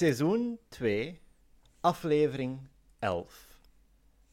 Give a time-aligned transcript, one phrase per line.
[0.00, 1.20] Seizoen 2,
[1.80, 3.60] aflevering 11.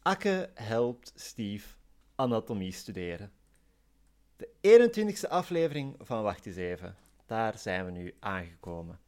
[0.02, 1.68] Akke helpt Steve
[2.16, 3.32] anatomie studeren.
[4.36, 6.96] De 21ste aflevering van Wacht eens even.
[7.26, 9.00] Daar zijn we nu aangekomen.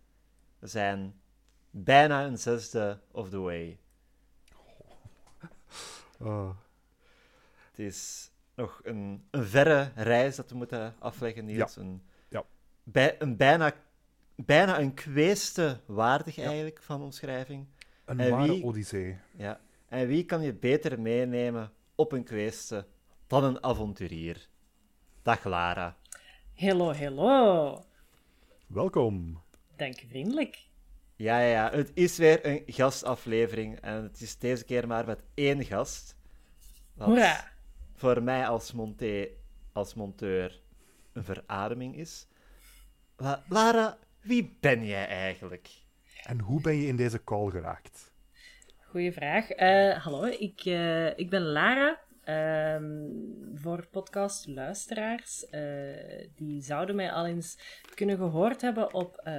[0.59, 1.21] We zijn
[1.69, 3.79] bijna een zesde of the way.
[6.19, 6.57] Oh.
[7.69, 11.75] Het is nog een, een verre reis dat we moeten afleggen, Niels.
[11.75, 12.45] Een, Ja.
[12.83, 13.73] bij, een bijna,
[14.45, 17.67] bijna een kweeste waardig eigenlijk van omschrijving.
[18.05, 19.17] Een En ware wie- odyssee.
[19.37, 19.59] Ja.
[19.87, 22.87] En wie kan je beter meenemen op een kweeste
[23.27, 24.47] dan een avonturier?
[25.21, 25.97] Dag Lara.
[26.53, 27.83] Hello, hello.
[28.67, 29.41] Welkom.
[29.75, 30.67] Dank je vriendelijk.
[31.15, 35.23] Ja, ja, ja, het is weer een gastaflevering en het is deze keer maar met
[35.33, 36.15] één gast.
[36.93, 37.51] Wat Hoera.
[37.95, 39.27] voor mij als, monté,
[39.73, 40.61] als monteur
[41.13, 42.27] een verademing is.
[43.17, 45.69] La- Lara, wie ben jij eigenlijk?
[46.23, 48.13] En hoe ben je in deze call geraakt?
[48.77, 49.49] Goeie vraag.
[49.49, 51.99] Eh, hallo, ik, eh, ik ben Lara.
[52.23, 53.05] Ehm,
[53.53, 57.57] voor podcastluisteraars, eh die zouden mij al eens
[57.95, 59.33] kunnen gehoord hebben op eh,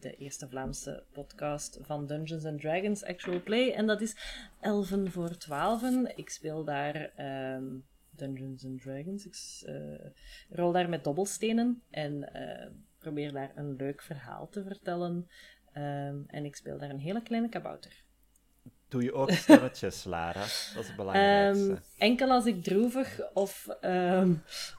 [0.00, 3.72] de eerste Vlaamse podcast van Dungeons and Dragons Actual Play.
[3.72, 4.16] En dat is
[4.60, 6.16] Elven voor Twaalfen.
[6.16, 7.64] Ik speel daar ehm,
[8.10, 9.26] Dungeons and Dragons.
[9.26, 10.10] Ik eh,
[10.50, 15.26] rol daar met dobbelstenen en eh, probeer daar een leuk verhaal te vertellen.
[15.72, 18.04] Ehm, en ik speel daar een hele kleine kabouter.
[18.90, 20.40] Doe je ook stemmetjes, Lara?
[20.40, 21.70] Dat is het belangrijkste.
[21.70, 24.32] Ehm, enkel als ik droevig of, ehm,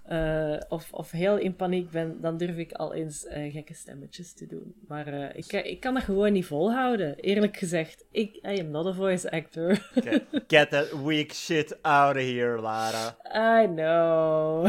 [0.03, 4.33] eh, of, of heel in paniek ben, dan durf ik al eens eh, gekke stemmetjes
[4.33, 4.75] te doen.
[4.87, 7.15] Maar eh, ik, ik kan dat gewoon niet volhouden.
[7.15, 9.89] Eerlijk gezegd, ik I am not a voice actor.
[9.93, 13.17] Get, get that weak shit out of here, Lara.
[13.63, 14.65] I know.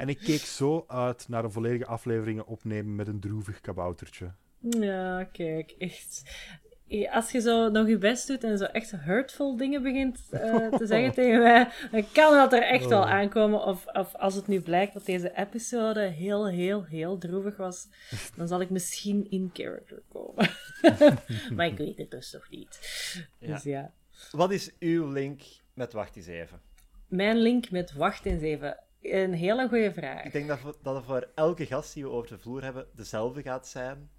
[0.00, 4.30] En ik keek zo uit naar een volledige aflevering opnemen met een droevig kaboutertje.
[4.60, 6.22] ja, kijk, echt.
[7.10, 10.86] Als je zo nog je best doet en zo echt hurtful dingen begint eh, te
[10.86, 13.10] zeggen tegen mij, dan kan dat er echt wel Oh.
[13.10, 13.64] aankomen.
[13.64, 17.88] Of, of als het nu blijkt dat deze episode heel, heel, heel droevig was,
[18.36, 20.50] dan zal ik misschien in character komen.
[21.56, 22.78] maar ik weet het dus nog niet.
[23.38, 23.92] Dus ja.
[24.30, 25.42] Wat is uw link
[25.74, 26.60] met Wacht eens even?
[27.08, 28.78] Mijn link met Wacht eens even.
[29.02, 30.24] Een hele goede vraag.
[30.24, 33.42] Ik denk dat, dat het voor elke gast die we over de vloer hebben dezelfde
[33.42, 34.10] gaat zijn.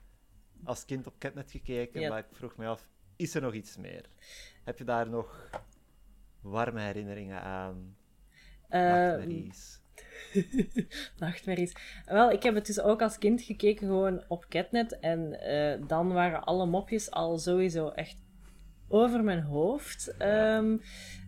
[0.63, 2.09] Als kind op Catnet gekeken, Ja.
[2.09, 4.05] maar ik vroeg me af, is er nog iets meer?
[4.63, 5.49] Heb je daar nog
[6.41, 7.95] warme herinneringen aan?
[8.67, 9.79] Eh, Nachtmerries?
[11.19, 11.73] Nachtmerries.
[12.05, 14.99] Wel, ik heb het dus ook als kind gekeken gewoon op Catnet.
[14.99, 18.17] En eh, dan waren alle mopjes al sowieso echt
[18.87, 20.77] over mijn hoofd ehm,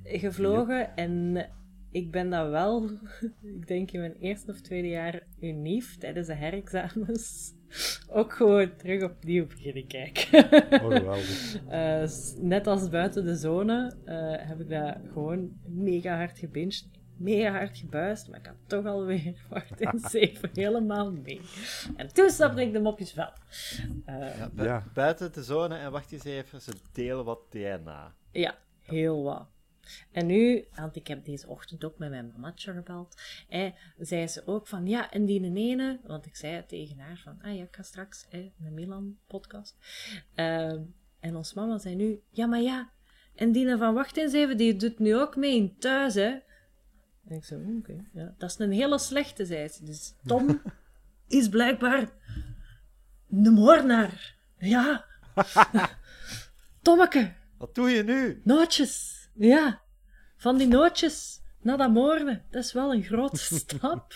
[0.03, 0.95] gevlogen.
[0.95, 1.49] En
[1.91, 2.89] ik ben dat wel,
[3.57, 7.53] ik denk in mijn eerste of tweede jaar unief, tijdens de herexamens,
[8.09, 10.43] ook gewoon terug opnieuw beginnen kijken.
[10.83, 11.55] Oh, geweldig.
[11.67, 12.03] Eh,
[12.41, 16.87] net als buiten de zone eh, heb ik dat gewoon mega hard gebinged.
[17.17, 21.41] Mega hard gebuist, maar ik had toch alweer wacht in zeven helemaal mee.
[21.95, 23.31] En toen snapte ik de mopjes wel.
[24.05, 24.83] Eh, Ja, bu- Ja.
[24.93, 28.13] Buiten de zone, en wacht eens even, ze delen wat DNA.
[28.31, 29.47] Ja, heel wat.
[30.11, 34.47] En nu, want ik heb deze ochtend ook met mijn mamaatje gebeld, eh, zei ze
[34.47, 37.75] ook van, ja, en die ene, want ik zei tegen haar van, ah ja, ik
[37.75, 39.77] ga straks eh, Milan-podcast.
[40.35, 40.81] Ehm,
[41.19, 42.91] en ons mama zei nu, ja, maar ja,
[43.35, 46.37] en van Wacht eens even, die doet nu ook mee in thuis, hè.
[47.27, 49.85] En ik zei, oké, ja, dat is een hele slechte, zei ze.
[49.85, 50.61] Dus Tom
[51.27, 52.09] is blijkbaar
[53.29, 54.35] een moordenaar.
[54.57, 55.05] Ja.
[56.81, 58.41] Tommeke, Wat doe je nu?
[58.43, 59.81] Nootjes, ja.
[60.35, 64.13] Van die nootjes naar dat moorden, dat is wel een grote stap.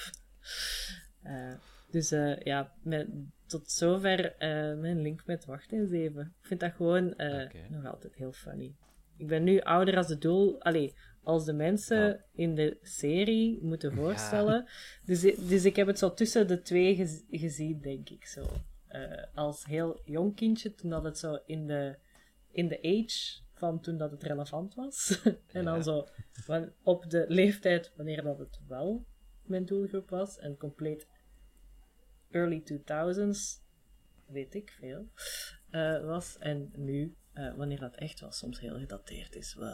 [1.24, 1.54] Eh,
[1.92, 3.08] dus eh, ja, met,
[3.46, 6.34] tot zover eh, mijn link met Wacht eens even.
[6.42, 7.14] Ik vind dat gewoon
[7.70, 8.76] nog altijd heel funny.
[9.18, 12.20] Ik ben nu ouder als de doel, allee, als de mensen Ja.
[12.34, 14.68] in de serie moeten voorstellen.
[15.06, 18.46] Dus, dus ik heb het zo tussen de twee gez- gezien, denk ik zo.
[19.34, 21.96] Als heel jong kindje, toen dat het zo in de,
[22.52, 25.22] in de age van toen dat het relevant was.
[25.48, 29.06] en dan zo van, op de leeftijd wanneer dat het wel
[29.42, 30.40] mijn doelgroep was.
[30.40, 31.08] En compleet
[32.30, 33.62] early 2000s,
[34.26, 35.08] weet ik veel,
[35.70, 36.38] eh, was.
[36.38, 39.54] En nu, eh, wanneer dat echt wel soms heel gedateerd is.
[39.54, 39.72] Wat?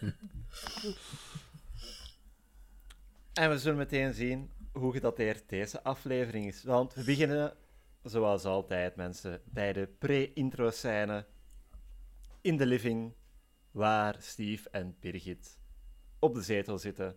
[3.36, 6.62] En we zullen meteen zien hoe gedateerd deze aflevering is.
[6.62, 7.54] Want we beginnen,
[8.02, 11.26] zoals altijd, mensen, bij de pre-intro-scène
[12.46, 13.14] in de living,
[13.70, 15.58] waar Steve en Birgit
[16.18, 17.16] op de zetel zitten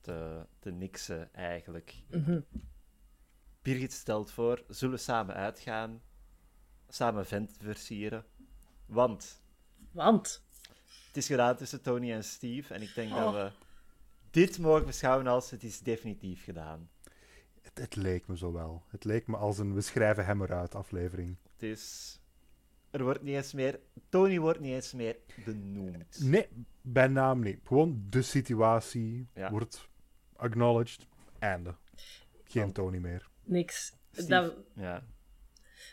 [0.00, 1.94] te, te niksen, eigenlijk.
[2.10, 2.40] Mhm.
[3.62, 6.02] Birgit stelt voor, zullen we samen uitgaan?
[6.88, 8.24] samen vent versieren.
[8.86, 9.42] Want
[9.90, 10.44] Want,
[11.06, 12.74] het is gedaan tussen Tony en Steve.
[12.74, 13.32] En ik denk dat Oh.
[13.32, 13.50] we
[14.30, 16.90] dit mogen beschouwen als het is definitief gedaan.
[17.62, 18.84] Het, het leek me zo wel.
[18.88, 21.36] Het leek me als een we schrijven hem eruit aflevering.
[21.52, 22.19] Het is...
[22.90, 23.80] Er wordt niet eens meer...
[24.08, 26.20] Tony wordt niet eens meer benoemd.
[26.22, 26.48] Nee,
[26.82, 27.60] bij naam niet.
[27.64, 29.50] Gewoon de situatie Ja.
[29.50, 29.88] wordt
[30.36, 31.06] acknowledged.
[31.38, 31.74] Einde.
[32.44, 33.28] Geen Want- Tony meer.
[33.44, 33.94] niks.
[34.12, 35.02] Steve- Dat, Ja.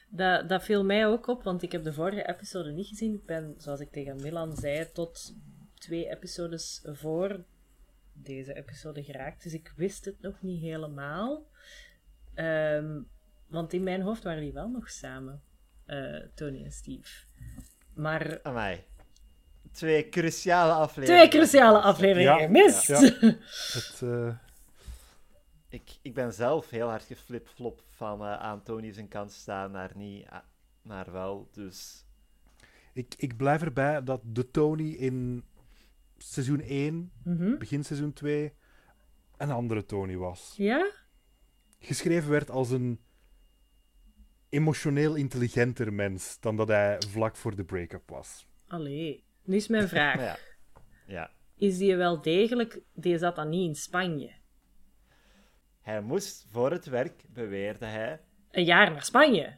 [0.10, 3.14] dat, dat viel mij ook op, want ik heb de vorige episode niet gezien.
[3.14, 5.36] Ik ben, zoals ik tegen Milan zei, tot
[5.74, 7.44] twee episodes voor
[8.14, 9.44] deze episode geraakt.
[9.44, 11.48] Dus ik wist het nog niet helemaal.
[12.34, 13.02] Ehm,
[13.48, 15.42] want in mijn hoofd waren die wel nog samen,
[15.88, 17.26] eh, Tony en Steve.
[17.94, 18.84] Maar Amai.
[19.72, 21.30] Twee cruciale afleveringen.
[21.30, 22.88] twee cruciale afleveringen Ja, gemist.
[22.88, 23.00] ja.
[23.00, 24.36] Het, eh,
[25.70, 29.92] Ik, ik ben zelf heel hard geflipflop van eh, aan Tony zijn kant staan naar
[29.96, 30.28] niet,
[30.82, 31.50] naar wel.
[31.52, 32.06] Dus
[32.94, 35.44] ik, ik blijf erbij dat de Tony in
[36.18, 37.58] seizoen 1, Mhm.
[37.58, 38.54] begin seizoen 2,
[39.38, 40.54] een andere Tony was.
[40.58, 40.92] Ja?
[41.80, 43.00] Geschreven werd als een
[44.50, 48.48] emotioneel intelligenter mens dan dat hij vlak voor de break-up was.
[48.68, 49.24] Allee.
[49.44, 50.20] Nu is mijn vraag.
[50.30, 50.38] ja.
[51.08, 51.32] Ja.
[51.56, 52.82] Is die wel degelijk...
[52.94, 54.36] Die zat dan niet in Spanje.
[55.82, 58.22] Hij moest voor het werk, beweerde hij.
[58.52, 59.58] Een jaar naar Spanje.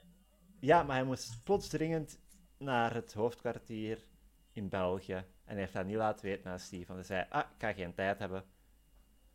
[0.60, 2.18] Ja, maar hij moest plotseling
[2.58, 4.06] naar het hoofdkwartier
[4.54, 5.14] in België.
[5.14, 6.94] En hij heeft dat niet laten weten aan Steve.
[6.94, 8.44] Want hij zei, ah, ik ga geen tijd hebben.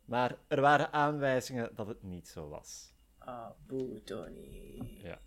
[0.05, 2.93] Maar er waren aanwijzingen dat het niet zo was.
[3.17, 4.99] Ah, boe, Tony.
[5.03, 5.19] Ja.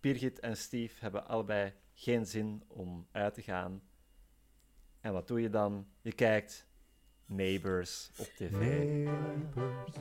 [0.00, 3.82] Birgit en Steve hebben allebei geen zin om uit te gaan.
[5.00, 5.86] En wat doe je dan?
[6.00, 6.66] Je kijkt
[7.26, 8.50] Neighbors op tv.
[8.50, 9.96] Neighbors.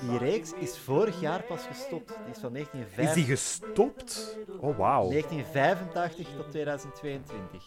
[0.00, 2.08] Die reeks is vorig jaar pas gestopt.
[2.08, 4.38] Die is van Is 1985, die gestopt?
[4.60, 5.08] Oh, wauw.
[5.10, 7.64] 1985 tot 2022.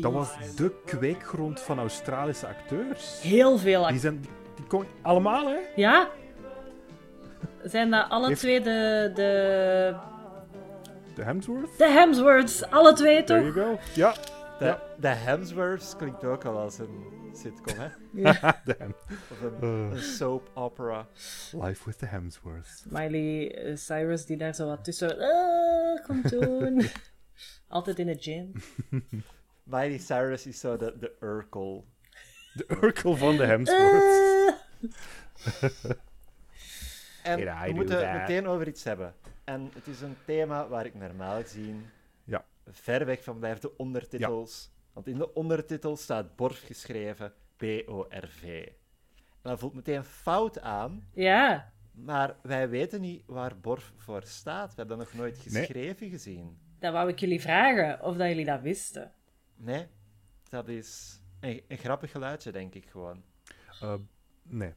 [0.00, 3.20] Dat was de kweekgrond van Australische acteurs.
[3.22, 4.20] Heel veel Die zijn...
[4.20, 5.58] Die, die kon- allemaal, hè?
[5.76, 6.10] Ja?
[7.62, 9.96] Zijn dat alle Heeft- twee de, de...
[11.18, 11.78] De Hemsworth?
[11.78, 13.54] De Hemsworths, alle twee There toch?
[13.54, 13.78] you go.
[13.94, 14.14] Ja.
[14.58, 14.82] De, Ja.
[15.00, 17.04] de Hemsworths klinkt ook al als een
[17.34, 17.88] sitcom, hè?
[18.64, 18.94] De Hem-
[19.30, 19.90] Of een, Eh.
[19.90, 21.06] een soap opera.
[21.52, 22.84] Life with the Hemsworths.
[22.88, 25.18] Miley eh, Cyrus die daar zo wat tussen...
[25.18, 26.86] Ah, kom doen.
[27.68, 28.52] Altijd in de gym.
[29.74, 31.84] Miley Cyrus is zo de, de Urkel.
[32.54, 34.18] De Urkel van de Hemsworths.
[35.62, 35.90] Ah.
[37.22, 38.12] En we moeten that?
[38.12, 39.14] meteen over iets hebben.
[39.48, 41.86] En het is een thema waar ik normaal gezien
[42.24, 42.44] Ja.
[42.66, 44.70] ver weg van blijf, de ondertitels.
[44.92, 48.66] Want in de ondertitels staat Borf geschreven, B-O-R-V.
[49.42, 54.68] En dat voelt meteen fout aan, Ja, maar wij weten niet waar Borf voor staat.
[54.68, 55.62] We hebben dat nog nooit Nee.
[55.64, 56.58] geschreven gezien.
[56.78, 59.12] dat wou ik jullie vragen, of dat jullie dat wisten.
[59.56, 59.86] Nee,
[60.48, 63.22] dat is een, een grappig geluidje, denk ik gewoon.
[63.80, 63.94] Eh,
[64.42, 64.72] nee.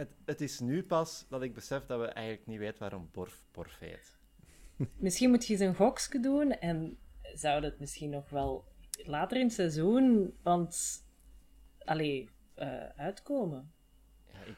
[0.00, 3.44] Het, het is nu pas dat ik besef dat we eigenlijk niet weten waarom Borf
[3.52, 4.18] Borf heet.
[4.96, 6.98] Misschien moet je eens een gokske doen en
[7.34, 8.64] zou dat misschien nog wel
[8.96, 11.04] later in het seizoen, want...
[11.84, 13.72] Allee, eh, uitkomen.
[14.32, 14.56] Ja, ik,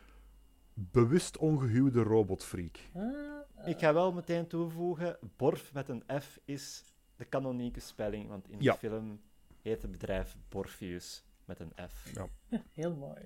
[0.74, 2.78] Bewust ongehuwde robotfreak.
[2.94, 6.84] Ah, Ik ga wel meteen toevoegen, Borf met een F is
[7.17, 8.72] de kanonieke spelling, want in Ja.
[8.72, 9.20] de film
[9.62, 12.10] heet het bedrijf Borfius met een F.
[12.14, 12.28] Ja.
[12.81, 13.20] heel mooi.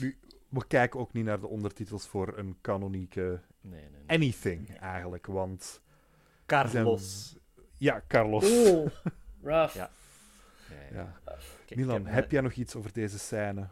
[0.00, 0.18] Nu,
[0.52, 4.18] we kijken ook niet naar de ondertitels voor een kanonieke Nee, nee, nee.
[4.18, 5.26] anything, eigenlijk.
[5.26, 5.80] Want,
[6.46, 7.36] Carlos.
[7.76, 8.44] ja, Carlos.
[8.44, 8.90] Oeh,
[9.42, 9.74] rough.
[9.74, 9.90] Ja.
[10.92, 11.20] Ja.
[11.66, 13.68] Kijk, Milan, heb, heb eh, jij nog iets over deze scène?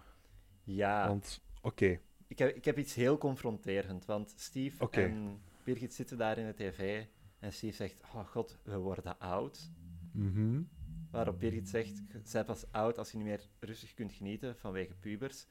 [0.62, 2.00] Ja, Want, oké.
[2.26, 6.54] ik, heb, ik heb iets heel confronterend, want Steve en Birgit zitten daar in de
[6.54, 7.04] tv
[7.38, 9.70] en Steve zegt, oh god, we worden oud.
[10.12, 10.62] Mhm.
[11.10, 15.46] Waarop Birgit zegt, zij pas oud als je niet meer rustig kunt genieten vanwege pubers.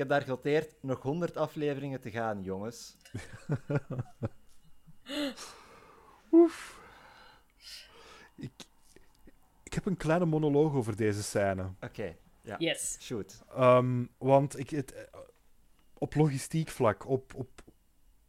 [0.00, 2.96] Ik heb daar genoteerd, nog 100 afleveringen te gaan, jongens.
[8.36, 8.50] Ik,
[9.62, 11.70] ik heb een kleine monoloog over deze scène.
[11.80, 12.96] Oké, ja, Yes.
[13.00, 13.42] shoot.
[13.54, 15.02] Ehm, want ik, het, eh,
[15.98, 17.48] op logistiek vlak, op, op,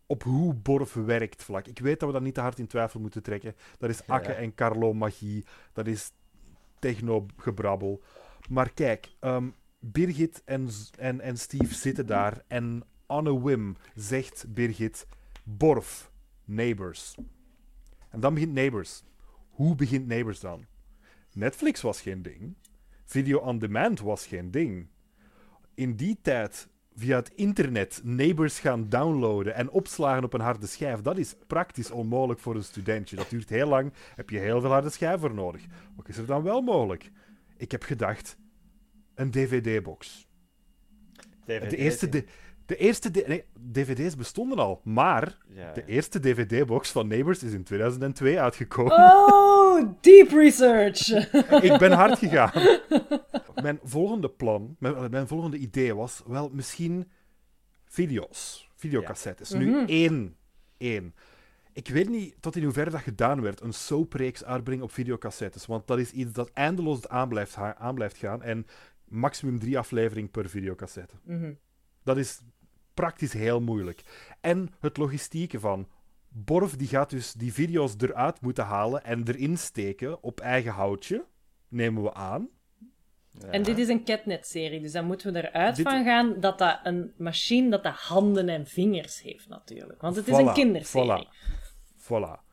[0.06, 1.68] op hoe Borf werkt vlak.
[1.68, 3.56] Ik weet dat we dat niet te hard in twijfel moeten trekken.
[3.78, 4.14] Dat is Ja.
[4.14, 5.46] Akke en Carlo magie.
[5.74, 6.12] Dat is
[6.80, 8.02] techno-gebrabbel.
[8.50, 9.50] Maar kijk, ehm,
[9.84, 12.44] Birgit en, en, en Steve zitten daar.
[12.48, 15.08] En on a whim zegt Birgit:
[15.44, 16.12] Borf,
[16.46, 17.16] neighbors.
[18.10, 19.04] En dan begint Neighbors.
[19.50, 20.66] Hoe begint Neighbors dan?
[21.34, 22.56] Netflix was geen ding.
[23.04, 24.88] Video on demand was geen ding.
[25.74, 31.02] In die tijd via het internet neighbors gaan downloaden en opslagen op een harde schijf,
[31.02, 33.16] dat is praktisch onmogelijk voor een studentje.
[33.16, 35.66] Dat duurt heel lang, heb je heel veel harde schijf voor nodig.
[35.96, 37.12] Wat is er dan wel mogelijk?
[37.58, 38.38] Ik heb gedacht,
[39.22, 40.28] een dvd-box.
[41.46, 42.26] De eerste, de,
[42.66, 45.72] de eerste d- nee, dvd's bestonden al, maar Ja.
[45.74, 48.92] de eerste dvd-box van Neighbors is in 2002 uitgekomen.
[48.94, 51.08] Oh, deep research!
[51.72, 52.52] Ik ben hard gegaan.
[53.62, 57.08] Mijn volgende plan, mijn, mijn volgende idee was wel misschien
[57.86, 59.52] video's, videocassettes.
[59.52, 60.36] Nu één,
[60.78, 61.16] één.
[61.74, 65.66] Ik weet niet tot in hoeverre dat gedaan werd, een soapreeks uitbrengen op videocassettes.
[65.66, 68.42] Want dat is iets dat eindeloos aan blijft, aan blijft gaan.
[68.44, 68.66] En
[69.12, 71.16] maximum drie afleveringen per videocassette.
[71.24, 71.54] Mhm.
[72.04, 72.42] Dat is
[72.94, 74.02] praktisch heel moeilijk.
[74.42, 75.88] En het logistieke van.
[76.34, 81.26] Borf die gaat dus die video's eruit moeten halen en erin steken op eigen houtje.
[81.68, 82.50] Nemen we aan.
[83.40, 83.48] Ja.
[83.48, 86.80] En dit is een Catnet-serie, dus dan moeten we eruit Dit- van gaan dat dat
[86.84, 90.02] een machine dat dat handen en vingers heeft, natuurlijk.
[90.02, 91.28] Want het is een kinderserie.
[91.28, 91.30] Voilà.
[91.98, 92.50] voilà.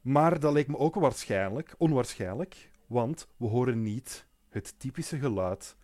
[0.00, 5.76] Maar dat leek me ook waarschijnlijk, onwaarschijnlijk, want we horen niet het typische geluid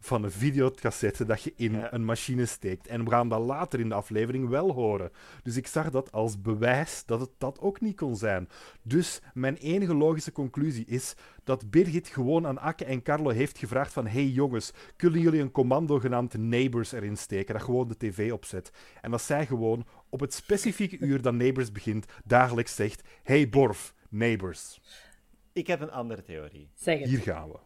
[0.00, 1.92] van een videocassette dat je in Ja.
[1.92, 2.86] een machine steekt.
[2.86, 5.10] En we gaan dat later in de aflevering wel horen.
[5.42, 8.48] Dus ik zag dat als bewijs dat het dat ook niet kon zijn.
[8.82, 13.92] Dus mijn enige logische conclusie is dat Birgit gewoon aan Akke en Carlo heeft gevraagd
[13.92, 18.32] van hey jongens, kunnen jullie een commando genaamd Neighbors erin steken, dat gewoon de tv
[18.32, 18.70] opzet.
[19.00, 23.94] En dat zij gewoon op het specifieke uur dat Neighbors begint, dagelijks zegt hey Borf,
[24.08, 24.80] Neighbors.
[25.52, 26.70] Ik heb een andere theorie.
[26.74, 27.08] Zeg het.
[27.08, 27.58] Hier gaan we.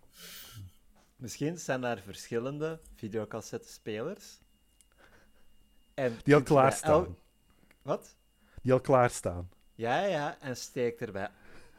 [1.21, 4.39] Misschien zijn daar verschillende videocassettespelers.
[5.95, 7.05] En Die al klaarstaan.
[7.05, 7.17] el-
[7.83, 8.17] Wat?
[8.63, 9.51] Die al klaarstaan.
[9.75, 11.31] Ja, ja, en steekt er bij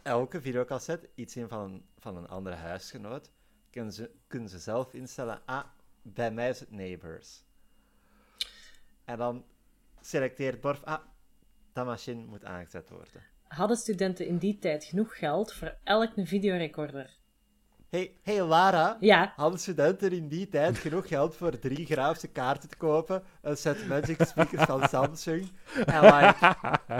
[0.03, 3.31] elke videocassette iets in van een, van een andere huisgenoot.
[3.69, 5.63] Kunnen ze, kunnen ze zelf instellen, ah,
[6.01, 7.43] bij mij is het Neighbors.
[9.05, 9.45] En dan
[10.01, 11.01] selecteert Borf, ah,
[11.73, 13.23] dat machine moet aangezet worden.
[13.47, 17.19] Hadden studenten in die tijd genoeg geld voor elk een videorecorder?
[17.91, 19.33] Hey, hey Lara, Ja.
[19.35, 23.87] hadden studenten in die tijd genoeg geld voor drie grafische kaarten te kopen, een set
[23.87, 25.51] Magic speakers van Samsung
[25.85, 26.35] en like,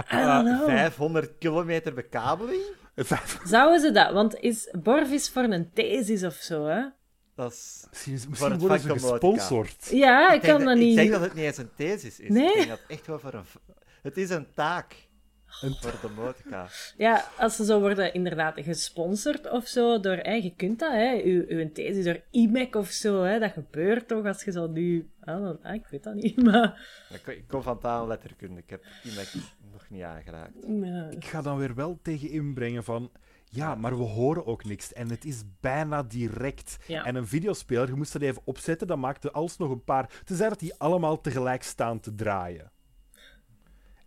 [0.08, 0.68] don't uh, know.
[0.68, 2.62] 500 kilometer bekabeling?
[3.44, 4.12] Zouden ze dat?
[4.12, 6.82] Want is Borvis voor een thesis of zo, hè?
[7.34, 7.86] Dat is...
[7.90, 9.88] Misschien, Voor misschien het worden ze gesponsord.
[9.90, 10.96] Ja, ik kan dat, dat ik niet.
[10.96, 12.28] denk dat het niet eens een thesis is.
[12.28, 12.46] Nee?
[12.48, 13.44] Ik denk dat het echt wel voor een...
[14.02, 14.94] Het is een taak
[15.60, 16.68] voor de motica.
[16.96, 20.16] Ja, als ze zo worden inderdaad gesponsord of zo door...
[20.16, 21.20] Hè, je kunt dat, hè.
[21.24, 23.38] Uw, uw thesis door IMEC of zo, hè.
[23.38, 25.10] Dat gebeurt toch als je zo nu...
[25.20, 26.88] Ah, dan- ah, ik weet dat niet, maar...
[27.10, 28.60] Ik, ik kom van taal en letterkunde.
[28.60, 29.28] Ik heb IMEC
[29.72, 30.52] nog niet aangeraakt.
[30.82, 31.08] ja.
[31.10, 33.10] Ik ga dan weer wel tegen inbrengen van...
[33.54, 34.92] Ja, maar we horen ook niks.
[34.92, 36.76] En het is bijna direct.
[36.86, 37.04] Ja.
[37.04, 40.20] En een videospeler, je moest dat even opzetten, dan maakte alsnog een paar...
[40.24, 42.70] Tenzij dat die allemaal tegelijk staan te draaien.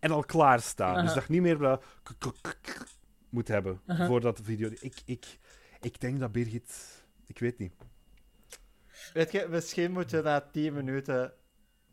[0.05, 0.93] En al klaarstaan.
[0.93, 1.13] Dus Aha.
[1.13, 2.85] dat je niet meer dat k- k- k- k-
[3.29, 4.69] moet hebben voordat de video...
[4.79, 5.39] Ik, ik,
[5.81, 7.03] ik denk dat Birgit...
[7.27, 7.73] Ik weet niet.
[9.13, 11.33] Weet je, misschien moeten we na 10 minuten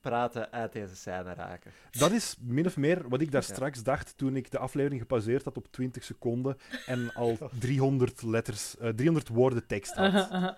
[0.01, 1.73] praten uit deze scène raken.
[1.91, 3.55] Dat is min of meer wat ik daar Ja.
[3.55, 8.77] straks dacht toen ik de aflevering gepauzeerd had op 20 seconden en al 300 letters,
[8.79, 10.57] eh, 300 woorden tekst had.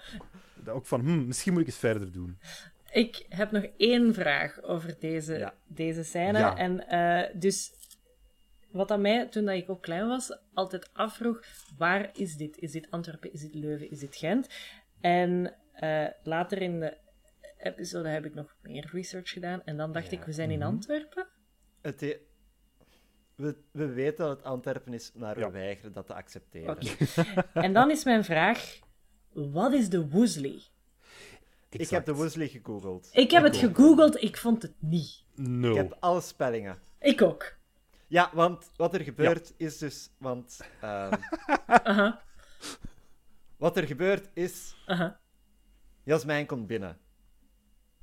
[0.66, 2.38] Ook van, hm, misschien moet ik eens verder doen.
[2.94, 5.54] Ik heb nog één vraag over deze, Ja.
[5.66, 6.38] deze scène.
[6.38, 6.56] Ja.
[6.56, 7.72] En eh, dus,
[8.70, 11.40] wat aan mij, toen dat ik ook klein was, altijd afvroeg,
[11.76, 12.58] waar is dit?
[12.58, 13.32] Is dit Antwerpen?
[13.32, 13.90] Is dit Leuven?
[13.90, 14.48] Is dit Gent?
[15.00, 16.96] En eh, later in de
[17.58, 19.62] episode heb ik nog meer research gedaan.
[19.64, 20.18] En dan dacht Ja.
[20.18, 20.68] ik, we zijn in Mhm.
[20.68, 21.26] Antwerpen?
[21.82, 22.18] Het
[23.34, 25.46] we, we weten dat het Antwerpen is, maar Ja.
[25.46, 26.78] we weigeren dat te accepteren.
[27.54, 28.78] En dan is mijn vraag,
[29.32, 30.06] wat is de
[31.80, 33.08] Ik heb de Weasley gegoogeld.
[33.12, 33.60] Ik heb het ook.
[33.60, 35.24] gegoogeld, ik vond het niet.
[35.34, 35.70] Nul.
[35.70, 36.78] Ik heb alle spellingen.
[37.00, 37.56] Ik ook.
[38.06, 40.10] Ja, want wat er gebeurt is dus...
[40.18, 41.14] Want, ehm,
[41.66, 42.22] Aha,
[43.56, 44.76] wat er gebeurt is...
[44.86, 45.20] aha.
[46.02, 46.98] Jasmijn komt binnen.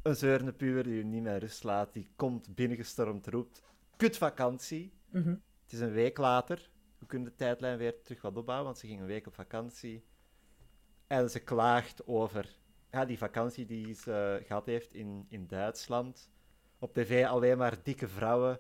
[0.02, 1.94] Een zeurende puber die je niet meer rust laat.
[1.94, 3.64] Die komt binnengestormd, roept...
[3.98, 4.94] Kut vakantie.
[5.10, 5.30] Mhm.
[5.64, 6.70] Het is een week later.
[7.00, 10.06] We kunnen de tijdlijn weer terug wat opbouwen, want ze ging een week op vakantie.
[11.08, 12.60] En ze klaagt over
[12.92, 16.30] ja, die vakantie die ze gehad heeft in, in Duitsland.
[16.80, 18.60] Op tv alleen maar dikke vrouwen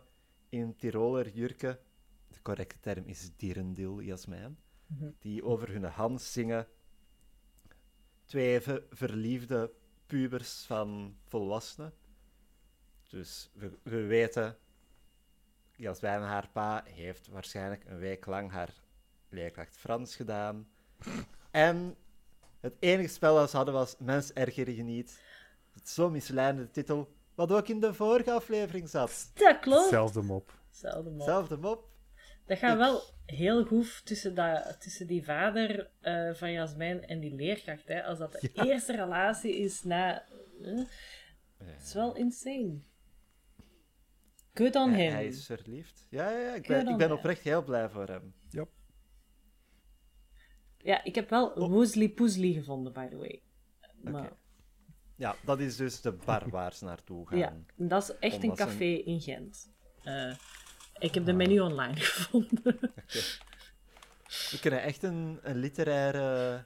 [0.50, 1.80] in Tiroler jurken.
[2.28, 4.58] De correcte term is dierendil, Jasmijn.
[4.86, 5.12] Mhm.
[5.20, 6.68] Die over hun Hans zingen.
[8.26, 9.74] Twee ve- verliefde
[10.06, 11.94] pubers van volwassenen.
[13.08, 14.58] Dus we, we weten,
[15.76, 18.74] Jasmijn, haar pa, heeft waarschijnlijk een week lang haar
[19.30, 20.68] leerkracht Frans gedaan.
[21.52, 21.96] En
[22.62, 25.22] het enige spel dat ze hadden was Mens erger je niet.
[25.84, 27.14] Zo'n misleidende titel.
[27.36, 29.32] Wat ook in de vorige aflevering zat.
[29.34, 29.82] Dat klopt.
[29.82, 30.60] Hetzelfde mop.
[30.70, 31.22] Hetzelfde mop.
[31.22, 31.90] Zelfde mop.
[32.46, 37.36] Dat gaat wel heel goed tussen, dat, tussen die vader eh, van Jasmijn en die
[37.36, 37.88] leerkracht.
[37.88, 38.04] Hè.
[38.04, 40.26] Als dat de eerste relatie is na...
[41.58, 42.80] Het is wel insane.
[44.54, 45.14] Good on Hij, him.
[45.14, 46.08] hij is verliefd.
[46.10, 48.34] Ja, ja, ja ik, ben, ik ben oprecht heel blij voor hem.
[48.50, 48.66] Ja,
[51.04, 53.42] ik heb wel Woozly Poezly gevonden, by the way.
[54.02, 54.32] Maar.
[55.16, 57.38] Ja, dat is dus de bar waar ze naartoe gaan.
[57.38, 59.70] ja, dat is echt een Omdat café in Gent.
[60.04, 60.36] Eh,
[61.00, 62.80] ik heb de menu online gevonden.
[64.26, 66.64] We kunnen echt een, een literaire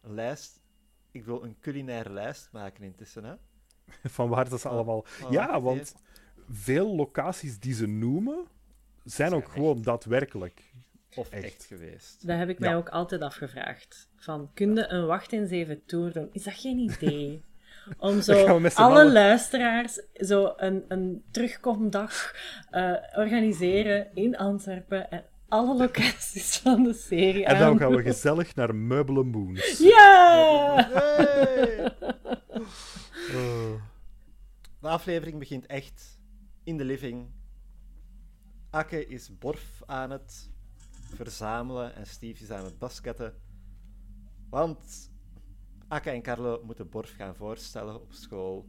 [0.00, 0.60] lijst...
[1.10, 3.34] Ik wil een culinaire lijst maken intussen, hè?
[4.16, 5.02] Van waar dat ze allemaal...
[5.04, 5.94] van ja, want
[6.50, 8.46] veel locaties die ze noemen,
[9.04, 9.52] zijn ook echt.
[9.52, 10.72] gewoon daadwerkelijk.
[11.16, 11.44] Of Echt.
[11.44, 12.26] echt, geweest.
[12.26, 12.76] Dat heb ik mij Ja.
[12.76, 14.08] ook altijd afgevraagd.
[14.16, 16.28] Van, kun je een wacht in zeven tour doen?
[16.32, 17.42] Is dat geen idee?
[17.98, 22.34] Om zo alle luisteraars zo een, een terugkomdag
[22.70, 27.78] eh, organiseren in Antwerpen en alle locaties van de serie En dan aan.
[27.78, 29.78] gaan we gezellig naar Meubelen Moons.
[29.94, 30.88] Ja!
[30.92, 31.84] Hey!
[33.28, 33.72] Eh,
[34.80, 36.18] De aflevering begint echt
[36.64, 37.30] in de living.
[38.70, 40.50] Akke is Borf aan het
[41.14, 43.42] verzamelen en Steve is aan het basketten.
[44.48, 45.12] Want
[45.88, 48.68] Akke en Carlo moeten Borf gaan voorstellen op school.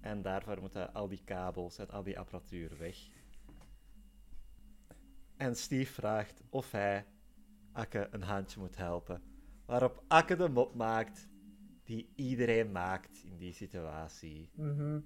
[0.00, 2.96] En daarvoor moeten al die kabels en al die apparatuur weg.
[5.36, 7.06] En Steve vraagt of hij
[7.72, 9.22] Akke een handje moet helpen.
[9.66, 11.28] Waarop Akke de mop maakt
[11.84, 14.50] die iedereen maakt in die situatie.
[14.54, 15.00] Mhm.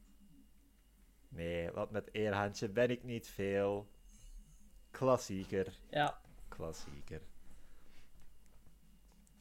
[1.28, 3.88] Nee, want met één handje ben ik niet veel.
[4.90, 6.20] Klassieker, Ja.
[6.54, 7.22] Klassieker.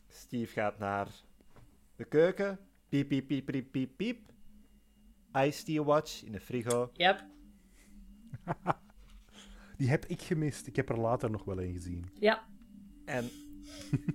[0.08, 1.08] Steve gaat naar
[1.96, 2.60] de keuken.
[2.90, 4.32] Piep, piep, piep, piep, piep, piep.
[5.34, 6.92] Ice tea watch in de frigo.
[6.94, 7.26] Yep.
[9.78, 10.68] die heb ik gemist.
[10.68, 12.06] Ik heb er later nog wel een gezien.
[12.20, 12.48] Ja.
[13.06, 13.30] En,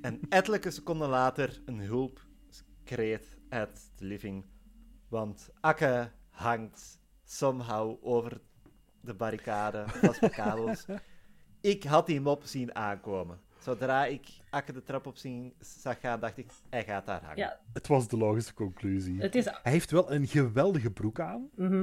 [0.01, 4.45] en ettelijke seconden later een hulpkreet uit de living.
[5.09, 8.41] Want Akke hangt somehow over
[9.01, 10.87] de barricade, vast met kabels.
[11.61, 13.41] Ik had die mop zien aankomen.
[13.59, 17.37] Zodra ik Akke de trap op zien, zag gaan, dacht ik, hij gaat daar hangen.
[17.39, 17.61] Ja.
[17.73, 19.21] Het was de logische conclusie.
[19.21, 19.45] Het is...
[19.45, 21.49] Hij heeft wel een geweldige broek aan.
[21.55, 21.81] Mhm.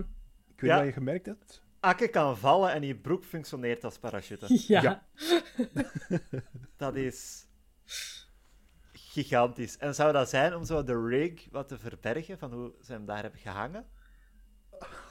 [0.48, 0.78] Ik weet Ja.
[0.78, 1.64] wat je gemerkt hebt.
[1.80, 4.46] Akke kan vallen en die broek functioneert als parachute.
[4.68, 4.82] Ja.
[4.82, 5.04] Ja.
[6.78, 7.48] Dat is
[8.94, 9.78] gigantisch.
[9.78, 13.06] En zou dat zijn om zo de rig wat te verbergen van hoe ze hem
[13.06, 13.86] daar hebben gehangen?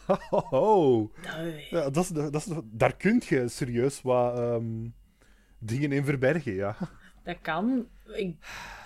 [0.07, 1.11] Ho, ho.
[1.39, 1.67] Oei.
[1.71, 4.89] Ja, dat is, dat is, daar kun je serieus wat ehm,
[5.59, 6.77] dingen in verbergen, ja.
[7.23, 7.89] Dat kan.
[8.15, 8.37] Ik,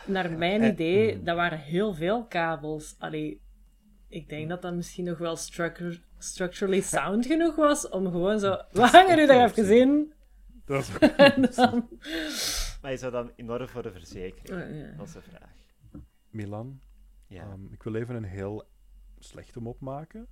[0.06, 2.94] naar mijn Eh, idee, dat waren heel veel kabels.
[2.98, 3.40] Allee,
[4.08, 8.56] ik denk dat dat misschien nog wel structure, structurally sound genoeg was om gewoon zo...
[8.72, 10.12] We hangen nu daar even in.
[10.64, 10.90] Dat
[11.48, 11.88] is dan...
[12.82, 14.62] Maar is dat dan in orde voor de verzekering?
[14.70, 14.96] Oh, ja.
[14.96, 15.50] Dat is de vraag.
[16.30, 16.80] Milan,
[17.26, 18.64] Ja, ehm, ik wil even een heel
[19.18, 20.26] slechte mop maken.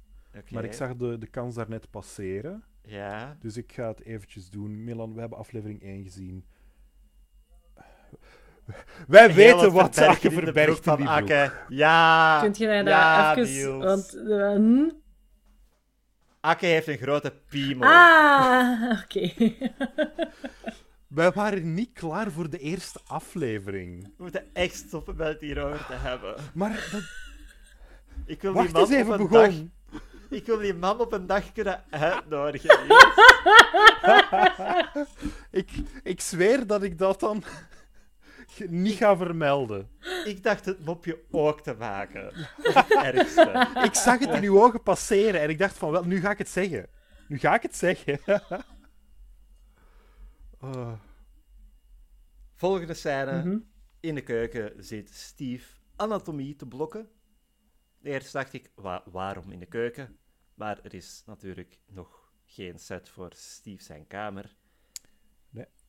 [0.51, 2.64] Maar ik zag de, de kans daarnet passeren.
[2.83, 4.85] Ja, Dus ik ga het eventjes doen.
[4.85, 6.44] Milan, we hebben aflevering 1 gezien.
[9.09, 11.18] Wij Heel weten wat verbergen Akke in de verbergt van die broek.
[11.18, 11.53] Akke.
[11.68, 13.53] Ja, Kunt je mij daar ja, even...
[13.53, 13.85] Niels.
[13.85, 14.14] Want...
[14.31, 14.90] eh, hm?
[16.40, 17.88] Akke heeft een grote piemel.
[17.88, 19.33] Ah, oké.
[21.09, 24.03] Wij waren niet klaar voor de eerste aflevering.
[24.05, 26.35] We moeten echt stoppen met het hierover te hebben.
[26.55, 27.03] Maar dat...
[28.27, 29.51] Ik wil die wacht man eens even op een begonnen.
[29.51, 29.76] dag...
[30.31, 32.79] Ik wil die man op een dag kunnen uitnodigen.
[35.51, 35.71] Ik,
[36.03, 37.45] ik zweer dat ik dat dan
[38.85, 39.91] niet ga vermelden.
[40.25, 42.31] Ik dacht het mopje ook te maken.
[42.62, 43.69] Het ergste.
[43.83, 46.39] Ik zag het in uw ogen passeren en ik dacht van, wel, nu ga ik
[46.39, 46.87] het zeggen.
[47.29, 48.21] Nu ga ik het zeggen.
[50.61, 50.93] Oh.
[52.55, 53.43] Volgende scène.
[53.43, 53.59] Mhm.
[54.01, 57.09] In de keuken zit Steve anatomie te blokken.
[58.07, 60.19] Eerst dacht ik, wa- waarom in de keuken?
[60.55, 64.57] Maar er is natuurlijk nog geen set voor Steve zijn kamer.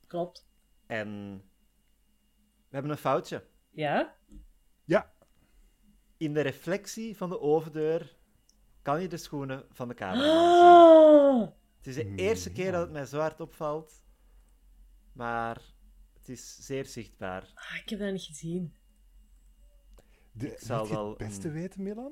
[0.07, 0.47] Klopt.
[0.85, 1.37] En
[2.69, 3.47] we hebben een foutje.
[3.69, 4.15] Ja?
[4.85, 5.13] Ja,
[6.17, 8.17] In de reflectie van de overdeur
[8.81, 10.31] kan je de schoenen van de kamer zien.
[10.33, 14.03] Oh, Het is de eerste keer dat het mij zo hard opvalt.
[15.13, 15.61] Maar
[16.13, 17.51] het is zeer zichtbaar.
[17.53, 18.75] Ah, ik heb dat niet gezien.
[20.37, 22.11] De, Ik zal wel het beste een- weten, Milan?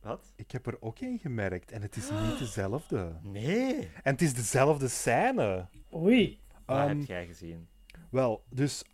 [0.00, 0.32] Wat?
[0.36, 3.12] Ik heb er ook één gemerkt en het is niet dezelfde.
[3.22, 3.74] Nee.
[4.02, 5.68] En het is dezelfde scène.
[5.94, 6.40] Oei.
[6.66, 7.68] Wat Ehm, heb jij gezien?
[8.10, 8.84] Wel, dus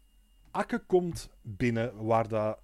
[0.51, 2.59] Akke komt binnen waar, dat,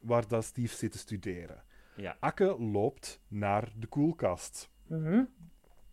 [0.00, 1.62] waar dat Steve zit te studeren.
[1.96, 2.16] Ja.
[2.20, 4.68] Akke loopt naar de koelkast.
[4.86, 5.22] Mhm.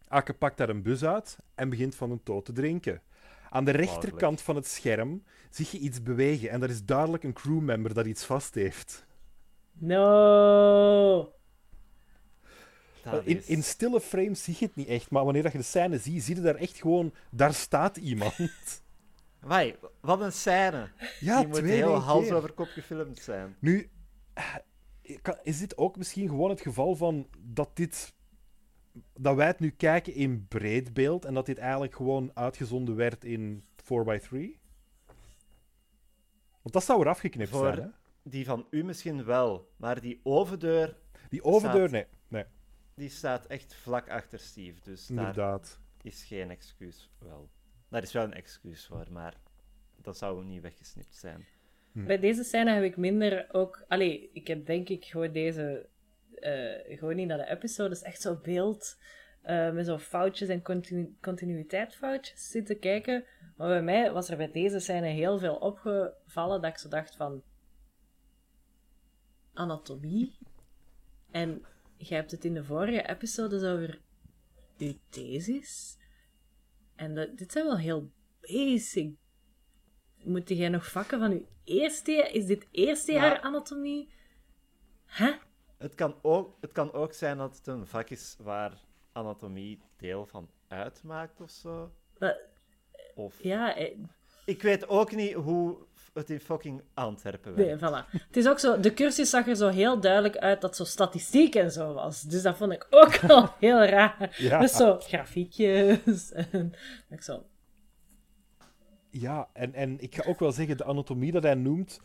[0.07, 3.01] Akke pakt daar een bus uit en begint van een toot te drinken.
[3.49, 7.33] Aan de rechterkant van het scherm zie je iets bewegen en dat is duidelijk een
[7.33, 9.05] crewmember dat iets vast heeft.
[9.81, 11.33] No!
[13.03, 15.57] Dat in, is- in stille frames zie je het niet echt, maar wanneer dat je
[15.57, 18.35] de scène ziet, zie je daar echt gewoon, daar staat iemand.
[19.39, 20.89] Wai, wat een scène.
[21.19, 22.35] Ja, Die moet twee heel hals keer.
[22.35, 23.55] over kop gefilmd zijn.
[23.59, 23.89] Nu,
[24.33, 24.55] eh,
[25.43, 28.13] is dit ook misschien gewoon het geval van dat dit.
[29.13, 33.23] dat wij het nu kijken in breed beeld en dat dit eigenlijk gewoon uitgezonden werd
[33.25, 34.37] in 4x3?
[36.61, 37.87] Want dat zou er afgeknipt Voor- zijn, hè?
[38.23, 40.97] Die van u misschien wel, maar die overdeur
[41.29, 42.05] Die overdeur, staat- nee.
[42.27, 42.45] Nee,
[42.95, 44.79] die staat echt vlak achter Steve.
[44.83, 45.79] Dus daar inderdaad.
[46.01, 47.09] is geen excuus.
[47.19, 47.49] Wel,
[47.89, 49.33] daar is wel een excuus voor, maar
[50.01, 51.45] dat zou niet weggesnipt zijn.
[51.93, 53.85] Bij deze scène heb ik minder ook...
[53.87, 55.87] Allee, ik heb denk ik gewoon deze...
[56.35, 57.91] eh, gewoon niet naar de episode.
[57.95, 58.97] is echt zo'n beeld
[59.41, 63.25] eh, met zo'n foutjes en continu continuïteitfoutjes zitten kijken.
[63.57, 67.15] Maar bij mij was er bij deze scène heel veel opgevallen dat ik zo dacht
[67.15, 67.43] van...
[69.53, 70.37] Anatomie?
[71.31, 71.65] En
[71.97, 74.01] jij hebt het in de vorige episodes over
[74.77, 75.97] uw thesis.
[76.95, 78.11] En dat, dit zijn wel heel
[78.41, 79.15] basic
[80.23, 82.29] moet jij nog vakken van je eerste jaar?
[82.31, 83.21] Is dit eerste Ja.
[83.21, 84.13] jaar anatomie?
[85.77, 90.25] Het kan, ook, het kan ook zijn dat het een vak is waar anatomie deel
[90.25, 91.91] van uitmaakt of zo.
[92.19, 92.37] Maar,
[93.15, 93.43] Of...
[93.43, 93.97] ja, eh,
[94.45, 95.77] Ik weet ook niet hoe
[96.13, 97.81] het in fucking Antwerpen werkt.
[97.81, 98.09] nee, voilà.
[98.27, 101.55] Het is ook zo, de cursus zag er zo heel duidelijk uit dat zo statistiek
[101.55, 102.21] en zo was.
[102.21, 104.35] Dus dat vond ik ook al heel raar.
[104.37, 104.59] Ja.
[104.59, 106.73] Met zo grafiekjes en
[107.09, 107.43] ik zo.
[109.09, 111.99] Ja, en, en ik ga ook wel zeggen, de anatomie dat hij noemt.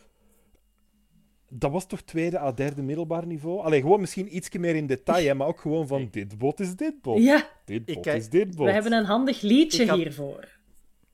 [1.48, 3.60] Dat was toch tweede à derde middelbaar niveau?
[3.64, 6.76] Allee, gewoon misschien iets meer in detail, hè, maar ook gewoon van dit bot is
[6.76, 7.18] dit bot.
[7.22, 8.66] Ja, Dit bot is dit bot.
[8.66, 10.55] we hebben een handig liedje had- hiervoor.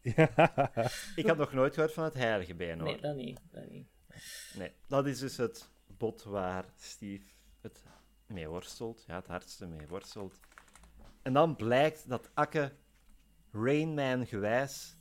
[1.17, 2.89] Ik had nog nooit gehoord van het heilige been, hoor.
[2.89, 3.41] Nee, dat niet.
[3.51, 3.87] Dat niet.
[4.55, 7.25] Nee, dat is dus het bot waar Steve
[7.61, 7.85] het
[8.27, 9.05] mee worstelt.
[9.07, 10.41] Ja, het hardste mee worstelt.
[11.23, 12.73] En dan blijkt dat Akke
[13.53, 14.97] Rainman gewijs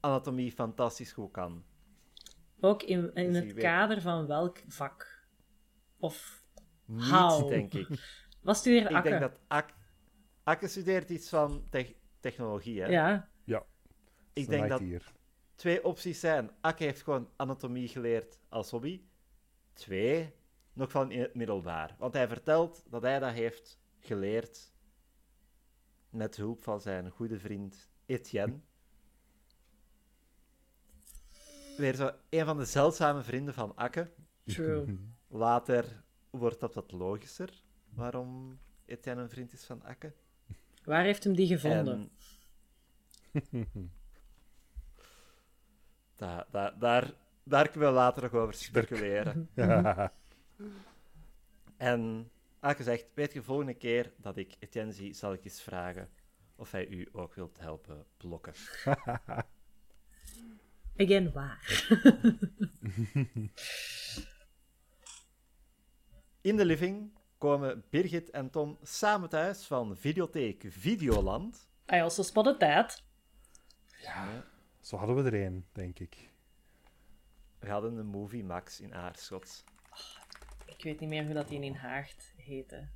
[0.00, 1.64] anatomie fantastisch goed kan.
[2.60, 5.24] Ook in, in Dus het weet- kader van welk vak?
[5.98, 6.44] Of
[6.84, 7.48] Niet, How?
[7.48, 7.88] denk ik.
[8.42, 9.08] was het weer Ik Akke?
[9.08, 9.74] denk dat Ak
[10.42, 12.86] Akke studeert iets van tech- technologie, hè?
[12.88, 13.28] Ja,
[14.36, 15.12] ik denk dat hier.
[15.54, 16.50] twee opties zijn.
[16.60, 19.00] Akke heeft gewoon anatomie geleerd als hobby.
[19.72, 20.34] Twee,
[20.72, 21.94] nog van in het middelbaar.
[21.98, 24.72] Want hij vertelt dat hij dat heeft geleerd
[26.10, 28.60] met hulp van zijn goede vriend Etienne.
[31.76, 34.12] Weer zo een van de zeldzame vrienden van Akke.
[34.44, 34.98] true.
[35.28, 40.14] Later wordt dat wat logischer waarom Etienne een vriend is van Akke.
[40.84, 42.10] Waar heeft hem die gevonden?
[43.32, 43.68] En...
[46.16, 47.10] Da- da- daar,
[47.44, 49.48] daar kunnen we later nog over speculeren.
[51.76, 56.08] En Ake zegt, weet je, volgende keer dat ik Etienne zie, zal ik eens vragen
[56.56, 58.52] of hij u ook wilt helpen blokken.
[60.98, 61.86] Again, waar?
[66.40, 71.68] In de living komen Birgit en Tom samen thuis van videotheek Videoland.
[71.92, 73.02] I also spotted that.
[74.86, 76.16] Zo hadden we er één, denk ik.
[77.58, 79.64] We hadden een movie Max in Aarschot.
[80.66, 82.88] Ik weet niet meer hoe dat die in Haagt heette.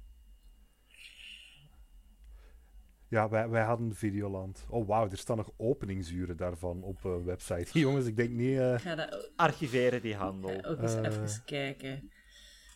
[3.08, 4.66] Ja, wij, wij hadden Videoland.
[4.68, 7.78] Oh, wauw, er staan nog openingsuren daarvan op een website.
[7.78, 8.58] Jongens, ik denk niet...
[8.58, 10.64] eh, Ik ga dat Archiveren die handel.
[10.64, 11.04] ook eens Eh.
[11.04, 12.10] even kijken.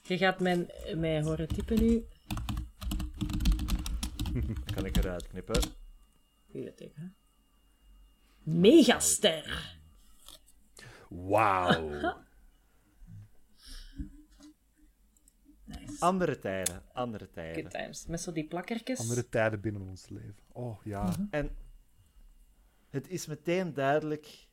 [0.02, 2.04] Je gaat mijn, mij horen typen nu.
[4.74, 5.62] Kan ik eruit knippen.
[6.46, 7.04] Bibliotheek, hè?
[8.44, 9.78] Megaster!
[11.08, 12.22] Wauw.
[15.64, 15.96] Nice.
[15.98, 17.62] Andere tijden, andere tijden.
[17.62, 18.06] Good times.
[18.06, 19.00] Met zo die plakkertjes.
[19.00, 20.42] Andere tijden binnen ons leven.
[20.52, 21.14] Oh, ja.
[21.30, 21.56] En
[22.90, 24.48] het is meteen duidelijk,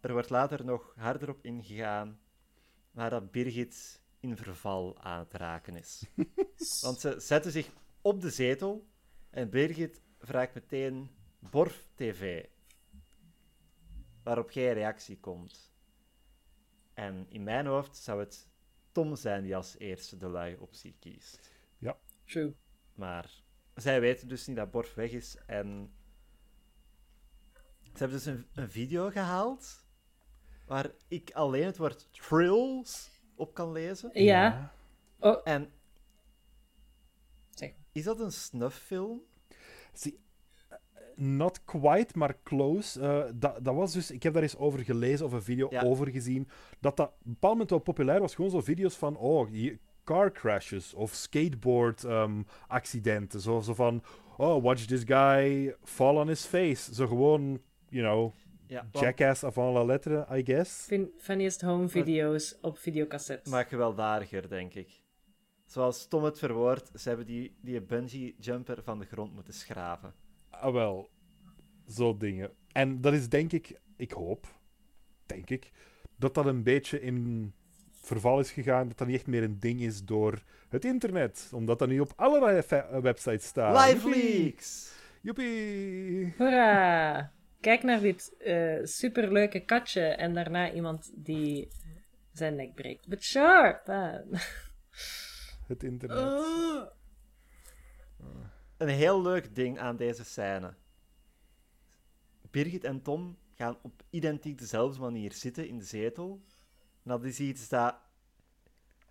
[0.00, 2.20] er wordt later nog harder op ingegaan,
[2.90, 6.02] maar dat Birgit in verval aan het raken is.
[6.82, 7.70] Want ze zetten zich
[8.00, 8.86] op de zetel
[9.30, 12.44] en Birgit vraagt meteen Borf TV,
[14.28, 15.72] waarop geen reactie komt.
[16.94, 18.48] En in mijn hoofd zou het
[18.92, 21.52] Tom zijn die als eerste de lui optie kiest.
[22.24, 22.54] True.
[22.94, 23.42] Maar
[23.74, 25.36] zij weten dus niet dat Borf weg is.
[25.46, 25.92] En
[27.82, 29.86] ze hebben dus een, een video gehaald
[30.66, 34.22] waar ik alleen het woord trills op kan lezen.
[34.22, 34.74] Ja.
[35.18, 35.72] Oh, En
[37.50, 37.72] Zeg.
[37.92, 39.22] Is dat een snufffilm?
[39.92, 40.20] Zie,
[41.20, 43.00] not quite, maar close.
[43.00, 45.82] Eh, dat, dat was dus, ik heb daar eens over gelezen of een video Ja.
[45.82, 46.48] over gezien.
[46.80, 48.34] Dat dat op een bepaald moment wel populair was.
[48.34, 53.40] Gewoon zo video's van, oh, hier- car crashes of skateboard ehm, accidenten.
[53.40, 54.02] Zo, zo van,
[54.36, 56.94] oh, watch this guy fall on his face.
[56.94, 58.34] Zo gewoon, you know,
[58.66, 60.84] Ja, want jackass avant la lettre, I guess.
[60.86, 63.50] Fin- Funniest home video's op videocassette.
[63.50, 65.02] maar gewelddadiger, denk ik.
[65.64, 70.14] Zoals Tom het verwoordt, ze hebben die, die bungee jumper van de grond moeten schraven.
[70.60, 71.10] Ah, wel,
[71.88, 72.50] zo dingen.
[72.72, 74.46] En dat is denk ik, ik hoop,
[75.26, 75.70] denk ik,
[76.16, 77.52] dat dat een beetje in
[78.08, 78.88] verval is gegaan.
[78.88, 81.50] Dat dat niet echt meer een ding is door het internet.
[81.54, 82.62] Omdat dat nu op allerlei
[83.00, 83.86] websites staat.
[83.86, 84.42] Live Joepie.
[84.42, 84.92] leaks!
[85.22, 86.34] Joepie!
[86.36, 87.32] Hoera!
[87.60, 91.68] Kijk naar dit eh, superleuke katje en daarna iemand die
[92.32, 93.08] zijn nek breekt.
[93.08, 93.88] But sharp!
[93.88, 94.14] Ah.
[95.68, 96.18] Het internet.
[96.18, 96.86] Oh.
[98.78, 100.74] Een heel leuk ding aan deze scène.
[102.50, 106.42] Birgit en Tom gaan op identiek dezelfde manier zitten in de zetel.
[107.02, 107.96] En dat is iets dat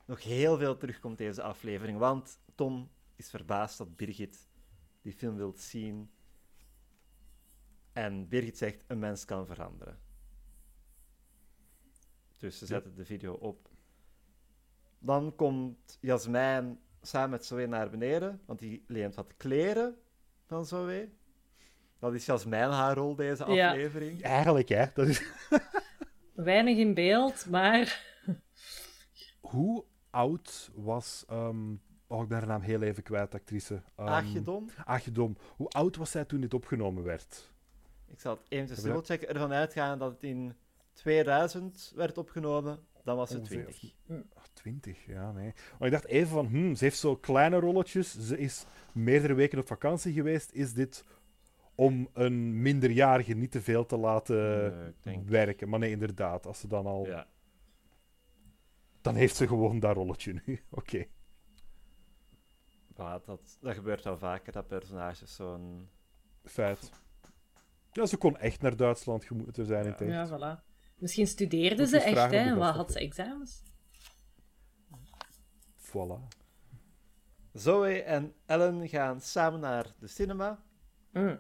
[0.06, 1.98] nog heel veel terugkomt deze aflevering.
[1.98, 4.50] Want Tom is verbaasd dat Birgit
[5.02, 6.12] die film wil zien.
[7.94, 10.00] En Birgit zegt, een mens kan veranderen.
[12.38, 13.70] Dus ze zetten de video op.
[15.00, 19.96] Dan komt Jasmijn samen met Zoe naar beneden, want die leent wat kleren
[20.46, 21.10] van Zoe.
[22.00, 23.70] Dat is Jasmijn haar rol deze Ja.
[23.70, 24.22] aflevering.
[24.22, 24.86] Eigenlijk, hè.
[24.94, 25.24] Dat is...
[26.34, 28.06] Weinig in beeld, maar
[29.40, 31.24] Hoe oud was...
[31.28, 31.74] ehm,
[32.10, 33.74] Oh, ik ben haar naam heel even kwijt, actrice.
[33.74, 34.70] Um, Agedon.
[34.86, 35.38] Agedom.
[35.56, 37.52] Hoe oud was zij toen dit opgenomen werd?
[38.08, 39.28] Ik zal het eventjes Hebben we- dubbelchecken.
[39.36, 40.54] Ervan uitgaan dat het in
[40.94, 42.80] 2000 werd opgenomen.
[43.08, 43.66] Dan was ze Ongeveer.
[43.66, 43.94] 20.
[44.08, 45.54] Oh, 20, ja, nee.
[45.80, 48.20] Maar ik dacht even van, hmm, ze heeft zo kleine rolletjes.
[48.20, 50.52] Ze is meerdere weken op vakantie geweest.
[50.52, 51.04] Is dit
[51.76, 55.70] om een minderjarige niet te veel te laten Nee, werken?
[55.70, 56.46] Maar nee, inderdaad.
[56.46, 57.06] Als ze dan al...
[57.06, 57.28] Ja.
[59.02, 60.62] Dan heeft ze gewoon dat rolletje nu.
[60.70, 61.06] Oké.
[62.96, 65.90] Maar dat, dat gebeurt wel vaker, dat personages zo'n...
[66.44, 66.92] Feit.
[67.92, 69.96] Ja, ze kon echt naar Duitsland gemoeten zijn in Ja.
[69.96, 70.12] tijd.
[70.12, 70.66] ja, voilà.
[70.98, 72.56] Misschien studeerde ze echt, hè?
[72.56, 73.62] Wat had ze examens?
[75.78, 76.28] Voilà.
[77.54, 80.64] Zoe en Ellen gaan samen naar de cinema.
[81.12, 81.40] Mm.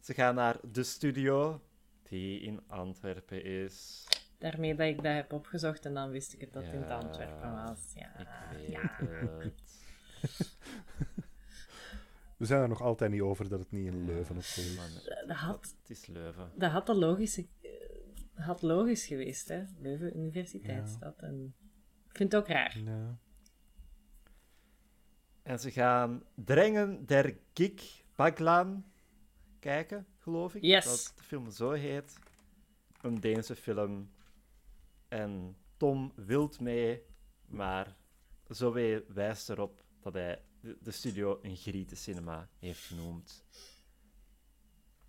[0.00, 1.62] Ze gaan naar de studio,
[2.02, 4.06] die in Antwerpen is.
[4.38, 7.52] Daarmee dat ik dat heb opgezocht en dan wist ik het dat het in Antwerpen
[7.52, 7.92] was.
[7.94, 8.18] Ja.
[8.18, 8.96] Ik weet ja.
[9.38, 9.86] het.
[12.36, 14.76] We zijn er nog altijd niet over dat het niet in Leuven of zo is.
[14.76, 14.86] Man,
[15.26, 16.50] Dat had, het is Leuven.
[16.54, 17.46] dat had, de logische,
[18.38, 19.64] had logisch geweest, hè?
[19.78, 21.18] Leuven Universiteitsstad.
[21.18, 21.54] En
[22.08, 22.78] ik vind het ook raar.
[22.84, 23.18] Ja.
[25.42, 28.92] En ze gaan Drengen der Gik Baglaan
[29.58, 30.62] kijken, geloof ik.
[30.62, 30.84] Yes.
[30.84, 32.18] Dat de film zo heet.
[33.00, 34.10] Een Deense film.
[35.08, 37.02] En Tom wilt mee,
[37.46, 37.96] maar
[38.48, 43.44] Zoe wijst erop dat hij de, de studio een Griete cinema heeft genoemd.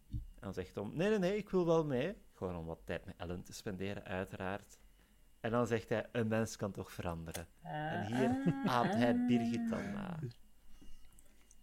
[0.10, 2.16] En dan zegt Tom, nee, nee, nee, ik wil wel mee.
[2.40, 4.78] Gewoon om wat tijd met Ellen te spenderen, uiteraard.
[5.40, 7.48] En dan zegt hij, een mens kan toch veranderen.
[7.64, 10.20] En hier aapt hij Birgit dan na.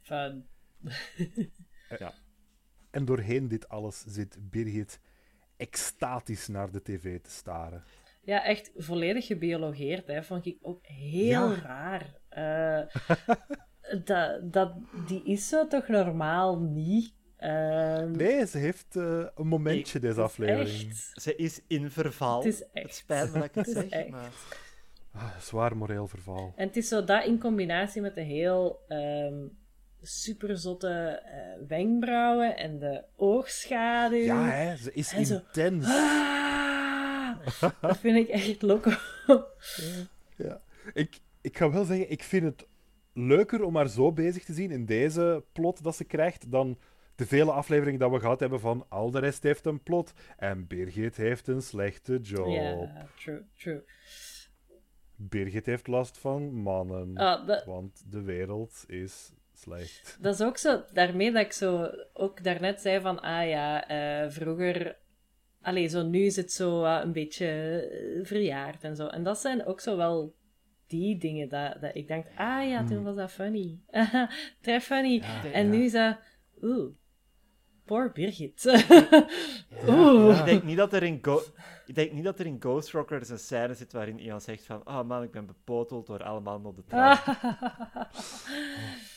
[0.01, 0.47] Fun.
[2.91, 5.01] En doorheen dit alles zit Birgit
[5.57, 7.85] extatisch naar de tv te staren.
[8.23, 10.23] Ja, echt volledig gebiologeerd, hè.
[10.23, 11.55] Vond ik ook heel Ja.
[11.55, 12.15] raar.
[12.29, 12.87] Eh,
[14.05, 14.75] dat, dat,
[15.07, 17.15] die is zo toch normaal niet?
[17.37, 20.90] Ehm, Nee, ze heeft eh, een momentje deze aflevering.
[20.90, 21.11] Echt.
[21.22, 22.37] Ze is in verval.
[22.44, 22.94] Het is echt.
[22.94, 24.09] spijt me dat ik het, Het is zeg, echt.
[24.09, 24.31] maar...
[25.12, 26.53] Ah, zwaar moreel verval.
[26.57, 29.35] En het is zo dat in combinatie met de heel ehm
[30.03, 30.88] superzotte
[31.25, 34.16] eh, wenkbrauwen en de oogschaduw.
[34.18, 35.87] Ja, hè, ze is En zo- intens.
[35.87, 37.37] Ah,
[37.81, 38.90] dat vind ik echt loco.
[40.37, 40.61] Ja.
[40.94, 42.66] Ik, ik ga wel zeggen, ik vind het
[43.12, 46.79] leuker om haar zo bezig te zien in deze plot dat ze krijgt dan
[47.17, 50.67] de vele afleveringen dat we gehad hebben van al de rest heeft een plot en
[50.67, 52.47] Birgit heeft een slechte job.
[52.47, 53.83] Ja, true, true.
[55.17, 60.19] Birgit heeft last van mannen, Ah, dat, want de wereld is slecht.
[60.21, 64.31] Dat is ook zo, daarmee dat ik zo ook daarnet zei van, ah ja, eh,
[64.31, 64.97] vroeger,
[65.61, 69.07] allee, zo nu is het zo eh, een beetje eh, verjaard en zo.
[69.07, 70.35] En dat zijn ook zo wel
[70.87, 73.79] die dingen dat, dat ik denk, ah ja, toen was dat funny.
[74.63, 75.23] Très funny.
[75.53, 76.19] en nu is dat,
[76.63, 76.95] oeh,
[77.87, 78.64] poor Birgit.
[79.88, 80.38] oeh.
[80.38, 81.42] Ik denk niet dat er in, Go-
[81.87, 84.81] Ik denk niet dat er in Ghost Rockers een scène zit waarin iemand zegt van
[84.88, 87.25] oh man, ik ben bepoteld door alle mannen op de trap.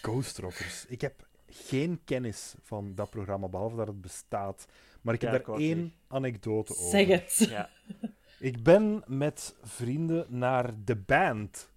[0.02, 0.86] Ghost Rockers.
[0.88, 4.66] Ik heb geen kennis van dat programma, behalve dat het bestaat.
[5.02, 5.94] Maar ik heb Ja, daar één niet.
[6.08, 6.90] anekdote over.
[6.90, 7.36] Zeg het.
[7.50, 7.70] Ja.
[8.40, 11.70] Ik ben met vrienden naar de band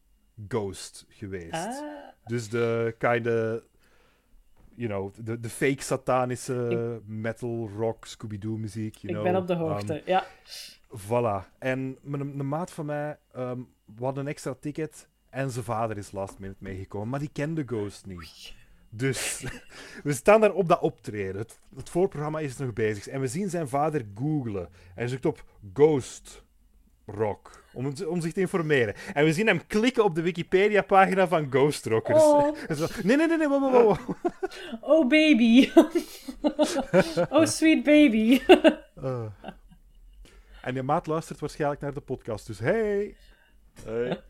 [0.49, 1.53] Ghost geweest.
[1.53, 3.61] Ah, Dus de kinda,
[4.75, 8.95] you know, de, de fake satanische metal, rock, Scooby-Doo muziek.
[8.97, 9.33] You ik know.
[9.33, 10.03] ben op de Um, hoogte.
[10.07, 10.27] ja.
[10.99, 11.49] voilà.
[11.59, 16.13] En een maat van mij, um, we hadden een extra ticket en zijn vader is
[16.13, 18.55] last minute meegekomen, maar die kende Ghost niet.
[18.91, 19.47] Dus
[20.05, 21.37] we staan daar op dat optreden.
[21.37, 23.07] Het, het voorprogramma is nog bezig.
[23.09, 24.69] En we zien zijn vader googlen.
[24.95, 26.45] Hij zoekt op Ghost
[27.07, 27.65] Rock.
[27.73, 28.95] Om, om zich te informeren.
[29.13, 32.23] En we zien hem klikken op de Wikipedia-pagina van Ghost Rockers.
[32.23, 32.57] Oh.
[33.05, 34.17] Nee, nee, nee, nee, wow, wow, wow.
[34.93, 35.71] Oh, baby.
[37.37, 38.41] oh, sweet baby.
[39.03, 39.25] Uh.
[40.63, 42.47] En je maat luistert waarschijnlijk naar de podcast.
[42.47, 43.17] Dus hey!
[43.85, 44.21] Hey.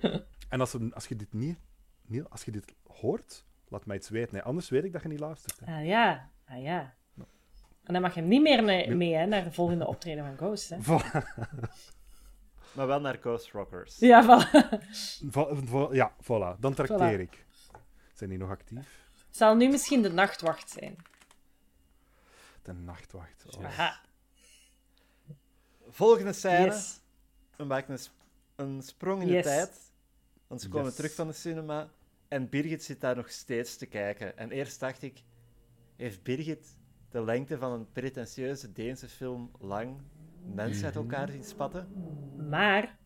[0.48, 1.58] En als, als je dit niet,
[2.06, 2.24] niet...
[2.28, 4.34] Als je dit hoort, laat mij iets weten.
[4.34, 5.60] Nee, anders weet ik dat je niet luistert.
[5.64, 5.76] hè.
[5.76, 6.94] Ah ja, ah ja.
[7.84, 10.36] En dan mag je hem niet meer mee, mee hè, naar de volgende optreden van
[10.36, 10.68] Ghost.
[10.68, 10.76] Hè.
[12.72, 13.98] Maar wel naar Ghost Rockers.
[13.98, 14.78] Ja, voilà.
[15.30, 16.58] Vo- vo- ja, voilà.
[16.60, 17.20] Dan trakteer Voilà.
[17.20, 17.44] ik.
[18.12, 19.00] Zijn die nog actief?
[19.30, 20.96] Zal nu misschien de nachtwacht zijn.
[22.62, 23.44] De nachtwacht.
[23.56, 23.64] Oh.
[23.64, 24.00] Aha.
[25.88, 26.64] Volgende scène.
[26.64, 27.00] Yes.
[27.56, 28.24] We maken een, sp-
[28.56, 29.42] een sprong in Yes.
[29.44, 29.92] de tijd.
[30.46, 30.94] Want ze komen Yes.
[30.96, 31.88] terug van de cinema.
[32.28, 34.36] En Birgit zit daar nog steeds te kijken.
[34.38, 35.22] En eerst dacht ik...
[35.96, 36.76] Heeft Birgit
[37.10, 40.00] de lengte van een pretentieuze Deense film lang
[40.42, 41.88] mensen uit elkaar zien spatten?
[42.48, 42.98] Maar,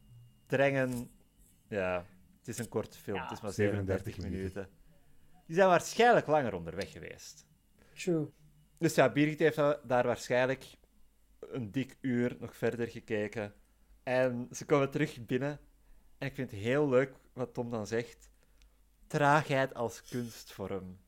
[0.46, 1.11] Drengen...
[1.68, 2.07] Ja,
[2.38, 3.16] het is een korte film.
[3.16, 3.22] Ja.
[3.22, 4.68] het is maar 37 37 minuten.
[5.46, 7.46] Die zijn waarschijnlijk langer onderweg geweest.
[7.94, 8.29] true.
[8.79, 10.66] Dus ja, Birgit heeft da- daar waarschijnlijk
[11.40, 13.55] een dik uur nog verder gekeken.
[14.03, 15.59] En ze komen terug binnen.
[16.18, 18.31] En ik vind het heel leuk wat Tom dan zegt.
[19.07, 20.99] Traagheid als kunstvorm.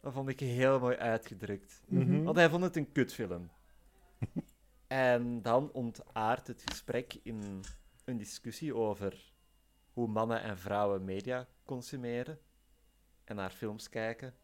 [0.00, 1.82] Dat vond ik heel mooi uitgedrukt.
[1.88, 2.22] Mhm.
[2.22, 3.50] Want hij vond het een kutfilm.
[4.86, 7.60] En dan ontaart het gesprek in
[8.04, 9.32] een discussie over
[9.92, 12.38] hoe mannen en vrouwen media consumeren
[13.24, 14.34] en naar films kijken.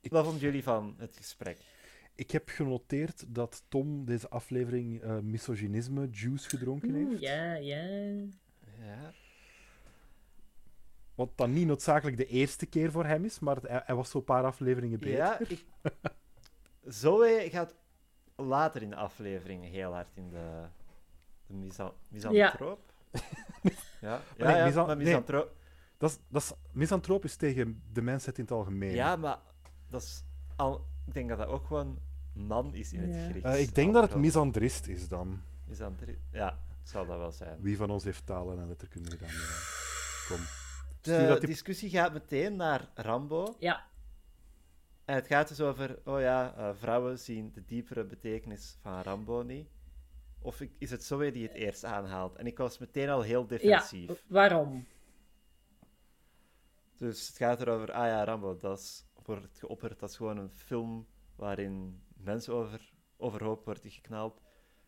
[0.00, 1.58] Ik- Wat vonden jullie van het gesprek?
[2.14, 7.10] Ik heb genoteerd dat Tom deze aflevering eh, misogynisme juice gedronken heeft.
[7.10, 7.82] Oeh, ja, ja.
[8.78, 9.12] Ja,
[11.14, 14.10] Wat dan niet noodzakelijk de eerste keer voor hem is, maar het- hij, hij was
[14.10, 15.16] zo'n paar afleveringen beter.
[15.16, 15.64] ja ik...
[16.86, 17.74] Zoe gaat
[18.42, 20.62] later in de aflevering heel hard in de,
[21.46, 22.92] de misa- misantroop.
[23.12, 23.20] Ja,
[24.36, 25.04] ja, nee, ja, misan- maar nee.
[25.04, 25.58] misantroop...
[25.98, 28.90] Dat is, dat is misantropisch tegen de mensheid in het algemeen.
[28.94, 29.38] Ja, maar
[29.88, 30.22] dat is
[30.56, 30.86] al...
[31.06, 31.98] ik denk dat dat ook gewoon
[32.32, 33.30] man is in het.
[33.30, 33.46] Grieks.
[33.46, 35.42] Eh, ik denk dat het misandrist is dan.
[35.64, 37.60] misantri- Ja, het zal dat wel zijn.
[37.60, 39.28] Wie van ons heeft talen en letterkunde gedaan?
[39.28, 39.36] Ja.
[40.28, 40.38] Kom.
[41.00, 43.56] De discussie gaat meteen naar Rambo.
[43.58, 43.84] Ja,
[45.10, 49.42] En het gaat dus over, oh ja, eh, vrouwen zien de diepere betekenis van Rambo
[49.42, 49.68] niet.
[50.38, 52.36] Of ik- is het Zoe die het eerst aanhaalt?
[52.36, 53.46] En ik was meteen al heel ja.
[53.46, 54.24] defensief.
[54.28, 54.86] Waarom?
[56.96, 60.50] Dus het gaat erover, ah ja, Rambo, dat is, wordt geopperd, dat is gewoon een
[60.50, 64.40] film waarin mensen over, overhoop worden geknald.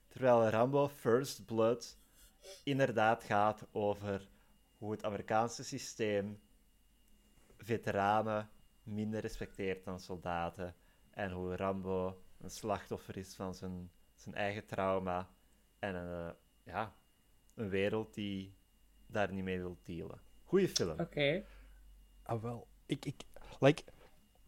[0.08, 1.98] Terwijl Rambo First Blood
[2.64, 4.28] inderdaad gaat over
[4.78, 6.40] hoe het Amerikaanse systeem
[7.56, 8.50] veteranen
[8.82, 10.74] minder respecteert dan soldaten.
[11.10, 15.30] En hoe Rambo een slachtoffer is van zijn, zijn eigen trauma.
[15.78, 16.94] En een, eh, ja,
[17.54, 18.54] een wereld die
[19.06, 20.20] daar niet mee wil dealen.
[20.44, 21.00] Goeie film.
[21.00, 21.44] Oké.
[22.22, 22.68] Ah, wel.
[22.86, 23.22] Ik, ik,
[23.60, 23.82] like,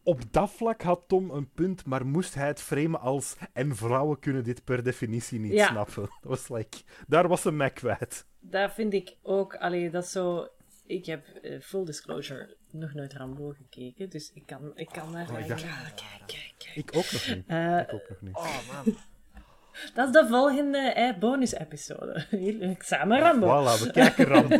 [0.03, 3.35] op dat vlak had Tom een punt, maar moest hij het framen als.
[3.53, 5.67] En vrouwen kunnen dit per definitie niet Ja.
[5.67, 6.03] snappen.
[6.21, 8.27] Dat was like, daar was een mij kwijt.
[8.39, 10.47] Dat vind ik ook, allee, dat is zo...
[10.85, 15.29] Ik heb, eh, full disclosure, nog nooit Rambo gekeken, dus ik kan, ik kan daar...
[15.31, 16.75] Oh, ik dacht- Ja, kijk, kijk, kijk.
[16.75, 17.43] Ik ook nog niet.
[17.47, 18.35] Eh, Ik ook nog niet.
[18.35, 18.95] Oh man.
[19.93, 22.25] dat is de volgende eh, bonus-episode.
[22.39, 23.45] Hier, Samen Rambo.
[23.47, 24.55] Voilà, we kijken Rambo.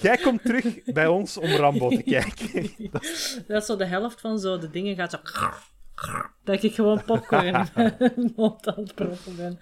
[0.00, 2.70] Jij komt terug bij ons om Rambo te kijken.
[3.46, 5.18] Dat is zo de helft van zo de dingen gaat zo...
[6.44, 7.66] Dat ik gewoon popcorn
[8.36, 9.58] mond aan het proppen ben.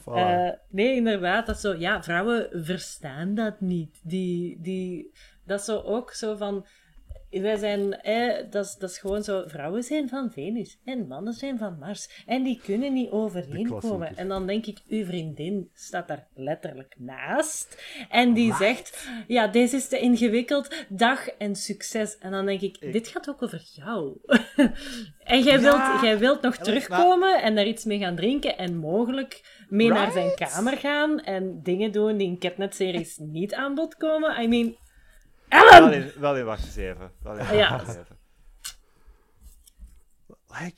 [0.00, 0.04] Voilà.
[0.14, 1.74] Eh, nee, inderdaad, dat is zo...
[1.74, 4.00] Ja, vrouwen verstaan dat niet.
[4.02, 5.12] Die, die,
[5.46, 6.66] dat is zo ook zo van...
[7.42, 11.32] wij zijn, eh, dat, is, dat is gewoon zo, vrouwen zijn van Venus en mannen
[11.32, 12.22] zijn van Mars.
[12.26, 13.80] En die kunnen niet overeenkomen.
[13.80, 14.16] klassieker.
[14.16, 17.82] En dan denk ik, uw vriendin staat daar letterlijk naast.
[18.08, 22.18] En die zegt, ja, deze is te ingewikkeld, dag en succes.
[22.18, 24.18] En dan denk ik, dit gaat ook over jou.
[25.24, 29.64] en jij, wilt, jij wilt nog terugkomen en daar iets mee gaan drinken en mogelijk
[29.68, 34.42] mee naar zijn kamer gaan en dingen doen die in Catnet-series niet aan bod komen.
[34.42, 34.76] I mean,
[35.54, 35.80] Ellen!
[35.80, 37.12] Wel in, wel in wacht eens even.
[37.22, 37.70] Wel in, Ja.
[37.70, 38.18] wacht eens even.
[40.46, 40.74] Hij,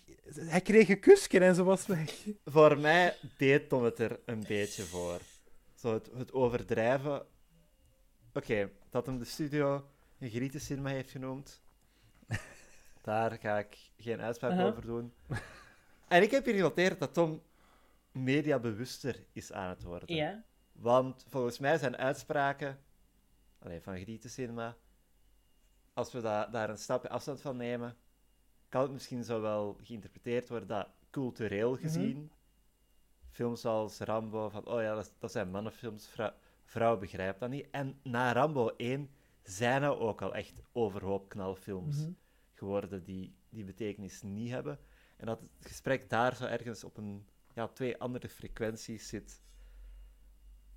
[0.51, 2.27] hij kreeg een kusje en ze was weg.
[2.45, 5.21] Voor mij deed Tom het er een beetje voor.
[5.75, 7.27] Zo het, het overdrijven.
[8.33, 11.63] Oké, dat hem de studio een Grieten cinema heeft genoemd.
[13.03, 15.15] Daar ga ik geen uitspraak over doen.
[16.09, 17.43] En ik heb hier genoteerd dat Tom
[18.13, 20.15] mediabewuster is aan het worden.
[20.15, 20.45] Ja.
[20.73, 22.79] Want volgens mij zijn uitspraken
[23.67, 24.77] allee, van Grieten Cinema,
[25.93, 27.97] als we da- daar een stapje afstand van nemen,
[28.69, 32.31] kan het misschien zo wel geïnterpreteerd worden dat cultureel gezien,
[33.29, 36.33] films als Rambo, van oh ja, dat, dat zijn mannenfilms, vrou
[36.65, 37.67] vrouw begrijpt dat niet.
[37.71, 39.11] En na Rambo 1
[39.43, 42.11] zijn er ook al echt overhoop knalfilms Mhm.
[42.55, 44.79] geworden die die betekenis niet hebben.
[45.17, 49.43] En dat het gesprek daar zo ergens op een, ja, twee andere frequenties zit.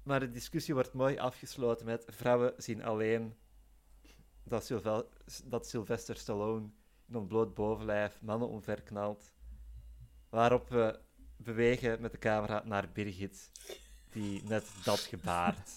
[0.09, 3.35] Maar de discussie wordt mooi afgesloten met vrouwen zien alleen
[4.43, 5.07] dat, Sylve-
[5.45, 6.69] dat Sylvester Stallone
[7.07, 9.33] in ontbloot bovenlijf mannen omverknalt.
[10.29, 10.99] Waarop we
[11.37, 13.51] bewegen met de camera naar Birgit,
[14.11, 15.69] die net dat gebaart.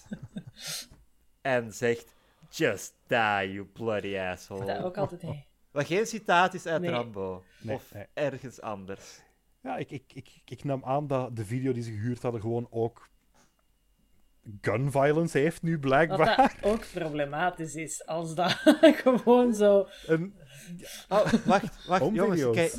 [1.41, 2.13] en zegt,
[2.49, 4.65] just die, you bloody asshole.
[4.65, 5.45] Dat ook altijd.
[5.71, 6.91] Wat geen citaat is uit Nee.
[6.91, 7.43] Rambo.
[7.61, 8.05] Nee, of nee.
[8.13, 9.21] ergens anders.
[9.61, 12.67] Ja, ik, ik, ik, ik nam aan dat de video die ze gehuurd hadden gewoon
[12.69, 13.11] ook
[14.61, 16.37] gun violence heeft nu Wat blijkbaar.
[16.37, 18.51] dat ook problematisch is, als dat
[19.03, 19.87] gewoon zo...
[20.05, 20.35] Een,
[21.09, 22.41] Oh, wacht, wacht, Home jongens.
[22.51, 22.73] Kijk,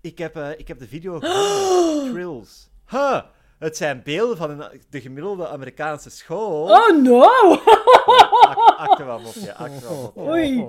[0.00, 2.10] ik, heb, eh, ik heb de video gevonden.
[2.12, 2.70] Trills.
[2.88, 3.22] Huh,
[3.58, 6.70] het zijn beelden van een, de gemiddelde Amerikaanse school.
[6.70, 7.22] Oh no!
[8.76, 9.20] Akte wel
[9.56, 10.20] akte wel mopje.
[10.22, 10.66] Oei.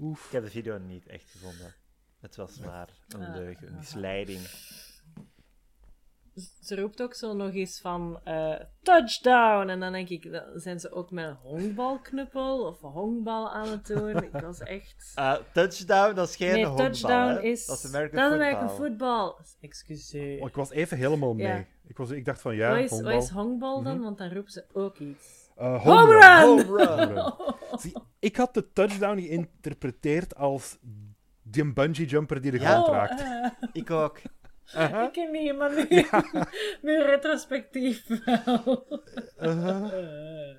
[0.00, 0.26] Oef.
[0.26, 1.74] Ik heb de video niet echt gevonden.
[2.20, 3.34] Het was maar een Ah.
[3.34, 4.40] leugen, een misleiding.
[6.60, 9.68] Ze roept ook zo nog eens van eh, touchdown.
[9.68, 13.68] En dan denk ik, dan zijn ze ook met een honkbalknuppel of een honkbal aan
[13.68, 14.22] het doen.
[14.22, 15.12] Ik was echt...
[15.14, 17.42] Eh, touchdown, dat is geen nee, honkbal, touchdown hè.
[17.42, 17.66] is...
[17.66, 18.52] Dat is American dat is football.
[18.54, 19.34] American football.
[19.60, 20.40] Excuseer.
[20.40, 21.46] Oh, ik was even helemaal mee.
[21.46, 21.64] Ja.
[21.86, 23.12] Ik, was, ik dacht van ja, wat, is, honkbal.
[23.12, 24.00] wat is honkbal dan?
[24.02, 25.50] Want dan roepen ze ook iets.
[25.56, 26.20] Eh, Home home run!
[26.20, 26.66] run.
[26.66, 27.18] Home run.
[27.18, 27.78] Home run.
[27.78, 30.78] Zie, ik had de touchdown geïnterpreteerd als
[31.42, 32.70] die bungee jumper die de Ja.
[32.72, 33.20] grond Oh, raakt.
[33.20, 34.18] eh, Ik ook.
[34.72, 36.06] Ik ken niet, maar nu,
[36.82, 38.86] nu retrospectief wel.
[39.36, 40.56] Eh.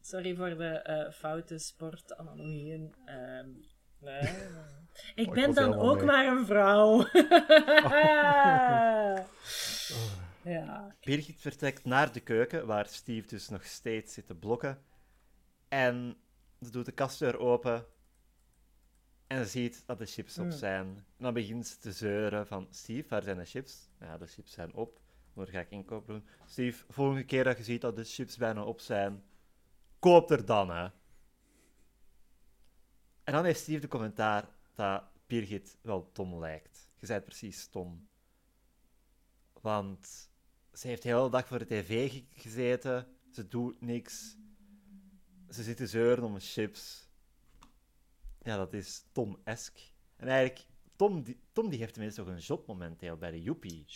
[0.00, 2.94] Sorry voor de eh, foute sportanalogieën.
[3.04, 3.48] Ehm,
[3.98, 4.22] nee.
[5.14, 6.04] Ik ik ben dan ook mee.
[6.04, 7.06] maar een vrouw.
[10.42, 10.94] ja.
[11.00, 14.82] Birgit vertrekt naar de keuken, waar Steve dus nog steeds zit te blokken.
[15.68, 16.16] En
[16.60, 17.86] ze doet de kastdeur open.
[19.30, 20.86] En ze ziet dat de chips op zijn.
[20.86, 22.66] En dan begint ze te zeuren van...
[22.70, 23.88] Steve, waar zijn de chips?
[24.00, 25.00] Ja, de chips zijn op.
[25.32, 26.26] Maar ga ik inkoop doen.
[26.46, 29.24] Steve, volgende keer dat je ziet dat de chips bijna op zijn...
[29.98, 30.84] Koop er dan, hè.
[33.24, 36.90] En dan heeft Steve de commentaar dat Birgit wel Tom lijkt.
[36.96, 38.08] Je zei het precies Tom.
[39.60, 40.30] Want
[40.72, 43.06] ze heeft de hele dag voor de tv ge- gezeten.
[43.30, 44.36] Ze doet niks.
[45.48, 47.09] Ze zit te zeuren om chips.
[48.50, 49.78] Ja, dat is Tom-esk.
[50.16, 53.86] En eigenlijk, Tom die, Tom die heeft tenminste nog een job momenteel bij de Joepie.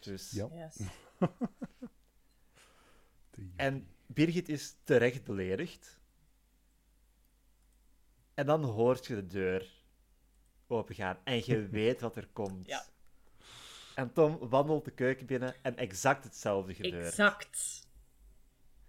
[0.00, 0.30] Dus...
[0.30, 0.48] Ja.
[0.52, 0.80] Yes.
[3.56, 6.00] En Birgit is terecht beledigd.
[8.34, 9.84] En dan hoort je de deur
[10.66, 12.66] opengaan en je weet wat er komt.
[12.66, 12.84] Ja.
[13.94, 17.06] En Tom wandelt de keuken binnen en exact hetzelfde gebeurt.
[17.06, 17.88] Exact.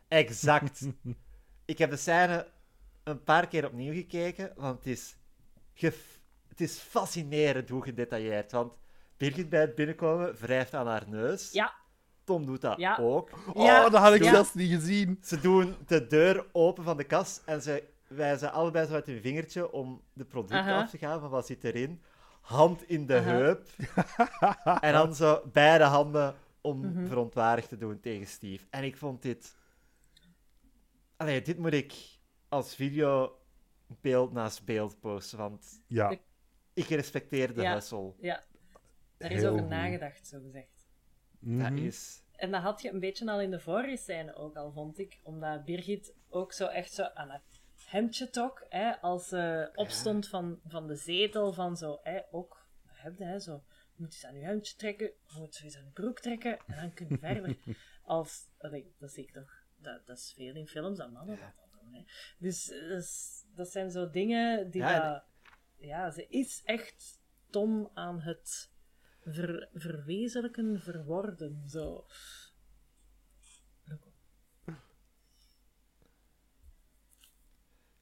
[0.08, 0.88] Exact.
[1.66, 2.54] Ik heb de scène
[3.06, 5.16] een paar keer opnieuw gekeken, want het is,
[6.48, 8.52] het is fascinerend hoe gedetailleerd.
[8.52, 8.78] Want
[9.18, 11.52] Birgit bij het binnenkomen wrijft aan haar neus.
[11.52, 11.74] Ja.
[12.24, 12.98] Tom doet dat Ja.
[12.98, 13.30] ook.
[13.56, 13.86] Ja.
[13.86, 15.20] Oh, dat had ik zelfs niet gezien.
[15.24, 19.22] Ze doen de deur open van de kast en ze wijzen allebei zo uit hun
[19.22, 22.02] vingertje om de producten af te gaan van wat zit erin.
[22.42, 23.68] Hand in de heup.
[24.82, 27.08] en dan zo beide handen om Mhm.
[27.08, 28.66] verontwaardigd te doen tegen Steve.
[28.70, 29.56] En ik vond dit...
[31.18, 31.94] Allee, dit moet ik
[32.56, 33.40] als video
[34.02, 36.20] beeld naast beeld posten, want Ja,
[36.74, 37.74] Ik- respecteer de Ja.
[37.74, 38.14] hustle.
[38.20, 38.44] Ja.
[39.18, 39.70] Daar is Heel over goed.
[39.70, 40.88] nagedacht, zo gezegd.
[41.40, 41.78] Dat Mhm.
[41.78, 45.00] is En dat had je een beetje al in de vorige scène ook al, vond
[45.00, 45.20] ik.
[45.24, 47.42] Omdat Birgit ook zo echt zo aan het
[47.86, 48.66] hemdje trok.
[48.70, 51.54] Hè, als ze opstond van, van de zetel.
[51.54, 53.64] Van zo, hè, ook, heb je, hè, zo.
[53.96, 55.06] Je moet eens aan je hemdje trekken.
[55.06, 56.58] Je moet eens aan je broek trekken.
[56.68, 57.58] En dan kun je verder.
[58.04, 59.52] Als, allee, dat zie ik toch.
[59.78, 61.54] Dat, dat is veel in films dat mannen dat
[61.96, 62.04] Hè.
[62.38, 62.74] Dus
[63.56, 65.24] dat, zijn zo dingen die Ja, en- dat-
[65.78, 67.20] ja, ze is echt
[67.50, 68.72] Tom aan het
[69.24, 71.64] ver, verwezenlijken, verworden.
[71.70, 72.06] Zo.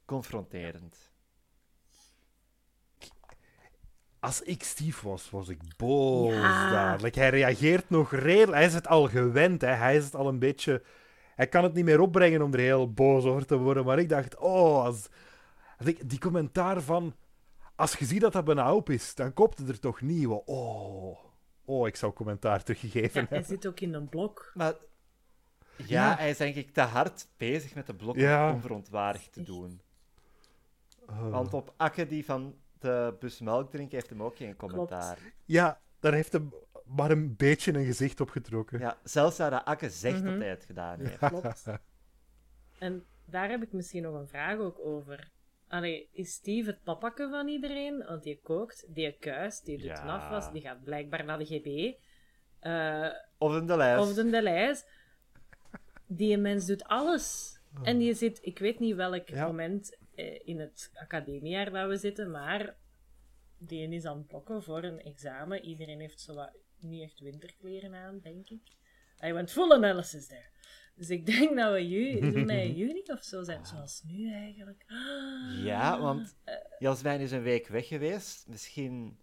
[0.05, 1.11] Confronterend.
[4.19, 6.69] Als ik Steve was, was ik boos Ja.
[6.71, 7.01] daar.
[7.01, 8.51] Like, hij reageert nog redelijk.
[8.53, 9.61] Hij is het al gewend.
[9.61, 9.67] Hè.
[9.67, 10.83] Hij is het al een beetje...
[11.35, 13.85] Hij kan het niet meer opbrengen om er heel boos over te worden.
[13.85, 14.83] Maar ik dacht, oh...
[14.83, 15.09] Als...
[15.77, 17.15] als ik- die commentaar van...
[17.75, 20.27] Als je ziet dat dat bijna op is, dan koopt het er toch niet.
[20.27, 21.17] Oh...
[21.65, 23.45] Oh, ik zou commentaar teruggegeven Ja, hij hebben.
[23.45, 24.51] zit ook in een blok.
[24.53, 24.73] Maar
[25.75, 26.15] ja, Ja.
[26.15, 28.51] hij is denk ik te hard bezig met de blok Ja.
[28.51, 29.81] om verontwaardigd te doen.
[31.09, 31.29] Oh.
[31.29, 35.17] Want op Akke die van de bus melk drinken heeft hem ook geen commentaar.
[35.45, 36.53] Ja, daar heeft hem
[36.85, 38.79] maar een beetje een gezicht op getrokken.
[38.79, 40.25] Ja, zelfs dat Akke zegt Mhm.
[40.31, 41.17] dat hij het gedaan heeft.
[41.17, 41.65] Klopt.
[42.79, 45.31] En daar heb ik misschien nog een vraag ook over.
[45.67, 48.03] Allee, is Steve het papakke van iedereen?
[48.07, 50.03] Want die kookt, die kuist, die doet Ja.
[50.03, 51.93] een afwas, die gaat blijkbaar naar de GB.
[52.59, 54.09] eh, Of in de lijst.
[54.09, 54.87] of de lijst.
[56.07, 57.57] Die mens doet alles.
[57.83, 59.45] En die zit, ik weet niet welk Ja.
[59.45, 62.75] moment eh, in het academiejaar dat we zitten, maar
[63.57, 65.65] die is aan het blokken voor een examen.
[65.65, 66.51] Iedereen heeft zo wat,
[66.83, 68.61] niet echt winterkleren aan, denk ik.
[69.25, 70.51] I went full analysis there.
[70.95, 71.79] Dus ik denk dat we
[72.61, 74.85] in juni of zo zijn, zoals nu eigenlijk.
[75.63, 76.35] Ja, want
[76.79, 78.47] Jasmijn is een week weg geweest.
[78.47, 79.17] Misschien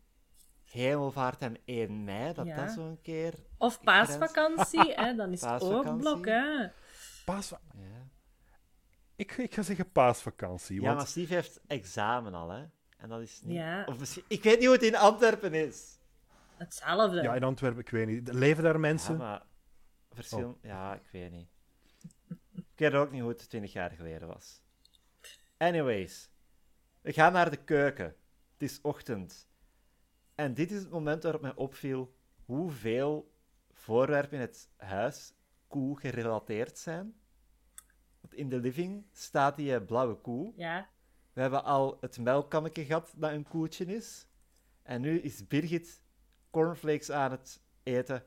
[0.65, 2.57] Hemelvaart en 1 mei, dat Ja.
[2.65, 3.35] dat zo een keer...
[3.59, 6.01] Of paasvakantie, hè, dan is het ook Paasvakantie.
[6.01, 6.69] blok, hè.
[7.25, 8.09] Paasva- Ja,
[9.17, 10.75] ik, ik ga zeggen paasvakantie.
[10.81, 12.65] ja Want maar Steve heeft examen al, hè.
[12.97, 13.57] En dat is niet...
[13.57, 13.85] Ja.
[13.85, 14.25] Of misschien...
[14.29, 15.99] Ik weet niet hoe het in Antwerpen is.
[16.61, 17.23] Hetzelfde.
[17.23, 18.33] Ja, in Antwerpen, ik weet niet.
[18.33, 19.13] Leven daar mensen?
[19.13, 19.43] Ja, maar...
[20.13, 20.59] Verschil...
[20.63, 21.49] Ja, ik weet niet.
[22.55, 24.63] Ik weet ook niet hoe het 20 jaar geleden was.
[25.57, 26.31] Anyways.
[27.01, 28.05] We gaan naar de keuken.
[28.05, 29.49] Het is ochtend.
[30.35, 33.35] En dit is het moment waarop mij opviel hoeveel
[33.73, 35.35] voorwerpen in het huis
[35.69, 37.15] koe gerelateerd zijn.
[38.21, 40.53] Want in de living staat die eh, blauwe koe.
[40.57, 40.89] Ja,
[41.33, 44.27] We hebben al het melkkannetje gehad dat een koetje is.
[44.83, 46.03] En nu is Birgit
[46.51, 48.25] cornflakes aan het eten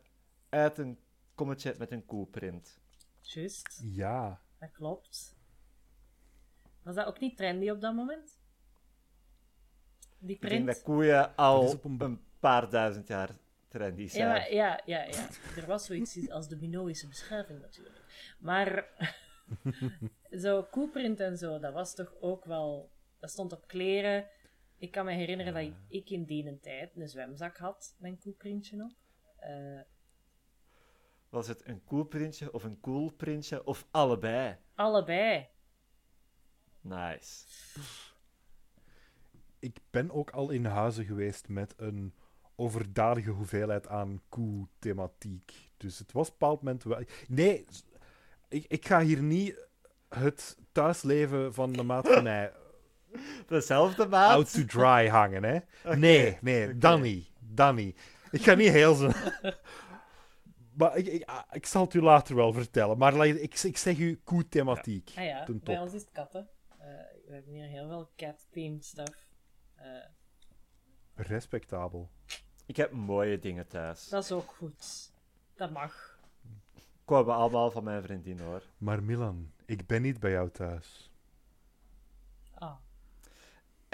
[0.50, 1.00] uit een
[1.36, 2.80] kommetje met een koeprint.
[3.22, 3.82] juist.
[3.84, 4.42] Ja.
[4.60, 5.36] Dat klopt.
[6.84, 8.40] Was dat ook niet trendy op dat moment?
[10.18, 10.66] Die Ik denk print?
[10.66, 13.36] dat koeien al een paar duizend jaar
[13.68, 14.24] trendy zijn.
[14.28, 15.28] Ja, maar, ja, ja, ja.
[15.56, 18.36] Er was zoiets als de Minoïsche beschaving natuurlijk.
[18.40, 18.86] Maar
[20.44, 22.92] zo koeprint en zo, dat was toch ook wel...
[23.20, 24.28] Dat stond op kleren.
[24.78, 28.84] Ik kan me herinneren dat ik in die tijd een zwemzak had met een koeprintje
[28.84, 28.92] op.
[29.36, 29.82] Eh,
[31.30, 34.58] Was het een koelprintje of een koelprintje of allebei?
[34.76, 35.48] allebei.
[36.82, 37.46] Nice.
[39.60, 42.14] Ik ben ook al in huizen geweest met een
[42.56, 45.72] overdadige hoeveelheid aan koe-thematiek.
[45.78, 47.04] Dus het was op een bepaald moment wel...
[47.28, 47.66] Nee,
[48.50, 49.68] ik, ik ga hier niet
[50.10, 52.54] het thuisleven van de maat van mij
[53.48, 54.32] Dezelfde maat?
[54.32, 55.60] out to dry hangen, hè.
[55.96, 57.28] Nee, nee, dan niet.
[57.40, 58.00] Dan niet.
[58.32, 59.12] Ik ga niet heel zo...
[60.74, 62.98] Maar ik, ik, ah, ik zal het u later wel vertellen.
[62.98, 65.12] Maar ik, ik zeg u koe-thematiek.
[65.16, 65.84] Ah ja, Ten bij top.
[65.84, 66.50] ons is het katten.
[66.70, 66.88] Eh,
[67.28, 69.28] we hebben hier heel veel cat-themed stuff.
[69.76, 69.86] Eh,
[71.16, 72.10] Respectabel.
[72.66, 74.08] Ik heb mooie dingen thuis.
[74.10, 75.12] dat is ook goed.
[75.56, 76.20] Dat mag.
[77.06, 78.64] Komen allemaal van mijn vriendin hoor.
[78.78, 81.12] Maar Milan, ik ben niet bij jou thuis.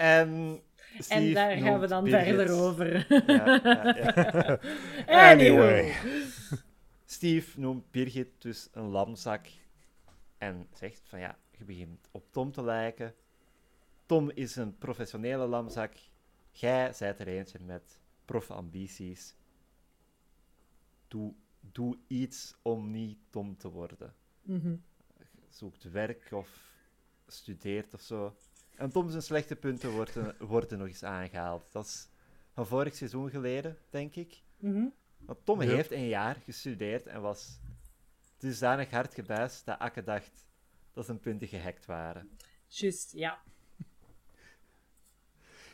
[0.00, 0.60] En,
[0.98, 2.34] Steve En daar gaan we dan Birgit.
[2.34, 3.06] verder over.
[3.26, 4.60] Ja, ja, ja.
[5.30, 5.94] Anyway.
[7.04, 9.46] Steve noemt Birgit dus een lamzak
[10.38, 13.14] en zegt van ja, je begint op Tom te lijken.
[14.06, 15.92] Tom is een professionele lamzak.
[16.50, 19.34] Jij zijt er eentje met prof-ambities.
[21.08, 24.14] Doe, doe iets om niet Tom te worden.
[24.42, 24.76] Mhm.
[25.48, 26.74] Zoekt werk of
[27.26, 28.34] studeert of zo.
[28.80, 31.72] En Tom zijn slechte punten worden, worden nog eens aangehaald.
[31.72, 32.08] Dat is
[32.52, 34.42] van vorig seizoen geleden, denk ik.
[34.56, 34.84] Mhm.
[35.18, 35.68] Want Tom Ja.
[35.68, 37.58] heeft een jaar gestudeerd en was
[38.38, 40.46] dusdanig hard gebuist dat Akke dacht
[40.92, 42.30] dat zijn punten gehackt waren.
[42.66, 43.38] Juist, ja.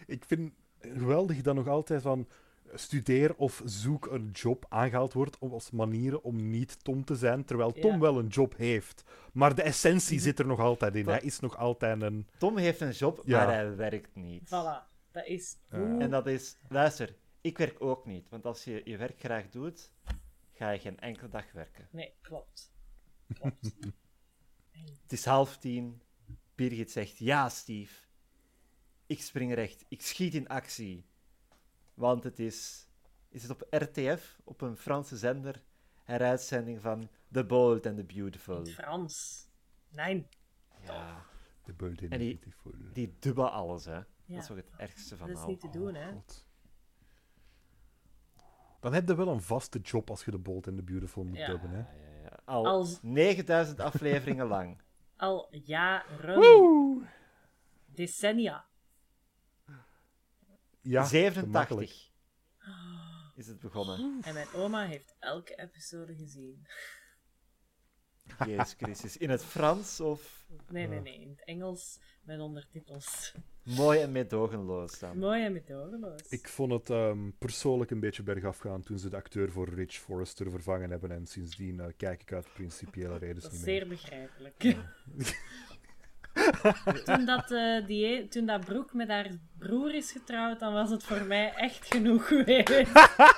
[0.07, 2.29] Ik vind geweldig dat nog altijd van
[2.75, 7.45] studeer of zoek een job aangehaald wordt om als manieren om niet Tom te zijn,
[7.45, 7.99] terwijl Tom Ja.
[7.99, 9.05] wel een job heeft.
[9.33, 11.07] Maar de essentie zit er nog altijd in.
[11.09, 12.27] Hij is nog altijd een...
[12.39, 13.45] Tom heeft een job, Ja.
[13.45, 14.47] maar hij werkt niet.
[14.47, 15.57] Voilà, dat is.
[15.69, 18.29] En dat is, luister, ik werk ook niet.
[18.29, 19.91] Want als je je werk graag doet,
[20.53, 21.89] ga je geen enkele dag werken.
[21.91, 22.73] Nee, klopt.
[23.41, 23.73] Klopt.
[25.03, 26.03] Het is half tien.
[26.55, 27.95] Birgit zegt: Ja, Steve.
[29.07, 29.85] Ik spring recht.
[29.89, 31.05] Ik schiet in actie.
[31.97, 32.89] Want het is.
[33.29, 35.63] Is het op RTF, op een Franse zender,
[36.05, 38.59] een uitzending van The Bold and the Beautiful.
[38.59, 39.47] In Frans.
[39.89, 40.27] Nee.
[40.83, 41.25] Ja,
[41.65, 42.73] De Bold and En die- Beautiful.
[42.93, 43.95] die dubben alles, hè.
[43.95, 44.05] Ja.
[44.27, 45.49] Dat is ook het ergste van Dat is al.
[45.49, 46.09] niet te doen, hè.
[46.09, 46.47] Oh, God.
[48.81, 51.37] Dan heb je wel een vaste job als je de Bold and the Beautiful moet
[51.37, 51.47] Ja.
[51.47, 51.71] hebben.
[51.71, 51.79] Hè?
[51.79, 52.39] Ja, ja, ja.
[52.45, 54.83] Al Als- 9000 afleveringen lang.
[55.17, 57.09] Al jaren.
[57.87, 58.65] Decennia.
[60.89, 61.91] Ja, gemakkelijk.
[61.91, 62.15] 87
[63.35, 64.19] is het begonnen.
[64.23, 66.67] En mijn oma heeft elke episode gezien.
[68.47, 69.17] Jezus Christus.
[69.17, 71.21] In het Frans of Nee, nee, nee.
[71.21, 73.35] In het Engels met ondertitels.
[73.63, 75.19] mooi en meedogenloos dan?
[75.19, 76.29] Mooi en meteoroloos.
[76.29, 79.95] Ik vond het ehm, persoonlijk een beetje bergaf gaan toen ze de acteur voor Rich
[79.95, 81.11] Forrester vervangen hebben.
[81.11, 83.79] En sindsdien eh, kijk ik uit principiële redenen Dat is niet meer.
[83.79, 84.63] zeer begrijpelijk.
[87.05, 91.03] toen, dat, eh, die, toen dat Brooke met haar broer is getrouwd, dan was het
[91.03, 92.87] voor mij echt genoeg geweest.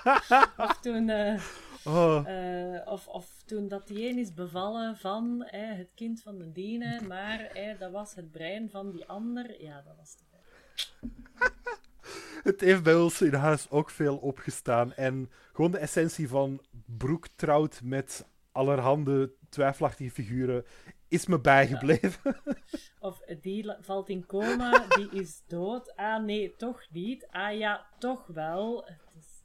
[0.56, 1.08] of toen...
[1.08, 1.40] eh,
[1.84, 6.38] Oh, Eh, of, of toen dat die een is bevallen van eh, het kind van
[6.38, 9.62] de Dine, maar eh, dat was het brein van die ander.
[9.62, 11.10] Ja, dat was te veel.
[12.50, 14.92] het heeft bij ons in huis ook veel opgestaan.
[14.92, 20.64] En gewoon de essentie van Broek trouwt met allerhande twijfelachtige figuren
[21.08, 22.40] is me bijgebleven.
[22.98, 25.96] Of die valt in coma, die is dood.
[25.96, 27.26] Ah nee, toch niet.
[27.30, 28.84] Ah ja, toch wel.
[28.84, 29.42] Het is...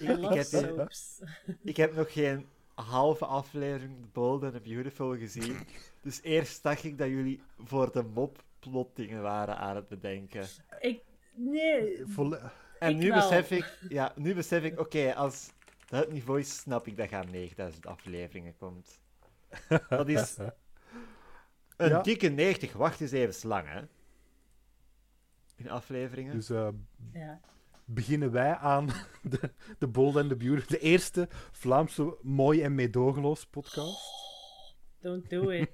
[0.00, 1.20] I Ik, heb, soaps.
[1.62, 5.56] ik heb nog geen halve aflevering The Bold and the Beautiful gezien.
[6.00, 10.46] Dus eerst dacht ik dat jullie voor de mop plotdingen waren aan het bedenken.
[10.80, 11.00] Ik...
[11.34, 13.28] Nee, Volle- En Ik nu wel.
[13.28, 15.50] besef ik, ja, nu besef ik, oké, als
[15.86, 19.00] dat het niveau is, snap ik dat je aan 9000 afleveringen komt.
[19.88, 20.38] Dat is
[21.76, 22.02] een Ja.
[22.02, 23.82] dikke 90, wacht eens even lang, hè?
[25.56, 26.34] In afleveringen.
[26.34, 26.68] Dus eh,
[27.12, 27.40] ja.
[27.84, 28.86] beginnen wij aan
[29.22, 30.76] de, de Bold and the Beautiful.
[30.78, 34.20] De eerste Vlaamse mooi en meedogenloos podcast.
[35.00, 35.70] Don't do it.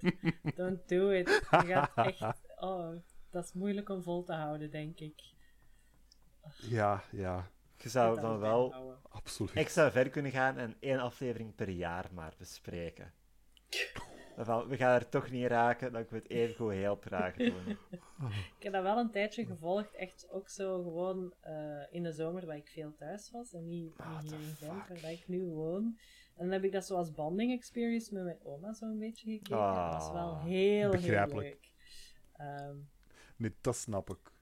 [0.54, 1.28] Don't do it.
[1.50, 2.20] Je gaat echt...
[2.56, 2.96] Oh,
[3.30, 5.22] dat is moeilijk om vol te houden, denk ik.
[6.56, 8.74] Ja, ja, Je zou dan wel
[9.54, 13.12] extra ver kunnen gaan en één aflevering per jaar maar bespreken.
[14.68, 17.66] We gaan er toch niet raken, dan kunnen we het even goed heel traag doen.
[18.58, 22.46] Ik heb dat wel een tijdje gevolgd, echt ook zo gewoon eh, in de zomer
[22.46, 23.92] dat ik veel thuis was en niet,
[24.22, 25.98] niet hier in Gent, waar ik nu woon.
[26.36, 29.56] En dan heb ik dat zo als bonding experience met mijn oma zo'n beetje gekeken.
[29.56, 30.50] Dat was wel Ah, heel,
[30.80, 31.46] heel begrijpelijk.
[31.46, 31.72] leuk.
[32.32, 32.76] Ehm,
[33.36, 34.32] Nee, dat snap ik.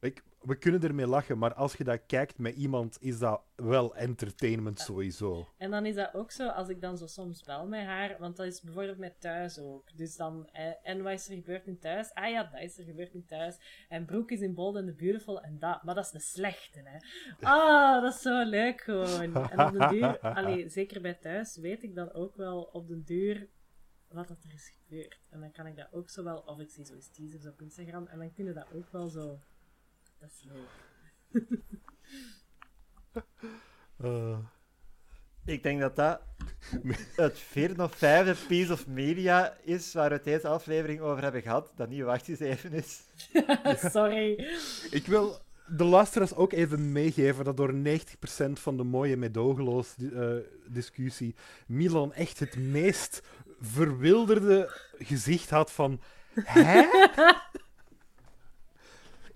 [0.00, 0.22] ik.
[0.46, 4.78] We kunnen ermee lachen, maar als je dat kijkt met iemand, is dat wel entertainment
[4.78, 5.48] sowieso.
[5.56, 8.36] en dan is dat ook zo, als ik dan zo soms bel met haar, want
[8.36, 9.96] dat is bijvoorbeeld met thuis ook.
[9.96, 12.14] Dus dan, eh, en wat is er gebeurd in thuis?
[12.14, 13.56] Ah ja, dat is er gebeurd in thuis.
[13.88, 15.82] En Brooke is in Bold and the Beautiful en dat.
[15.82, 16.98] Maar dat is de slechte, hè.
[17.40, 19.34] Ah, dat is zo leuk gewoon.
[19.50, 23.02] En op den duur, allee, zeker bij thuis, weet ik dan ook wel op den
[23.04, 23.48] duur
[24.08, 25.20] wat dat er is gebeurd.
[25.30, 27.60] En dan kan ik dat ook zo wel, of ik zie zo eens teasers op
[27.60, 29.38] Instagram, en dan kunnen dat ook wel zo.
[30.26, 31.54] Dat is leuk.
[34.02, 34.38] Eh,
[35.44, 36.20] Ik denk dat dat
[37.16, 41.42] het vierde of vijfde piece of media is waar we het deze aflevering over hebben
[41.42, 43.00] gehad, dat niet wacht eens even is.
[43.92, 44.46] Sorry.
[44.90, 50.28] ik wil de luisteraars ook even meegeven dat door 90% van de mooie medogeloos eh,
[50.66, 51.34] discussie
[51.66, 53.22] Milan echt het meest
[53.60, 56.00] verwilderde gezicht had van...
[56.34, 56.84] Hè?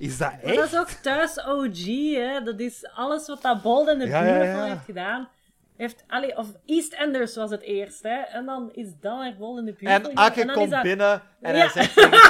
[0.00, 0.76] Is dat Maar dat is echt?
[0.78, 1.84] ook thuis OG,
[2.14, 2.42] hè.
[2.42, 4.64] Dat is alles wat dat Bold and the Ja, ja.
[4.64, 5.28] heeft gedaan.
[5.76, 8.20] Heeft, allee, of EastEnders was het eerst, hè.
[8.20, 10.10] En dan is dan naar Bold and the Beautiful.
[10.10, 11.60] En Akke en dan is komt dat- binnen en Ja.
[11.60, 12.18] hij zegt tegen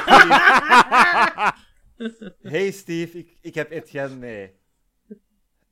[1.96, 2.34] Steve...
[2.50, 4.54] Hey Steve, ik, ik heb Etienne mee.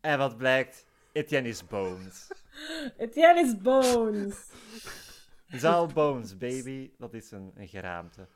[0.00, 0.86] En wat blijkt?
[1.12, 2.26] Etienne is Bones.
[2.98, 4.36] Etienne is Bones.
[5.48, 6.90] Zal Bones, baby.
[6.98, 8.26] Dat is een, een geraamte.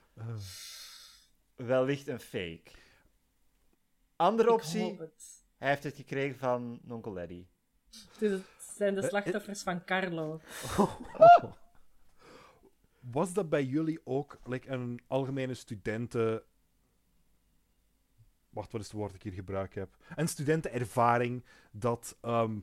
[1.57, 2.63] Wellicht een fake.
[4.23, 4.99] Andere optie,
[5.57, 7.49] hij heeft het gekregen van Nonkel Eddie.
[8.19, 8.43] Dus het
[8.77, 10.41] zijn de slachtoffers van Carlo.
[13.01, 16.43] Was dat bij jullie ook like, een algemene studenten
[18.51, 19.97] wacht, wat is het woord dat ik hier gebruikt heb?
[20.15, 22.59] Een studentenervaring dat ehm,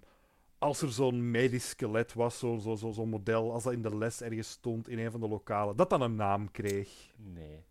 [0.57, 3.97] als er zo'n medisch skelet was, zo'n zo, zo, zo'n model, als dat in de
[3.97, 7.13] les ergens stond in een van de lokalen, dat dan een naam kreeg.
[7.15, 7.67] Nee.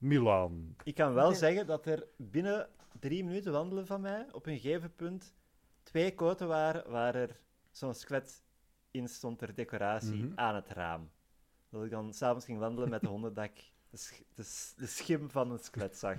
[0.00, 0.74] Milan.
[0.84, 1.38] Ik kan wel Nee.
[1.38, 2.68] zeggen dat er binnen
[3.00, 5.34] drie minuten wandelen van mij op een gegeven punt
[5.82, 7.40] twee koten waren waar er
[7.70, 8.42] zo'n skelet
[8.90, 10.38] in stond ter decoratie Mhm.
[10.38, 11.10] aan het raam.
[11.68, 14.74] Dat ik dan s'avonds ging wandelen met de honden dat ik de, sch- de, s-
[14.76, 16.18] de schim van een skelet zag.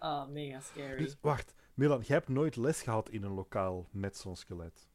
[0.00, 0.96] Oh, mega scary.
[0.96, 4.88] Dus wacht, Milan, jij hebt nooit les gehad in een lokaal met zo'n skelet.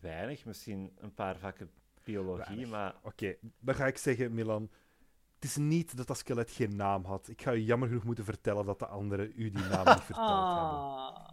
[0.00, 1.70] Weinig, misschien een paar vakken
[2.04, 2.68] biologie, Weinig.
[2.68, 4.70] maar Oké, dan ga ik zeggen, Milan.
[5.42, 7.28] Het is niet dat dat skelet geen naam had.
[7.28, 10.28] Ik ga u jammer genoeg moeten vertellen dat de anderen u die naam niet verteld
[10.28, 10.78] hebben.
[10.78, 11.28] Ah.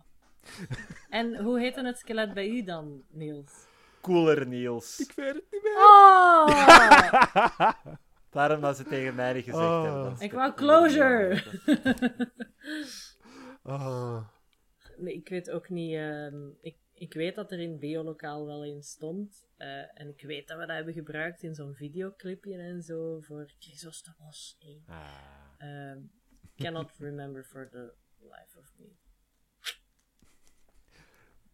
[1.20, 3.52] En hoe heette het skelet bij u dan, Niels?
[4.02, 5.00] cooler Niels.
[5.00, 5.76] Ik weet het niet meer.
[5.78, 6.48] Oh!
[8.30, 9.84] Daarom dat ze tegen mij niet gezegd Oh.
[9.84, 10.16] hebben.
[10.20, 11.44] Ik wou closure.
[13.64, 14.18] Ah.
[14.98, 15.94] Nee, ik weet ook niet.
[15.96, 19.48] ehm, ik, ik weet dat er in het biolokaal wel een stond.
[19.58, 23.52] eh, en ik weet dat we dat hebben gebruikt in zo'n videoclipje en zo voor
[23.60, 24.84] Chrysostomos 1.
[24.88, 25.08] Ah.
[25.58, 26.00] Ehm,
[26.56, 28.88] cannot remember for the life of me.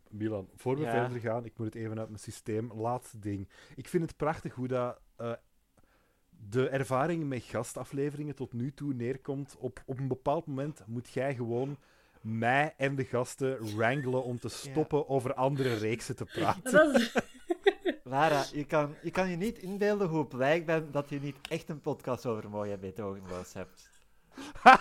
[0.10, 0.92] Milan, voor we Ja.
[0.92, 2.74] verder gaan, ik moet het even uit mijn systeem.
[2.74, 3.50] Laatste ding.
[3.76, 5.34] Ik vind het prachtig hoe dat, eh,
[6.30, 9.56] de ervaring met gastafleveringen tot nu toe neerkomt.
[9.58, 11.78] Op, op een bepaald moment moet jij gewoon
[12.26, 16.94] mij en de gasten wrangelen om te stoppen over andere reeksen te praten.
[16.94, 17.14] Is,
[18.04, 21.36] Lara, je kan, je kan je niet inbeelden hoe blij ik ben dat je niet
[21.50, 23.90] echt een podcast over mooie betogenloos hebt.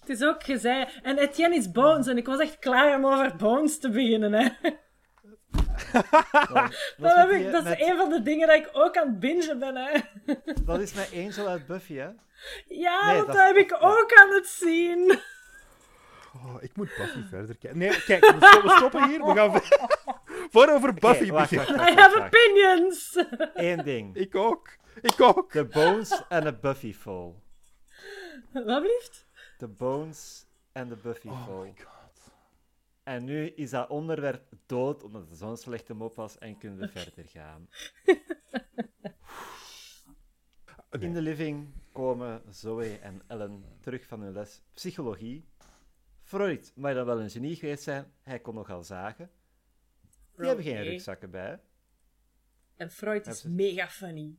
[0.00, 1.00] het is ook gezegd.
[1.02, 2.06] En Etienne is Bones.
[2.06, 4.32] En ik was echt klaar om over Bones te beginnen.
[4.32, 4.48] Hè.
[6.96, 9.20] Dat, heb ik, die- dat is een van de dingen dat ik ook aan het
[9.20, 9.76] bingen ben.
[9.76, 10.00] Hè.
[10.64, 12.08] dat is met Angel uit Buffy, hè?
[12.66, 13.78] Ja, Nee, dat heb ik ja.
[13.80, 15.18] ook aan het zien.
[16.34, 17.78] Oh, ik moet Buffy verder kijken.
[17.78, 19.24] Nee, kijk, we stoppen, we stoppen hier.
[19.24, 19.88] We gaan ver-
[20.52, 21.76] voor over Buffy beginnen.
[21.76, 22.34] wacht, I have wacht.
[22.34, 23.18] opinions.
[23.54, 24.16] Eén ding.
[24.16, 24.68] Ik ook.
[25.02, 25.52] Ik ook.
[25.52, 27.32] De Bones en de Buffy Fall.
[28.52, 29.26] Wat blieft?
[29.58, 31.62] De Bones en de Buffy Oh Fall.
[31.62, 32.32] my god.
[33.02, 36.88] En nu is dat onderwerp dood omdat het zo'n slechte mop was en kunnen we
[36.88, 37.68] verder gaan.
[41.00, 45.48] In de living komen Zoe en Ellen terug van hun les psychologie.
[46.22, 49.30] Freud mag dan wel een genie geweest zijn, hij kon nogal zagen.
[50.36, 51.60] Die hebben geen rugzakken bij.
[52.76, 54.38] En Freud is mega funny.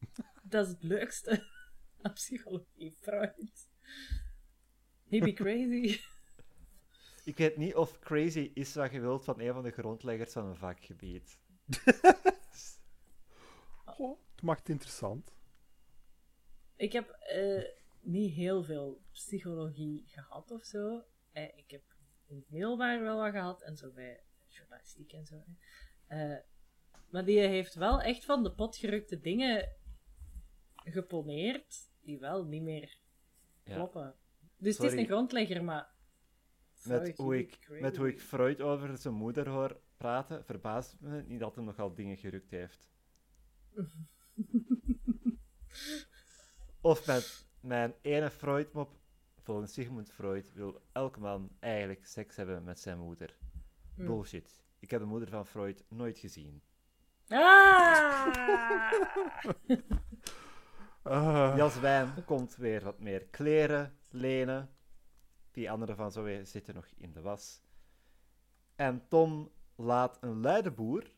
[0.42, 1.46] Dat is het leukste
[2.02, 3.68] aan psychologie, Freud.
[5.08, 6.00] He be crazy.
[7.30, 10.46] Ik weet niet of crazy is wat je wilt van een van de grondleggers van
[10.46, 11.38] een vakgebied.
[13.84, 15.35] Oh, het maakt het interessant.
[16.76, 17.62] Ik heb eh,
[18.00, 21.02] niet heel veel psychologie gehad of zo.
[21.32, 21.82] Eh, ik heb
[22.26, 25.44] in het middelbaar wel wat gehad en zo bij journalistiek en zo.
[26.06, 26.36] Eh,
[27.10, 29.68] maar die heeft wel echt van de potgerukte dingen
[30.74, 32.98] geponeerd die wel niet meer
[33.64, 33.74] Ja.
[33.74, 34.14] kloppen.
[34.56, 35.94] Dus het is een grondlegger, maar.
[36.84, 38.20] Met hoe, ik, met hoe ik.
[38.20, 42.90] Freud over zijn moeder hoor praten, verbaast me niet dat hij nogal dingen gerukt heeft.
[46.86, 48.90] of met mijn ene Freud-mop.
[49.42, 53.36] Volgens Sigmund Freud wil elke man eigenlijk seks hebben met zijn moeder.
[53.94, 54.06] Hm.
[54.06, 54.62] Bullshit.
[54.78, 56.62] Ik heb de moeder van Freud nooit gezien.
[57.28, 58.26] Ah!
[61.02, 64.70] Ah, Jas Wijn komt weer wat meer kleren lenen.
[65.50, 67.62] Die andere van Zoe zitten nog in de was.
[68.74, 71.10] En Tom laat een luide boer,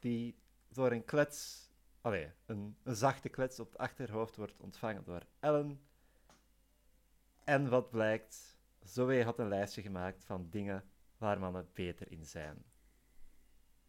[0.00, 0.38] die
[0.68, 1.61] door een klets,
[2.02, 5.86] allee, een, een zachte klets op het achterhoofd wordt ontvangen door Ellen.
[7.44, 12.64] En wat blijkt, Zoe had een lijstje gemaakt van dingen waar mannen beter in zijn.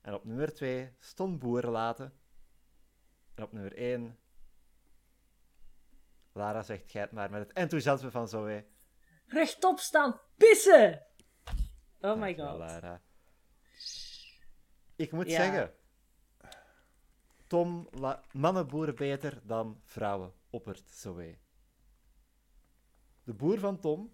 [0.01, 2.14] En op nummer 2 stond boeren laten.
[3.36, 4.18] En op nummer 1
[6.32, 8.66] Lara zegt gij het maar met het enthousiasme van Zoe.
[9.26, 11.05] Rechtop staan, pissen!
[12.01, 12.57] Oh my god.
[12.57, 13.01] Lara.
[14.95, 15.36] Ik moet Ja.
[15.36, 15.74] zeggen,
[17.53, 21.37] Tom, la- mannen boeren beter dan vrouwen, oppert Zoe.
[23.23, 24.13] De boer van Tom,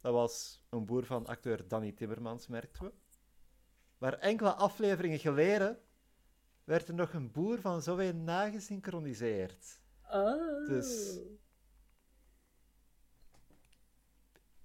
[0.00, 2.92] dat was een boer van acteur Danny Timmermans, merkten we.
[3.98, 5.80] Maar enkele afleveringen geleden
[6.64, 9.80] werd er nog een boer van Zoe nagesynchroniseerd.
[10.10, 10.66] Oh.
[10.66, 11.18] Dus-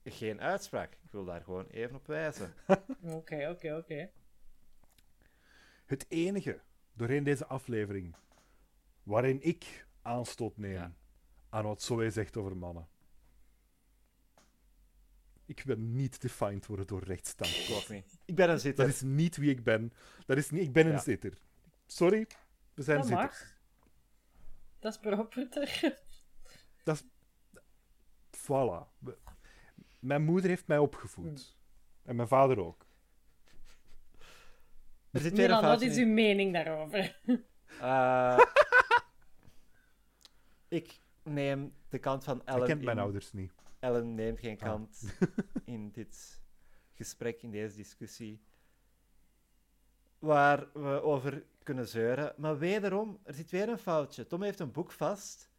[0.04, 2.54] Geen uitspraak, ik wil daar gewoon even op wijzen.
[3.02, 4.10] Oké, oké, oké.
[5.86, 6.62] het enige
[6.98, 8.16] doorheen deze aflevering
[9.04, 10.94] waarin ik aanstoot neem Ja.
[11.50, 12.88] aan wat Zoe zegt over mannen.
[15.46, 17.52] Ik wil niet defined worden door rechtsstand.
[18.26, 18.86] Ik ben een zitter.
[18.86, 19.94] Dat is niet wie ik ben.
[20.26, 21.00] Dat is niet, ik ben een Ja.
[21.00, 21.38] zitter.
[21.86, 22.28] Sorry,
[22.74, 23.40] we zijn Dat zitters.
[23.42, 23.56] mag.
[24.80, 25.48] Dat is proper.
[28.38, 28.88] Voilà.
[28.98, 29.18] We-
[30.00, 31.58] Mijn moeder heeft mij opgevoed.
[32.04, 32.86] En mijn vader ook.
[35.12, 37.22] Er zit Milan, wat is uw mening daarover?
[37.82, 38.40] Eh,
[40.68, 43.04] ik neem de kant van Ellen kent mijn in.
[43.04, 43.52] ouders niet.
[43.80, 44.68] Ellen neemt geen Ah.
[44.68, 45.14] kant
[45.66, 46.42] in dit
[46.94, 48.42] gesprek, in deze discussie.
[50.20, 52.34] Waar we over kunnen zeuren.
[52.38, 54.28] Maar wederom, er zit weer een foutje.
[54.28, 55.50] Tom heeft een boek vast.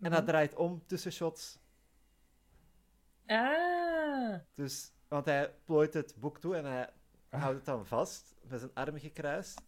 [0.00, 0.28] En dat Mhm.
[0.30, 1.58] draait om tussen shots.
[3.26, 6.90] Ah, Dus, want hij plooit het boek toe en hij.
[7.38, 9.62] Houdt het dan vast, met zijn armen gekruist.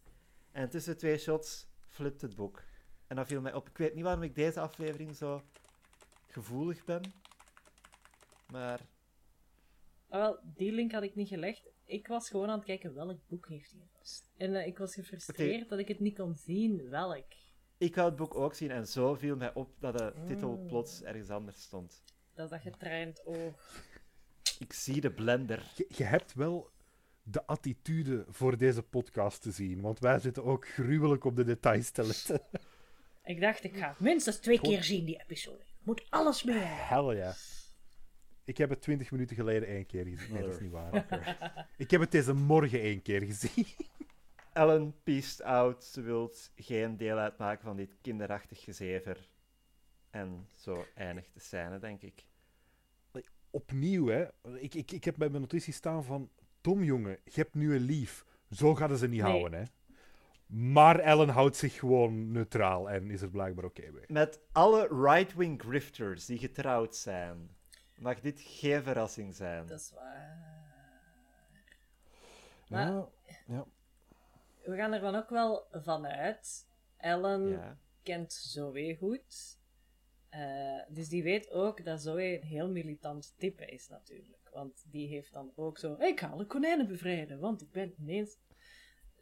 [0.51, 2.63] En tussen twee shots flipt het boek.
[3.07, 3.69] En dat viel mij op.
[3.69, 5.41] Ik weet niet waarom ik deze aflevering zo
[6.27, 7.01] gevoelig ben.
[8.51, 8.79] Maar
[10.09, 11.69] Ah, wel, die link had ik niet gelegd.
[11.85, 14.31] Ik was gewoon aan het kijken welk boek heeft hij vast.
[14.37, 17.25] En eh, ik was gefrustreerd dat ik het niet kon zien welk.
[17.77, 20.67] ik wou het boek ook zien en zo viel mij op dat de titel Mm.
[20.67, 22.03] plots ergens anders stond.
[22.33, 23.83] Dat is dat getraind oog.
[24.59, 25.71] Ik zie de blender.
[25.75, 26.69] Je, je hebt wel
[27.31, 29.81] de attitude voor deze podcast te zien.
[29.81, 32.41] Want wij zitten ook gruwelijk op de details te letten.
[33.23, 35.63] Ik dacht, ik ga het minstens twee keer zien, die episode.
[35.83, 37.05] Moet alles mee hebben.
[37.05, 37.33] Hell ja.
[38.43, 40.33] Ik heb het twintig minuten geleden één keer gezien.
[40.33, 41.05] Nee, dat is niet waar.
[41.77, 43.65] Ik heb het deze morgen één keer gezien.
[44.53, 45.83] Ellen peaced out.
[45.83, 49.29] Ze wil geen deel uitmaken van dit kinderachtig gezever.
[50.09, 52.25] En zo eindigt de scène, denk ik.
[53.51, 54.25] Opnieuw, hè.
[54.59, 56.29] Ik, ik, ik heb bij mijn notitie staan van...
[56.61, 58.25] Tom, jongen, je hebt nu een lief.
[58.49, 59.31] Zo gaan ze niet Nee.
[59.31, 59.65] houden, hè.
[60.55, 64.03] Maar Ellen houdt zich gewoon neutraal en is er blijkbaar oké mee.
[64.07, 67.55] Met alle right-wing grifters die getrouwd zijn,
[67.95, 69.65] mag dit geen verrassing zijn.
[69.65, 70.47] Dat is waar.
[72.69, 73.09] Maar Ja,
[73.47, 73.65] ja.
[74.63, 76.67] we gaan er dan ook wel vanuit.
[76.97, 77.77] Ellen Ja.
[78.03, 79.58] kent Zoe goed.
[80.29, 84.49] Eh, dus die weet ook dat Zoe een heel militant type is, natuurlijk.
[84.53, 85.93] Want die heeft dan ook zo...
[85.93, 88.37] Ik ga alle konijnen bevrijden, want ik ben ineens...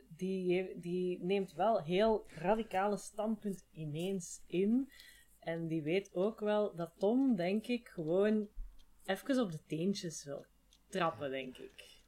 [0.10, 4.91] Die, die neemt wel heel radicale standpunt ineens in.
[5.39, 8.47] En die weet ook wel dat Tom, denk ik, gewoon
[9.05, 10.45] even op de teentjes wil
[10.89, 12.03] trappen, denk ik.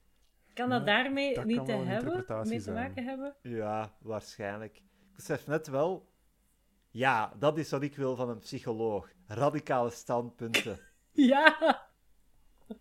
[0.53, 3.35] Kan dat daarmee dat niet te hebben, mee te maken hebben?
[3.41, 4.75] Ja, waarschijnlijk.
[4.77, 6.08] Ik besef net wel...
[6.91, 9.11] Ja, dat is wat ik wil van een psycholoog.
[9.27, 10.79] Radicale standpunten.
[11.11, 11.87] Ja!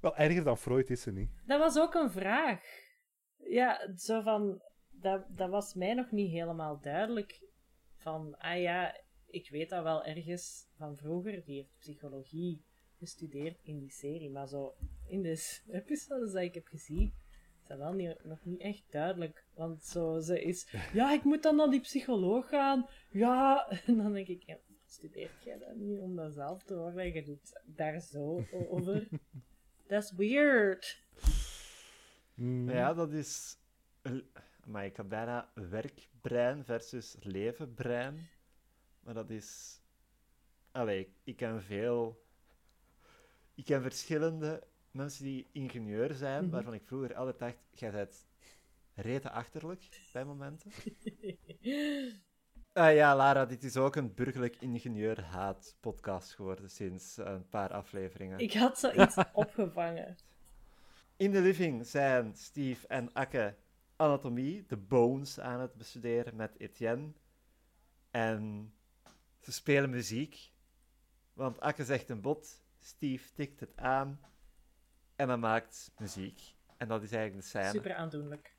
[0.00, 1.30] Wel, erger dan Freud is ze niet.
[1.46, 2.60] Dat was ook een vraag.
[3.36, 4.62] Ja, zo van...
[4.90, 7.40] Dat, dat was mij nog niet helemaal duidelijk.
[7.96, 11.44] Van, ah ja, ik weet dat wel ergens van vroeger.
[11.44, 12.64] Die heeft psychologie
[12.98, 14.30] gestudeerd in die serie.
[14.30, 14.74] Maar zo,
[15.06, 17.14] in de episodes dat ik heb gezien,
[17.66, 19.44] dat wel niet, nog niet echt duidelijk.
[19.54, 20.74] Want zo, ze is...
[20.92, 22.86] Ja, ik moet dan naar die psycholoog gaan.
[23.10, 24.42] Ja, en dan denk ik...
[24.42, 24.56] Ja,
[24.86, 27.12] studeert jij dat niet om dat zelf te horen?
[27.12, 29.08] Je doet daar zo over.
[29.86, 31.02] Dat is weird.
[32.34, 32.70] Mm.
[32.70, 33.56] Ja, dat is...
[34.66, 38.28] Maar ik had bijna werkbrein versus levenbrein.
[39.00, 39.80] Maar dat is...
[40.70, 42.24] Allee, ik ken veel...
[43.54, 44.62] Ik ken verschillende
[44.92, 46.52] mensen die ingenieur zijn, Mhm.
[46.52, 48.26] waarvan ik vroeger altijd dacht, jij bent
[48.94, 50.72] rete achterlijk bij momenten.
[52.74, 58.38] Ah ja, Lara, dit is ook een burgerlijk ingenieur-haat-podcast geworden sinds een paar afleveringen.
[58.38, 60.16] Ik had zoiets opgevangen.
[61.16, 63.56] In de living zijn Steve en Akke
[63.96, 67.12] anatomie, de bones, aan het bestuderen met Etienne.
[68.10, 68.72] En
[69.40, 70.50] ze spelen muziek,
[71.32, 74.20] want Akke zegt een bot, Steve tikt het aan
[75.16, 76.54] en dan maakt muziek.
[76.76, 77.70] En dat is eigenlijk de scène.
[77.70, 78.54] Super aandoenlijk.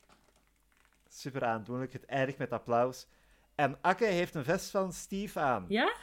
[1.07, 1.93] Super aandoenlijk.
[1.93, 3.07] Het eindigt met applaus.
[3.55, 5.65] En Akke heeft een vest van Steve aan.
[5.67, 5.95] Ja?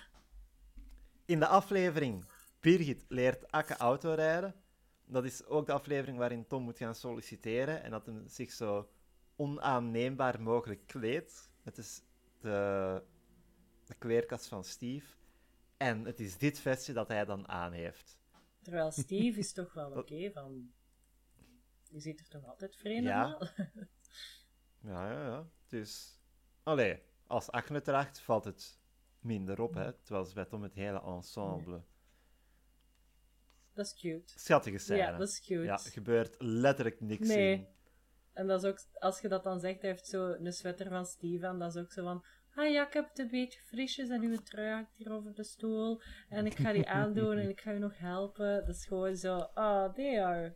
[1.24, 2.24] In de aflevering
[2.60, 4.54] Birgit leert Akke autorijden.
[5.04, 8.90] Dat is ook de aflevering waarin Tom moet gaan solliciteren en dat hij zich zo
[9.36, 11.50] onaanneembaar mogelijk kleedt.
[11.62, 12.02] Het is
[12.40, 13.02] de,
[13.84, 15.06] de kleerkast van Steve.
[15.76, 18.19] En het is dit vestje dat hij dan aan heeft.
[18.62, 20.72] Terwijl Steve is toch wel oké van...
[21.90, 23.38] Je ziet er toch altijd vreemd Ja.
[24.82, 25.50] Ja, ja, ja.
[25.68, 26.20] Dus,
[26.62, 28.80] allee, als het draagt, valt het
[29.18, 29.92] minder op, hè.
[29.92, 31.82] Terwijl ze bij Tom het hele ensemble.
[33.72, 34.32] Dat is cute.
[34.38, 34.98] Schattige scène.
[34.98, 35.62] Ja, dat is cute.
[35.62, 37.52] Ja, er gebeurt letterlijk niks Nee.
[37.52, 37.66] in.
[38.32, 41.06] En dat is ook, als je dat dan zegt, hij heeft zo een sweater van
[41.06, 44.08] Steve aan, dat is ook zo van, Ah ja, ik heb het een beetje frisjes
[44.08, 46.02] en uw trui hangt hier over de stoel.
[46.28, 48.66] En ik ga die aandoen en ik ga u nog helpen.
[48.66, 50.54] Dat is gewoon zo, oh, they are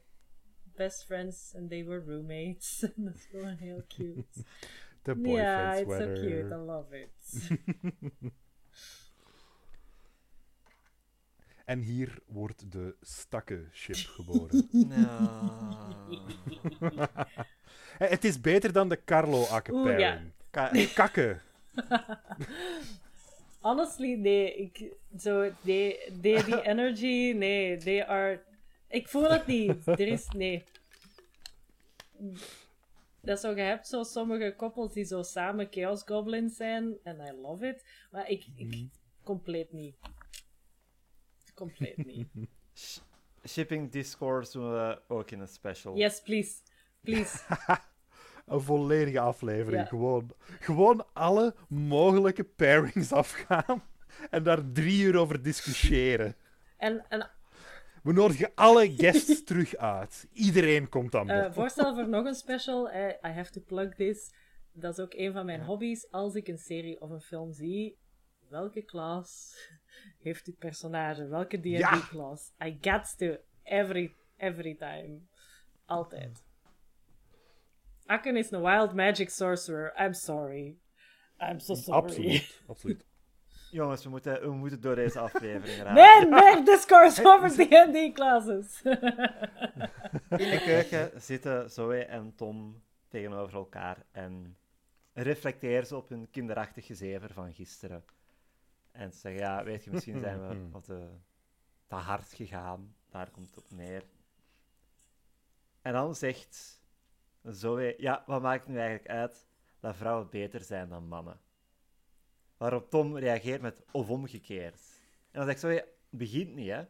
[0.76, 2.78] best friends and they were roommates.
[2.96, 4.24] dat is gewoon heel cute.
[5.02, 6.40] De Ja, boyfriend it's so sweater.
[6.42, 6.54] cute.
[6.54, 7.50] I love it.
[11.64, 14.68] En hier wordt de Stakke-ship geboren.
[17.98, 20.32] Het is beter dan de Carlo-akke Oeh, pairing.
[20.50, 21.40] Ka- Kakke.
[23.60, 24.54] Honestly, nee.
[24.54, 27.76] Ik, zo, they, they, the energy, nee.
[27.76, 28.42] They are...
[28.88, 29.86] Ik voel het niet.
[29.86, 30.28] Er is...
[30.28, 30.64] Nee.
[33.20, 36.96] Dat zo, je hebt zo sommige koppels die zo samen Chaos Goblins zijn.
[37.02, 37.84] En I love it.
[38.10, 38.46] Maar ik...
[38.56, 38.88] ik
[39.22, 39.96] compleet niet.
[41.54, 42.28] Compleet niet.
[42.74, 42.98] Sh-
[43.48, 45.96] shipping discourse doen we ook in een special.
[45.96, 46.62] Yes, please.
[47.00, 47.38] Please.
[48.46, 49.82] Een volledige aflevering.
[49.82, 49.88] Ja.
[49.88, 50.30] Gewoon,
[50.60, 53.82] gewoon alle mogelijke pairings afgaan.
[54.30, 56.36] En daar drie uur over discussiëren.
[56.76, 57.30] En, en
[58.02, 60.28] We nodigen alle guests terug uit.
[60.32, 61.54] Iedereen komt aan eh, bod.
[61.54, 62.88] voorstel voor nog een special.
[62.90, 64.32] eh, I have to plug this.
[64.72, 66.10] Dat is ook een van mijn hobby's.
[66.10, 67.96] Als ik een serie of een film zie,
[68.48, 69.54] welke klas
[70.18, 71.26] heeft dit personage?
[71.28, 71.98] Welke D&D Ja.
[72.08, 72.52] klas?
[72.64, 75.18] I get to every, every time.
[75.86, 76.42] Altijd.
[78.06, 79.94] Akken is een wild magic sorcerer.
[80.00, 80.76] I'm sorry.
[81.38, 82.02] I'm so sorry.
[82.02, 82.60] Absoluut.
[82.66, 83.04] Absoluut.
[83.70, 85.94] Jongens, we moeten, we moeten door deze aflevering raken.
[85.94, 88.82] Nee, meer discourse over D&D classes.
[90.28, 94.56] In de keuken zitten Zoe en Tom tegenover elkaar en
[95.12, 98.04] reflecteren ze op hun kinderachtig gezever van gisteren.
[98.92, 101.08] En ze zeggen, ja, weet je, misschien zijn we wat te,
[101.86, 102.94] te hard gegaan.
[103.10, 104.04] Daar komt het op neer.
[105.82, 106.82] En dan zegt
[107.44, 109.46] Zoe, ja, wat maakt nu eigenlijk uit
[109.80, 111.40] dat vrouwen beter zijn dan mannen?
[112.56, 114.80] Waarop Tom reageert met of omgekeerd.
[115.30, 116.84] En dan zegt Zoe, het begint niet, hè.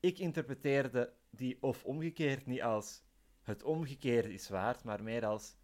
[0.00, 3.02] Ik interpreteerde die of omgekeerd niet als
[3.42, 5.56] het omgekeerde is waard, maar meer als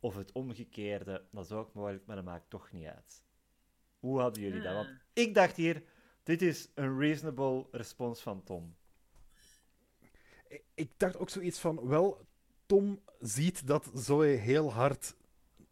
[0.00, 3.24] of het omgekeerde, dat is ook mogelijk, maar dat maakt toch niet uit.
[3.98, 4.74] Hoe hadden jullie dat?
[4.74, 4.94] Want Ah.
[5.12, 5.82] ik dacht hier,
[6.22, 8.76] dit is een reasonable respons van Tom.
[10.48, 12.26] Ik- Ik dacht ook zoiets van, wel,
[12.70, 15.14] Tom ziet dat Zoe heel hard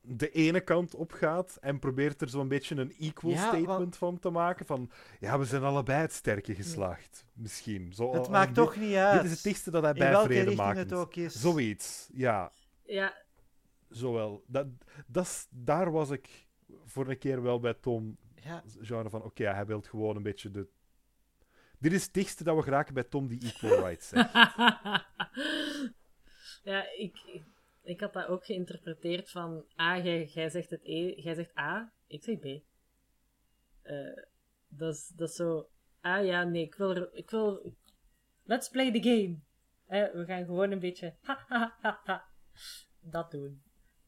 [0.00, 3.96] de ene kant op gaat en probeert er zo'n beetje een equal Ja, statement want-
[3.96, 4.66] van te maken.
[4.66, 4.90] Van,
[5.20, 7.24] ja, we zijn allebei het sterke geslacht.
[7.32, 7.92] Misschien.
[7.92, 9.14] Zo, Het maakt dit- toch niet uit.
[9.22, 10.78] Dit is het dichtste dat hij bij vrede maakt.
[10.78, 11.40] het ook is.
[11.40, 12.52] Zoiets, ja.
[12.84, 13.14] ja,
[13.88, 14.44] Zowel.
[14.46, 14.66] Dat,
[15.06, 16.46] dat is- daar was ik
[16.84, 18.16] voor een keer wel bij Tom.
[18.34, 20.66] Ja, Genre van, oké, hij wil gewoon een beetje de...
[21.78, 24.32] Dit is het dichtste dat we geraken bij Tom die equal rights zegt.
[26.68, 27.40] ja, ik,
[27.82, 29.64] ik, had dat ook geïnterpreteerd van...
[29.76, 32.44] Ah, jij, jij zegt het E, jij zegt A, ik zeg B.
[33.82, 34.22] Eh,
[34.68, 35.68] dat, is, dat is zo...
[36.00, 36.94] Ah ja, nee, ik wil...
[36.96, 37.74] er- Ik wil
[38.42, 39.38] let's play the game.
[39.86, 41.14] Eh, we gaan gewoon een beetje...
[41.22, 42.24] ha, ha, ha, ha,
[43.00, 43.62] dat doen.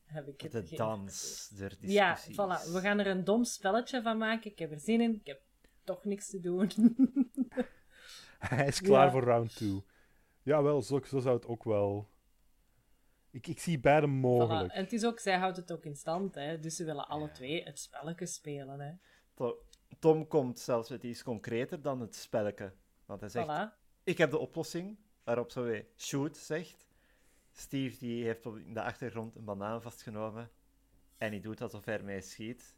[0.05, 1.93] Heb ik het de dans der discussies.
[1.95, 2.73] Ja, voilà.
[2.73, 4.51] We gaan er een dom spelletje van maken.
[4.51, 5.15] Ik heb er zin in.
[5.15, 5.41] Ik heb
[5.85, 6.71] toch niks te doen.
[8.39, 9.11] Hij is klaar Ja.
[9.11, 9.85] voor round 2.
[10.43, 12.09] Jawel, zo, zo zou het ook wel...
[13.31, 14.11] Ik, ik zie beide Voilà.
[14.21, 14.73] mogelijk.
[14.73, 16.59] En het is ook, zij houdt het ook in stand, hè.
[16.61, 18.93] Dus ze willen alle twee het spelletje spelen, hè.
[19.35, 19.63] To-
[19.99, 22.73] Tom komt zelfs met iets concreter dan het spelletje.
[23.05, 23.79] Want hij zegt, Voilà.
[24.05, 26.89] ik heb de oplossing, waarop Zoe shoot zegt.
[27.53, 30.51] Steve die heeft op in de achtergrond een banaan vastgenomen.
[31.19, 32.77] En die doet alsof hij ermee schiet.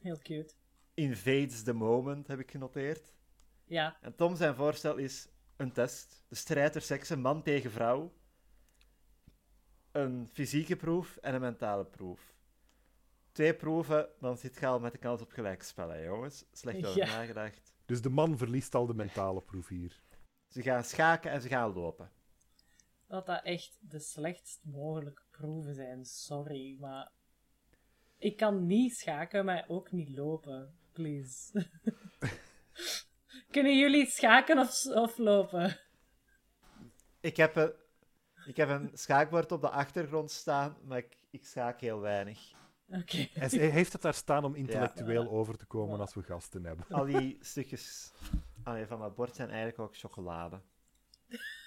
[0.00, 0.54] Heel cute.
[0.94, 3.12] Invades the moment, heb ik genoteerd.
[3.64, 6.24] Ja, En Tom zijn voorstel is een test.
[6.28, 8.12] De strijd der seksen, man tegen vrouw.
[9.92, 12.34] Een fysieke proef en een mentale proef.
[13.32, 16.44] Twee proeven, dan zit je al met de kans op gelijkspel, hè, jongens.
[16.52, 17.06] Slecht over Ja.
[17.06, 17.72] nagedacht.
[17.86, 20.00] Dus de man verliest al de mentale proef hier.
[20.48, 22.10] Ze gaan schaken en ze gaan lopen.
[23.06, 26.04] dat dat echt de slechtst mogelijke proeven zijn.
[26.04, 27.10] Sorry, maar...
[28.18, 30.74] Ik kan niet schaken, maar ook niet lopen.
[30.92, 31.66] Please.
[33.50, 35.80] Kunnen jullie schaken of, of lopen?
[37.20, 37.72] Ik heb, een,
[38.46, 42.52] ik heb een schaakbord op de achtergrond staan, maar ik, ik schaak heel weinig.
[42.88, 43.28] Oké.
[43.32, 45.28] Hij, hij heeft het daar staan om intellectueel Ja.
[45.28, 46.86] over te komen als we gasten hebben.
[46.88, 48.12] Al die stukjes
[48.62, 50.60] allee, van mijn bord zijn eigenlijk ook chocolade.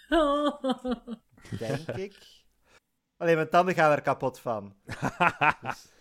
[1.59, 2.43] Denk ik.
[3.17, 4.75] Alleen mijn tanden gaan er kapot van.
[5.61, 5.93] Dus-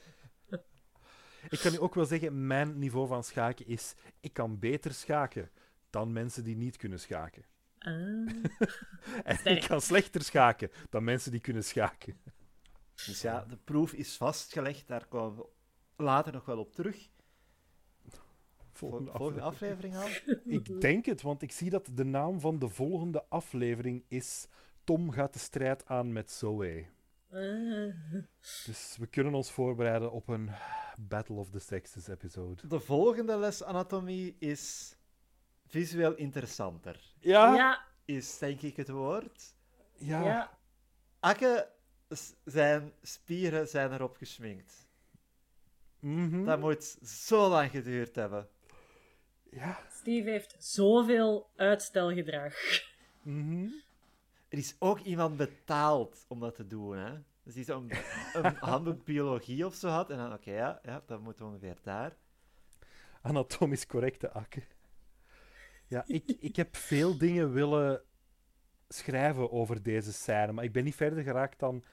[1.49, 3.95] Ik kan u ook wel zeggen, mijn niveau van schaken is...
[4.20, 5.51] Ik kan beter schaken
[5.91, 7.45] dan mensen die niet kunnen schaken.
[7.85, 7.93] Ah.
[9.24, 9.62] En Sterk.
[9.62, 12.16] ik kan slechter schaken dan mensen die kunnen schaken.
[13.07, 14.89] Dus ja, de proef is vastgelegd.
[14.89, 15.37] Daar komen
[15.97, 17.09] we later nog wel op terug.
[18.72, 19.97] Volgende Volgende, aflevering.
[19.97, 20.53] aflevering al.
[20.53, 24.47] Ik denk het, want ik zie dat de naam van de volgende aflevering is
[24.85, 26.87] Tom gaat de strijd aan met Zoe.
[27.28, 27.95] Eh,
[28.64, 30.51] Dus we kunnen ons voorbereiden op een
[31.01, 32.68] Battle of the Sexes episode.
[32.68, 34.97] De volgende les anatomie is
[35.67, 37.01] visueel interessanter.
[37.21, 39.55] Ja, ja, Is denk ik het woord.
[39.95, 40.25] ja.
[40.25, 40.59] ja.
[41.21, 41.69] Akke,
[42.45, 44.89] zijn spieren zijn erop gesminkt.
[45.99, 46.45] Mhm.
[46.45, 48.49] Dat moet zo lang geduurd hebben.
[49.51, 49.81] ja.
[49.91, 52.55] Steve heeft zoveel uitstelgedrag.
[53.23, 53.67] Mhm.
[54.49, 57.19] Er is ook iemand betaald om dat te doen, hè.
[57.43, 57.91] Dus die zo'n
[58.33, 60.11] een handboek biologie of zo had.
[60.11, 62.17] En dan, oké, ja, ja, dat moet ongeveer daar.
[63.23, 64.62] Anatomisch correcte akke.
[65.95, 68.03] Ja, ik, ik heb veel dingen willen
[68.88, 71.84] schrijven over deze scène, maar ik ben niet verder geraakt dan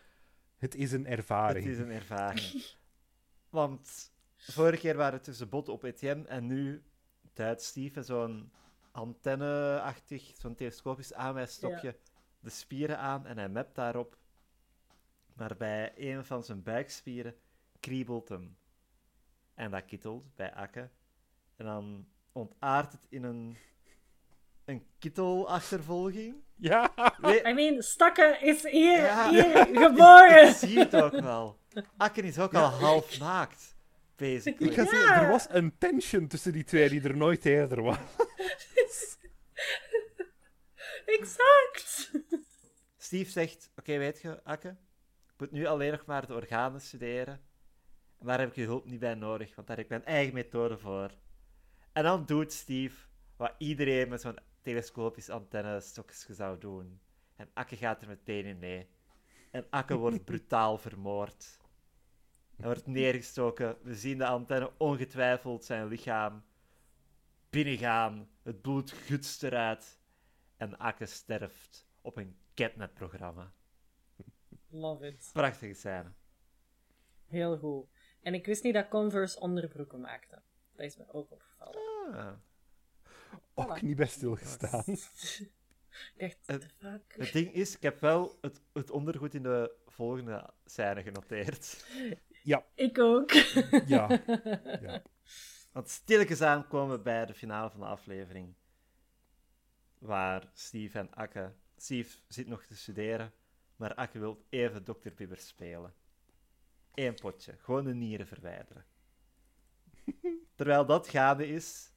[0.58, 1.66] het is een ervaring.
[1.66, 2.66] Het is een ervaring.
[3.50, 6.84] Want vorige keer waren het tussen bot op Etienne en nu
[7.34, 8.52] duidt Steve zo'n
[8.92, 11.98] antenne-achtig, zo'n telescopisch aanwijsstokje
[12.40, 14.18] de spieren aan en hij mapt daarop.
[15.34, 17.36] Maar bij een van zijn buikspieren
[17.80, 18.58] kriebelt hem.
[19.54, 20.90] En dat kittelt bij Akke.
[21.56, 23.58] En dan ontaart het in een,
[24.72, 26.36] een kittelachtervolging.
[26.56, 26.92] Ja,
[27.22, 29.30] We- I mean, Stakke is hier, Ja.
[29.30, 30.48] hier geboren.
[30.48, 31.60] Ik zie het ook wel.
[31.98, 33.76] Akken is ook al half naakt.
[34.16, 34.70] Basically.
[34.72, 37.98] ik ga zeggen, er was een tension tussen die twee die er nooit eerder was.
[41.06, 42.12] Exact.
[42.98, 47.42] Steve zegt: Oké, weet je, Akke, ik moet nu alleen nog maar de organen studeren.
[48.20, 50.34] En daar heb ik je hulp niet bij nodig, want daar heb ik mijn eigen
[50.34, 51.12] methode voor.
[51.94, 52.96] En dan doet Steve
[53.38, 57.02] wat iedereen met zo'n telescopisch antenne-stokje zou doen.
[57.36, 58.90] En Akke gaat er meteen in mee.
[59.52, 61.60] En Akke wordt brutaal vermoord.
[62.56, 63.78] Hij wordt neergestoken.
[63.82, 66.44] We zien de antenne ongetwijfeld zijn lichaam
[67.50, 68.30] binnengaan.
[68.42, 70.00] Het bloed gutst eruit.
[70.58, 73.54] En Akke sterft op een catnap-programma.
[74.70, 75.30] Love it.
[75.34, 76.12] Prachtige scène.
[77.26, 77.88] Heel goed.
[78.22, 80.42] En ik wist niet dat Converse onderbroeken maakte.
[80.76, 81.82] Dat is me ook opgevallen.
[82.14, 82.34] Ah.
[83.54, 84.84] Ook niet bij stilgestaan.
[86.46, 87.16] The fuck?
[87.18, 91.86] Het ding is, ik heb wel het, het ondergoed in de volgende scène genoteerd.
[92.44, 93.32] Ja, Ik ook.
[93.86, 94.22] ja,
[94.82, 95.02] ja.
[95.72, 98.56] Want stilletjes aan komen we bij de finale van de aflevering.
[99.98, 101.54] Waar Steve en Akke...
[101.76, 103.34] Steve zit nog te studeren,
[103.76, 105.10] maar Akke wil even Dr.
[105.16, 105.94] Bibber spelen.
[106.94, 108.86] Eén potje, gewoon de nieren verwijderen.
[110.56, 111.91] Terwijl dat gaande is,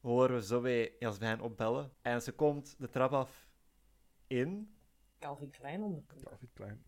[0.00, 1.92] horen we Zoe Jasmijn opbellen.
[2.02, 3.48] En ze komt de trap af
[4.26, 4.76] in.
[5.18, 6.24] Calvin Klein onderbroek.
[6.24, 6.84] David Klein.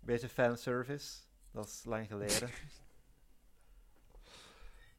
[0.00, 2.50] Beetje fanservice, dat is lang geleden.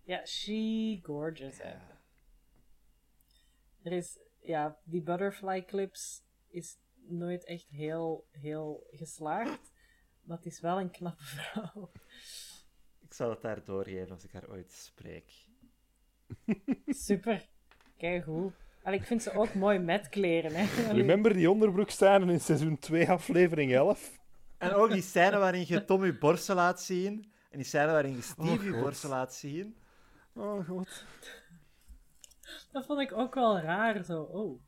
[0.04, 1.58] Ja, she gorgeous.
[1.58, 1.78] hè.
[3.82, 9.72] Er is, ja, die butterfly clips is nooit echt heel, heel geslaagd.
[10.22, 11.92] Maar het is wel een knappe vrouw.
[13.00, 15.48] Ik zal het daar doorgeven als ik haar ooit spreek.
[16.88, 17.48] Super.
[17.98, 18.52] Kijk hoe.
[18.84, 20.52] ik vind ze ook mooi met kleren.
[20.56, 20.92] Hè.
[20.92, 24.18] Remember die onderbroekscène in seizoen 2, aflevering 11?
[24.58, 27.32] En ook die scène waarin je Tom je borsten laat zien.
[27.52, 29.76] En die scène waarin je Steve Oh, borsten laat zien.
[30.34, 31.06] Oh god.
[32.72, 34.04] Dat vond ik ook wel raar.
[34.04, 34.62] Zo, oh,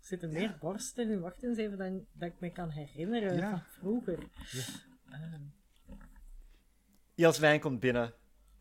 [0.00, 1.20] er zitten meer borsten in.
[1.20, 3.50] Wacht eens even dan, dat ik me kan herinneren Ja.
[3.50, 4.18] van vroeger.
[5.10, 5.42] Ehm,
[7.14, 8.14] Jasmijn komt binnen.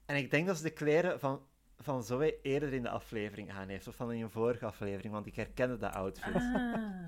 [0.05, 1.41] En ik denk dat ze de kleren van,
[1.77, 3.87] van Zoe eerder in de aflevering aan heeft.
[3.87, 6.35] Of van in een vorige aflevering, want ik herkende dat outfit.
[6.35, 7.05] ah,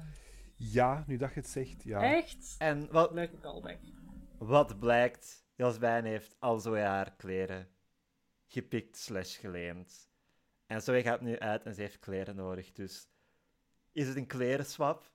[0.56, 2.02] Ja, nu dat je het zegt, ja.
[2.02, 2.56] echt?
[2.58, 3.80] En wat, Leuke callback.
[4.38, 7.68] wat blijkt, Jasmijn heeft al Zoe haar kleren
[8.48, 10.10] gepikt slash geleend.
[10.66, 12.72] En Zoe gaat nu uit en ze heeft kleren nodig.
[12.72, 13.08] Dus
[13.92, 15.12] is het een klerenswap?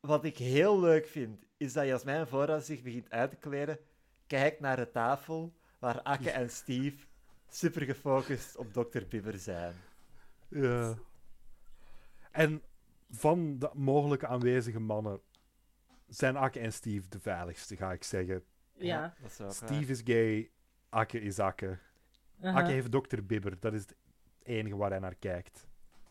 [0.00, 3.78] Wat ik heel leuk vind, is dat Jasmijn voordat ze zich begint uit te kleden,
[4.26, 7.06] kijkt naar de tafel waar Akke en Steve
[7.54, 9.02] super gefocust op Dr.
[9.08, 9.74] Bibber zijn.
[10.48, 10.94] Ja.
[12.30, 12.62] En
[13.10, 15.20] van de mogelijke aanwezige mannen
[16.08, 18.44] zijn Akke en Steve de veiligste, ga ik zeggen.
[18.76, 19.14] Ja.
[19.20, 19.54] dat is ook waar.
[19.54, 20.50] Steve is gay,
[20.88, 21.78] Akke is Akke.
[22.40, 23.22] Akke heeft Dr.
[23.22, 23.96] Bibber, dat is het
[24.42, 25.66] enige waar hij naar kijkt.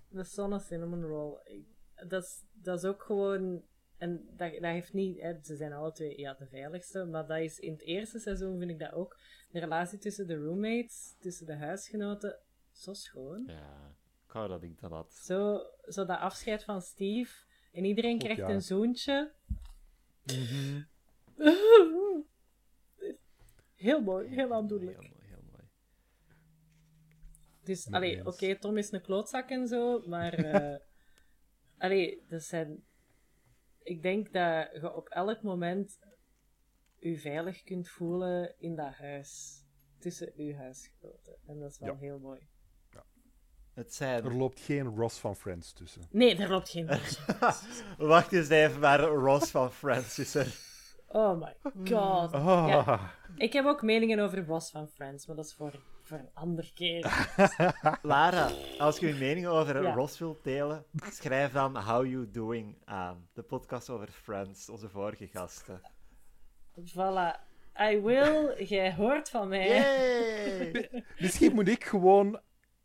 [0.10, 1.38] De Sonne Cinnamon Roll.
[1.44, 1.68] Ik-
[2.10, 3.64] Dat is, dat is ook gewoon.
[3.98, 5.22] En dat, dat heeft niet.
[5.22, 7.06] Hè, ze zijn alle twee ja, de veiligste.
[7.06, 9.20] Maar dat is in het eerste seizoen, vind ik dat ook.
[9.52, 12.40] De relatie tussen de roommates, tussen de huisgenoten.
[12.72, 13.44] Zo schoon.
[13.48, 13.96] Ja,
[14.26, 15.14] ik wou dat ik dat had.
[15.14, 17.46] Zo, zo dat afscheid van Steve.
[17.72, 18.50] En iedereen krijgt ja.
[18.50, 19.34] een zoontje.
[23.76, 25.02] Heel mooi, heel aandoenlijk.
[25.02, 25.64] Heel mooi, heel mooi.
[27.64, 27.88] Dus,
[28.26, 30.34] oké, Tom is een klootzak en zo, maar...
[30.44, 30.76] eh
[31.78, 32.84] allee, dat zijn...
[33.84, 36.00] Ik denk dat je op elk moment
[37.00, 39.62] je veilig kunt voelen in dat huis.
[40.00, 41.36] Tussen uw huisgenoten.
[41.48, 42.00] En dat is wel Ja.
[42.00, 42.48] heel mooi.
[43.74, 44.24] Het zijn...
[44.24, 46.02] Er loopt geen Ross van Friends tussen.
[46.12, 46.88] Nee, daar loopt geen...
[47.98, 50.56] Wacht eens even, maar Ross van Friends is er.
[51.08, 52.32] Oh my god.
[52.34, 52.66] Ah.
[52.68, 56.30] Ja, ik heb ook meningen over Ross van Friends, maar dat is voor, voor een
[56.34, 57.28] andere keer.
[58.02, 59.94] Lara, als je je mening over Ja.
[59.94, 63.28] Ross wilt delen, schrijf dan How You Doing aan.
[63.34, 65.82] De podcast over Friends, onze vorige gasten.
[66.80, 67.52] Voilà.
[67.82, 69.68] I will, jij hoort van mij.
[69.68, 70.90] Yay!
[71.20, 72.40] Misschien moet ik gewoon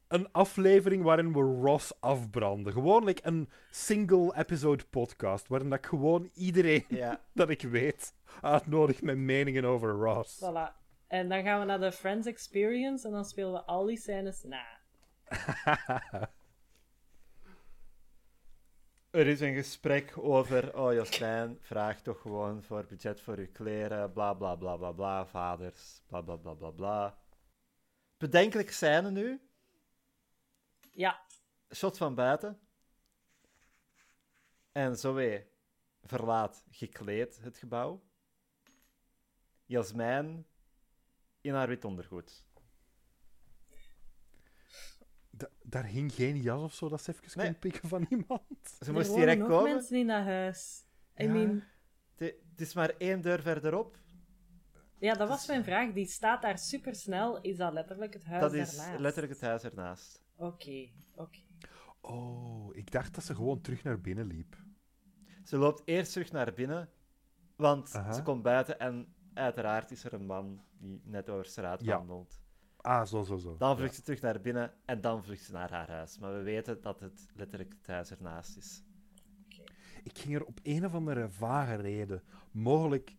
[0.09, 2.73] een aflevering waarin we Ross afbranden.
[2.73, 5.49] Gewoon like, een single episode podcast.
[5.49, 10.45] Waarin dat ik gewoon iedereen Ja, dat ik weet uitnodig met meningen over Ross.
[10.45, 10.87] Voilà.
[11.09, 14.43] En dan gaan we naar de Friends Experience en dan spelen we al die scènes
[14.43, 14.81] na.
[19.11, 24.13] er is een gesprek over, oh Joslijn, vraag toch gewoon voor budget voor uw kleren,
[24.13, 27.19] bla bla bla bla bla, vaders, bla bla bla bla bla.
[28.17, 29.41] Bedenkelijk scène nu,
[30.99, 31.21] Ja,
[31.75, 32.61] shot van buiten.
[34.73, 35.47] En Zoe
[36.03, 38.03] verlaat gekleed het gebouw.
[39.65, 40.47] Jasmijn
[41.49, 42.45] in haar wit ondergoed.
[45.31, 47.47] Da- daar hing geen jas of zo dat ze even Nee.
[47.47, 48.43] kon pikken van iemand.
[48.81, 49.73] Ze er moest direct komen.
[49.75, 50.85] mensen in dat huis.
[51.21, 51.33] I Ja.
[51.33, 51.63] mean,
[52.17, 53.97] Het is maar één deur verderop.
[54.99, 55.93] ja, dat was mijn vraag.
[55.93, 57.41] Die staat daar super snel.
[57.41, 60.23] Is dat letterlijk het huis Dat is letterlijk het huis ernaast.
[60.37, 61.39] Oké, oké.
[62.01, 64.57] Oh, ik dacht dat ze gewoon terug naar binnen liep.
[65.45, 66.91] Ze loopt eerst terug naar binnen,
[67.57, 68.13] want Aha.
[68.13, 71.97] ze komt buiten en uiteraard is er een man die net over straat Ja.
[71.97, 72.41] wandelt.
[72.77, 73.57] Ah, zo, zo, zo.
[73.57, 76.19] Dan vlucht ze terug naar binnen en dan vlucht ze naar haar huis.
[76.19, 78.83] Maar we weten dat het letterlijk het huis ernaast is.
[80.03, 83.17] Ik ging er op een of andere vage reden, mogelijk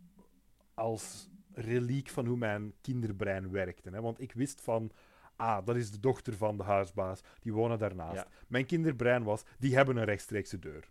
[0.74, 3.90] als reliek van hoe mijn kinderbrein werkte.
[3.90, 4.02] Hè?
[4.02, 4.92] Want ik wist van,
[5.36, 8.16] ah, dat is de dochter van de huisbaas, die wonen daarnaast.
[8.16, 8.28] Ja.
[8.48, 10.90] Mijn kinderbrein was, die hebben een rechtstreekse deur.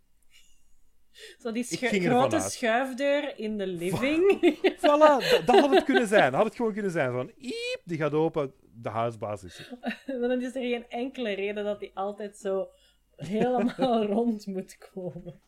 [1.39, 4.41] Zo die schu- grote schuifdeur in de living.
[4.79, 6.25] Voilà, dat, dat had het kunnen zijn.
[6.31, 9.79] Dat had het gewoon kunnen zijn van, iep, die gaat open, de huisbaas is er.
[10.21, 12.69] Maar dan is er geen enkele reden dat hij altijd zo
[13.17, 15.41] helemaal rond moet komen.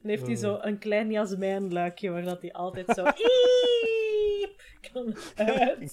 [0.00, 3.04] Dan heeft hij zo een klein jasmijnluikje waar dat hij altijd zo...
[3.04, 4.60] Iep,
[4.92, 5.92] kan uit.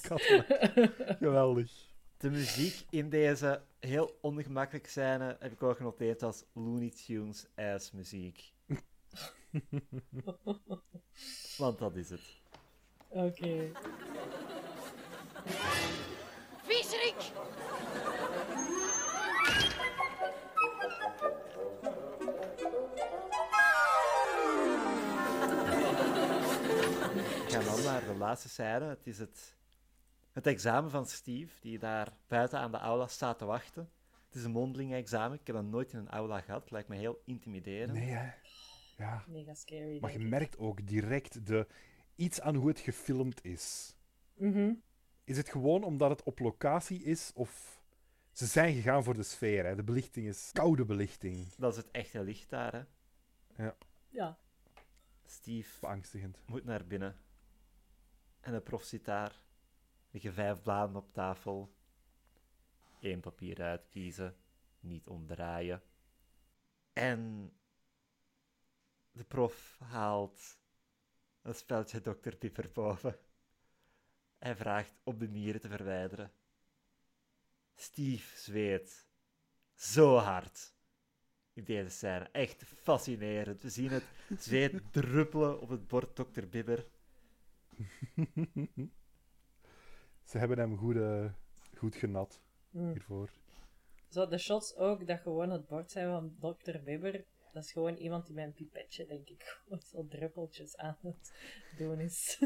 [1.20, 1.72] Geweldig.
[2.18, 7.92] De muziek in deze heel ongemakkelijke scène heb ik ook genoteerd als Looney Tunes ass
[7.92, 8.52] muziek.
[11.58, 12.22] Want dat is het.
[13.08, 13.72] Oké.
[16.64, 17.16] Viezerik!
[27.46, 28.86] We gaan dan naar de laatste scène.
[28.86, 29.56] Het is het,
[30.32, 33.90] het examen van Steve, die daar buiten aan de aula staat te wachten.
[34.28, 35.40] Het is een mondeling examen.
[35.40, 36.62] Ik heb dat nooit in een aula gehad.
[36.62, 37.94] Het lijkt me heel intimiderend.
[37.94, 38.30] Nee, hè.
[38.98, 39.24] Ja.
[39.28, 40.00] Mega scary.
[40.00, 41.68] Maar je merkt ook direct de,
[42.16, 43.96] iets aan hoe het gefilmd is.
[44.34, 44.74] Mhm.
[45.24, 47.82] Is het gewoon omdat het op locatie is of
[48.32, 49.66] ze zijn gegaan voor de sfeer?
[49.66, 49.76] Hè?
[49.76, 51.48] De belichting is koude belichting.
[51.58, 52.88] Dat is het echte licht daar.
[53.54, 53.70] Hè.
[54.10, 54.38] Ja.
[55.26, 56.44] Steve Beangstigend.
[56.46, 57.16] moet naar binnen.
[58.40, 59.30] En de prof zit daar.
[59.32, 59.40] Er
[60.12, 61.74] liggen vijf bladen op tafel.
[63.00, 64.36] Eén papier uitkiezen.
[64.80, 65.82] Niet omdraaien.
[66.94, 67.52] En
[69.18, 70.60] de prof haalt
[71.42, 72.36] een speltje Dr.
[72.36, 73.18] Pipper boven.
[74.38, 76.32] Hij vraagt om de nieren te verwijderen.
[77.76, 79.10] Steve zweet
[79.74, 80.74] zo hard
[81.54, 82.30] in deze scène.
[82.32, 83.64] Echt fascinerend.
[83.64, 84.04] We zien het
[84.38, 86.46] zweet druppelen op het bord Dr.
[86.50, 86.86] Bibber.
[90.24, 91.32] Ze hebben hem goed, eh,
[91.76, 92.92] goed genat Mm.
[92.92, 93.30] hiervoor.
[94.10, 96.08] Zo, de shots ook, dat gewoon het bord zijn
[96.40, 96.78] van Dr.
[96.84, 97.26] Bibber.
[97.54, 101.32] Dat is gewoon iemand die met een pipetje, denk ik, gewoon zo druppeltjes aan het
[101.78, 102.38] doen is.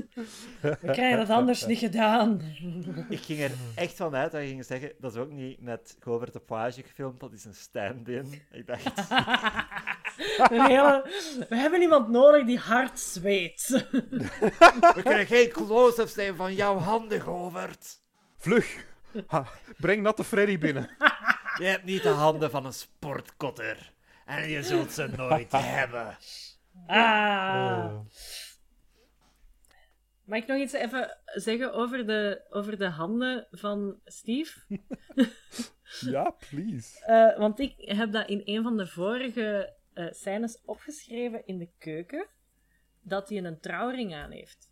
[0.61, 2.41] We krijgen dat anders niet gedaan.
[3.09, 5.97] Ik ging er echt van uit dat je ging zeggen, dat is ook niet met
[5.99, 8.41] Govert de Page gefilmd, dat is een stand-in.
[8.51, 9.09] Ik dacht,
[10.51, 11.05] Een hele...
[11.49, 13.85] We hebben iemand nodig die hard zweet.
[14.95, 17.99] we kunnen geen close-ups zijn van jouw handen, Govert.
[18.37, 18.85] Vlug!
[19.27, 19.47] Ha,
[19.77, 20.89] breng natte Freddy binnen.
[21.57, 23.93] Je hebt niet de handen van een sportkotter.
[24.31, 26.17] En je zult ze nooit hebben.
[26.87, 27.99] Ah.
[30.23, 34.59] Mag ik nog iets even zeggen over de, over de handen van Steve?
[35.99, 37.05] Ja, please.
[37.05, 41.69] Eh, want ik heb dat in een van de vorige eh, scènes opgeschreven in de
[41.77, 42.27] keuken,
[43.01, 44.69] dat hij een trouwring aan heeft.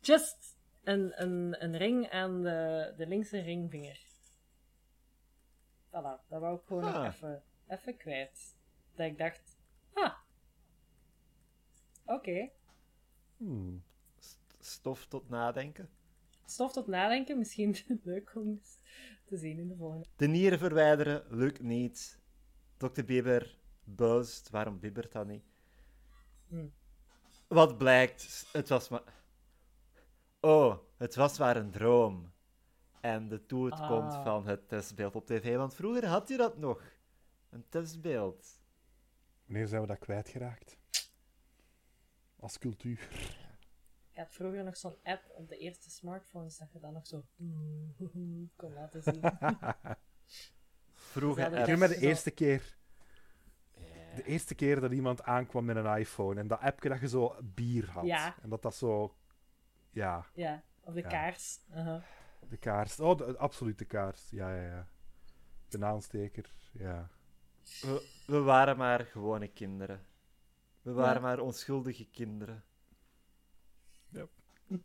[0.00, 4.00] Just een, een, een ring aan de, de linkse ringvinger.
[5.88, 7.06] Voilà, dat wou ik gewoon nog Ah.
[7.06, 7.42] even,
[7.72, 8.56] even kwijt.
[8.94, 9.56] Dat ik dacht,
[9.92, 10.14] ah,
[12.04, 12.50] oké.
[13.36, 13.82] Hmm.
[14.18, 15.90] St- Stof tot nadenken.
[16.44, 18.60] Stof tot nadenken, misschien leuk om
[19.24, 20.06] te zien in de volgende.
[20.16, 22.18] De nieren verwijderen lukt niet.
[22.76, 23.02] Dr.
[23.04, 24.50] Bieber buist.
[24.50, 25.44] Waarom bibbert dat niet?
[26.48, 26.66] Hm.
[27.48, 28.46] Wat blijkt?
[28.52, 29.02] Het was maar...
[30.40, 32.32] Oh, het was maar een droom.
[33.00, 33.88] En de toet Ah.
[33.88, 35.56] komt van het testbeeld op tv.
[35.56, 36.82] Want vroeger had je dat nog.
[37.52, 38.60] Een testbeeld.
[39.44, 40.78] Wanneer zijn we dat kwijtgeraakt?
[42.36, 43.08] Als cultuur.
[44.10, 47.24] Ik had vroeger nog zo'n app op de eerste smartphones dat je dan nog zo
[48.56, 49.20] kon laten zien.
[50.94, 52.76] Vroeger Ik herinner me de eerste keer.
[54.14, 57.36] De eerste keer dat iemand aankwam met een iPhone en dat appje dat je zo
[57.42, 58.04] bier had.
[58.06, 58.36] Ja.
[58.42, 59.16] En dat dat zo...
[59.90, 61.08] Ja, Ja, of de Ja.
[61.08, 61.60] kaars.
[61.70, 62.02] Aha.
[62.48, 63.00] de kaars.
[63.00, 64.30] Oh, de, absoluut de kaars.
[64.30, 64.88] Ja, ja, ja.
[65.68, 66.52] De aansteker.
[66.72, 67.10] Ja.
[67.80, 70.06] We, we waren maar gewone kinderen.
[70.82, 71.20] We waren Ja.
[71.20, 72.64] maar onschuldige kinderen.
[74.08, 74.30] Yep.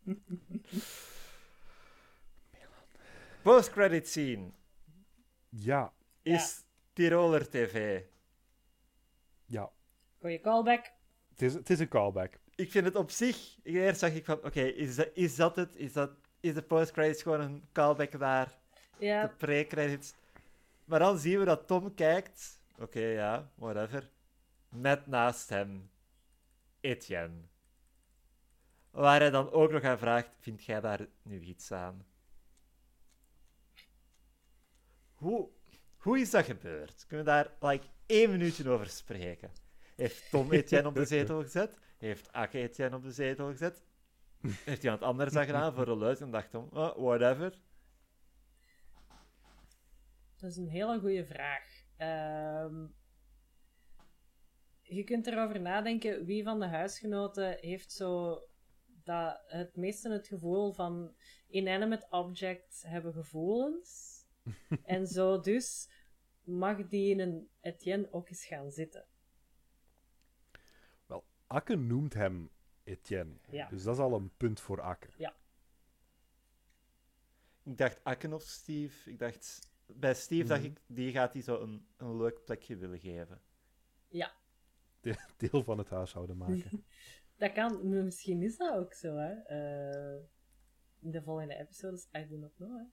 [3.42, 4.52] Post-credit scene
[5.50, 6.64] Ja, is
[6.94, 8.02] Tiroler TV.
[9.46, 9.72] ja.
[10.20, 10.92] Goeie callback.
[11.30, 12.34] Het is, het is een callback.
[12.56, 13.58] Ik vind het op zich...
[13.64, 15.76] Eerst zag ik van, oké, is, dat, is dat het?
[15.76, 18.58] Is, dat, is de post-credits gewoon een callback naar
[19.00, 20.14] de Ja, pre-credits?
[20.86, 22.57] Maar dan zien we dat Tom kijkt.
[22.78, 24.12] Oké, ja, whatever.
[24.70, 25.92] Met naast hem
[26.80, 27.42] Etienne.
[28.92, 32.06] Waar hij dan ook nog aan vraagt, vind jij daar nu iets aan?
[35.14, 35.50] Hoe,
[35.98, 37.06] hoe is dat gebeurd?
[37.08, 39.52] Kunnen we daar like, één minuutje over spreken?
[39.96, 41.80] Heeft Tom Etienne op de zetel gezet?
[41.98, 43.84] Heeft Akke Etienne op de zetel gezet?
[44.66, 47.60] Heeft iemand anders dat gedaan voor de luid en dacht Tom, oh, whatever.
[50.36, 51.77] dat is een hele goede vraag.
[51.98, 52.88] Ehm,
[54.82, 58.42] je kunt erover nadenken, wie van de huisgenoten heeft zo
[59.04, 61.16] dat, het meeste het gevoel van
[61.48, 64.16] inanimate objects hebben gevoelens.
[64.84, 65.90] en zo dus
[66.44, 69.06] mag die in een Etienne ook eens gaan zitten.
[71.06, 72.50] Wel, Akke noemt hem
[72.84, 73.36] Etienne.
[73.50, 73.70] Ja.
[73.70, 75.08] Dus dat is al een punt voor Akke.
[77.64, 79.10] Ik dacht Akken of Steve.
[79.12, 83.00] Ik dacht, bij Steve dacht ik, die gaat hij zo een, een leuk plekje willen
[83.00, 83.42] geven.
[84.08, 84.36] Ja,
[85.00, 86.86] De- Deel van het huishouden maken.
[87.38, 88.04] dat kan.
[88.06, 89.34] Misschien is dat ook zo, hè.
[89.34, 90.24] Eh,
[91.00, 92.84] in de volgende episodes, I do not know, hè.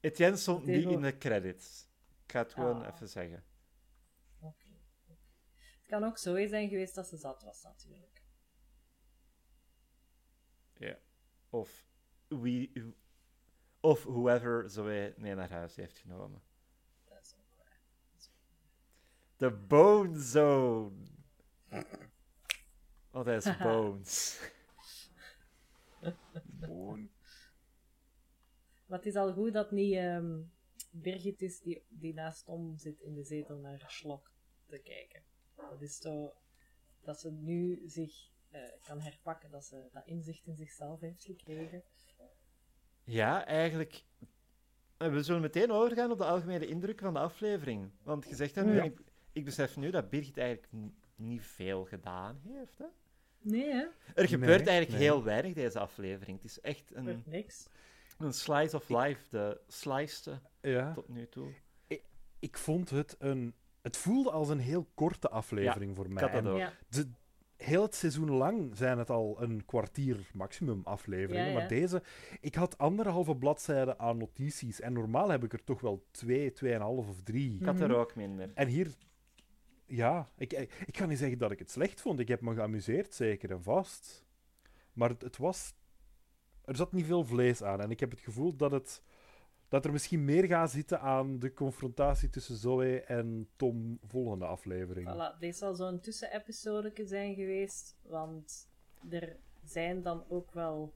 [0.00, 1.88] Etienne stond niet in de credits.
[2.24, 2.94] Ik ga het gewoon Ah.
[2.94, 3.44] even zeggen.
[4.40, 4.66] Oké.
[5.08, 5.18] oké.
[5.78, 8.22] Het kan ook zo zijn geweest dat ze zat was, natuurlijk.
[10.76, 10.98] Ja.
[11.48, 11.86] Of,
[12.28, 12.94] wie,
[13.80, 16.42] of whoever Zoe mee naar huis heeft genomen.
[17.04, 17.80] Dat is ook waar.
[19.36, 21.06] De Bone Zone.
[23.10, 24.50] Want hij is Bones.
[26.60, 27.10] Gewoon.
[28.86, 30.40] Maar het is al goed dat niet ehm,
[30.90, 34.32] Birgit is die, die naast Tom zit in de zetel naar Slok
[34.66, 35.22] te kijken.
[35.56, 36.32] Dat is zo
[37.00, 41.82] dat ze nu zich eh, kan herpakken, dat ze dat inzicht in zichzelf heeft gekregen.
[43.10, 44.04] Ja, eigenlijk.
[44.96, 47.90] eh, We zullen meteen overgaan op de algemene indruk van de aflevering.
[48.02, 48.82] Want je zegt dat nu, Ja.
[48.82, 49.00] ik,
[49.32, 50.68] ik besef nu dat Birgit eigenlijk
[51.16, 52.78] niet veel gedaan heeft.
[52.78, 52.84] Hè?
[53.42, 53.86] Nee, hè?
[54.14, 55.00] Er gebeurt Nee, eigenlijk nee.
[55.00, 56.36] heel weinig deze aflevering.
[56.36, 57.66] Het is echt een, niks.
[58.18, 60.92] een slice of life, de sliceste Ja.
[60.92, 61.52] tot nu toe.
[62.38, 63.54] Ik vond het een...
[63.82, 66.22] Het voelde als een heel korte aflevering voor mij.
[66.30, 66.72] had dat ook.
[66.88, 67.10] De,
[67.62, 71.46] heel het seizoen lang zijn het al een kwartier maximum afleveringen.
[71.46, 71.58] Ja, ja.
[71.58, 72.02] Maar deze...
[72.40, 74.80] Ik had anderhalve bladzijde aan notities.
[74.80, 77.58] En normaal heb ik er toch wel twee, tweeënhalf of drie.
[77.60, 78.50] Ik had er ook minder.
[78.54, 78.94] En hier...
[79.86, 80.52] Ja, ik,
[80.86, 82.20] ik, ga niet zeggen dat ik het slecht vond.
[82.20, 84.26] Ik heb me geamuseerd, zeker en vast.
[84.92, 85.74] Maar het, het was...
[86.64, 87.80] Er zat niet veel vlees aan.
[87.80, 89.02] En ik heb het gevoel dat, het,
[89.70, 95.08] dat er misschien meer gaat zitten aan de confrontatie tussen Zoe en Tom volgende aflevering.
[95.08, 98.68] Voilà, deze zal zo'n tussenepisode zijn geweest, want
[99.08, 100.94] er zijn dan ook wel,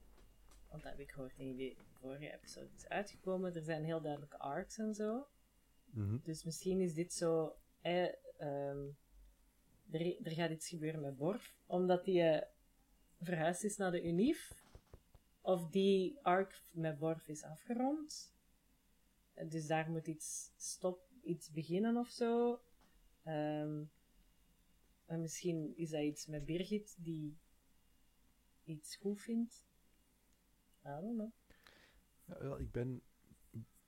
[0.69, 4.37] want dat heb ik gehoord in die vorige episode is uitgekomen, er zijn heel duidelijke
[4.37, 5.27] arcs en zo.
[5.85, 6.17] Mhm.
[6.23, 8.03] Dus misschien is dit zo, eh,
[9.91, 12.47] er, er gaat iets gebeuren met Borf, omdat hij, eh,
[13.19, 14.63] verhuisd is naar de Unif.
[15.41, 18.34] Of die arc met Worf is afgerond.
[19.43, 22.61] Dus daar moet iets stop, iets beginnen of zo.
[23.23, 23.83] Ehm,
[25.05, 27.37] en misschien is dat iets met Birgit die
[28.63, 29.63] iets goed vindt.
[30.85, 31.31] I don't know.
[32.25, 33.01] Ja, ik ben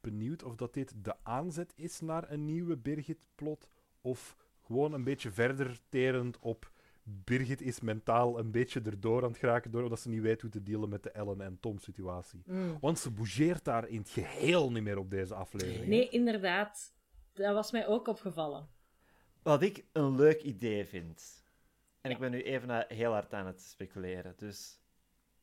[0.01, 3.69] benieuwd of dat dit de aanzet is naar een nieuwe Birgit-plot.
[4.01, 6.71] Of gewoon een beetje verder terend op.
[7.09, 9.71] Birgit is mentaal een beetje erdoor aan het geraken.
[9.71, 12.41] Doordat ze niet weet hoe te dealen met de Ellen en Tom situatie.
[12.45, 12.77] Mm.
[12.81, 15.87] Want ze bougeert daar in het geheel niet meer op deze aflevering.
[15.87, 16.93] Nee, inderdaad.
[17.33, 18.67] Dat was mij ook opgevallen.
[19.41, 21.45] Wat ik een leuk idee vind.
[22.01, 22.15] En Ja.
[22.15, 24.33] ik ben nu even heel hard aan het speculeren.
[24.37, 24.79] Dus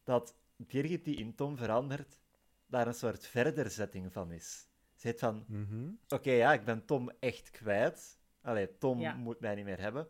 [0.03, 2.21] dat Birgit die in Tom verandert,
[2.67, 4.69] daar een soort verderzetting van is.
[4.95, 5.89] Ze heeft van, Mhm.
[6.09, 8.19] oké ja, ik ben Tom echt kwijt.
[8.43, 9.15] Allee, Tom Ja.
[9.15, 10.09] moet mij niet meer hebben.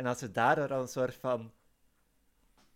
[0.00, 1.52] En als ze daardoor al een soort van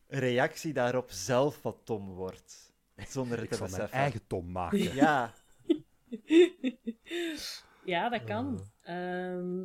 [0.06, 2.72] reactie daarop zelf wat Tom wordt.
[2.96, 3.98] Zonder het Ik te zal mijn beseffen.
[3.98, 4.78] eigen Tom maken.
[5.04, 5.32] Ja,
[7.84, 8.70] Ja, dat kan.
[8.82, 9.64] Ehm,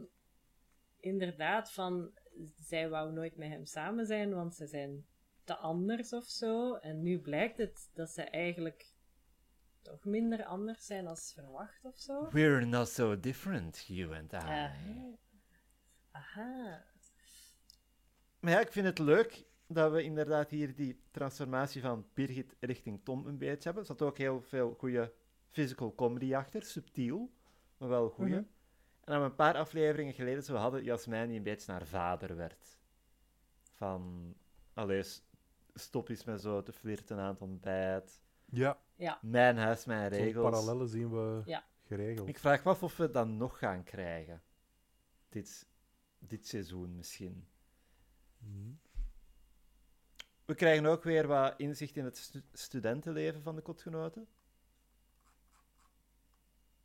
[1.00, 2.12] inderdaad, van
[2.60, 5.06] zij wou nooit met hem samen zijn, want ze zijn
[5.44, 6.76] te anders of zo.
[6.76, 8.94] En nu blijkt het dat ze eigenlijk
[9.82, 12.30] toch minder anders zijn als verwacht of zo.
[12.32, 14.38] we're not so different, you and I.
[14.38, 14.72] Aha.
[16.12, 16.88] Aha.
[18.40, 23.00] Maar ja, ik vind het leuk dat we inderdaad hier die transformatie van Birgit richting
[23.04, 23.82] Tom een beetje hebben.
[23.82, 25.14] Er zat ook heel veel goede
[25.50, 27.32] physical comedy achter, subtiel,
[27.78, 28.30] maar wel goede.
[28.36, 28.44] Mhm.
[29.04, 32.78] En dan een paar afleveringen geleden zo hadden Jasmijn die een beetje naar vader werd.
[33.74, 34.34] Van,
[34.74, 35.24] allee, s-
[35.74, 38.22] stop eens met zo te flirten aan het ontbijt.
[38.46, 40.50] Ja, Ja, Mijn huis, mijn zo'n regels.
[40.50, 41.66] parallellen zien we Ja.
[41.84, 42.28] geregeld.
[42.28, 44.42] Ik vraag me af of we dat nog gaan krijgen.
[45.30, 45.68] Dit,
[46.20, 47.48] dit seizoen misschien.
[50.46, 54.28] We krijgen ook weer wat inzicht in het stu- studentenleven van de kotgenoten.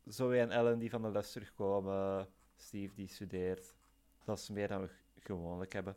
[0.03, 3.75] Zoe en Ellen die van de les terugkomen, Steve die studeert.
[4.23, 5.95] Dat is meer dan we gewoonlijk hebben.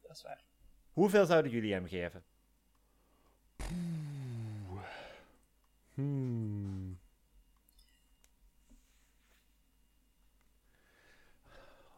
[0.00, 0.44] dat is waar.
[0.92, 2.24] Hoeveel zouden jullie hem geven?
[5.94, 6.98] Hmm.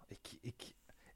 [0.09, 0.72] Ik, ik,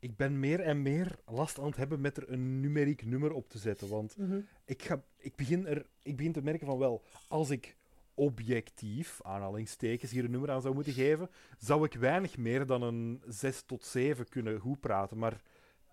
[0.06, 3.48] ik ben meer en meer last aan het hebben met er een numeriek nummer op
[3.48, 3.88] te zetten.
[3.88, 4.40] Want Mhm.
[4.64, 7.76] ik, ga, ik, begin er, ik begin te merken van wel, als ik
[8.14, 13.22] objectief, aanhalingstekens, hier een nummer aan zou moeten geven, zou ik weinig meer dan een
[13.26, 15.18] 6 tot 7 kunnen goed praten.
[15.18, 15.42] Maar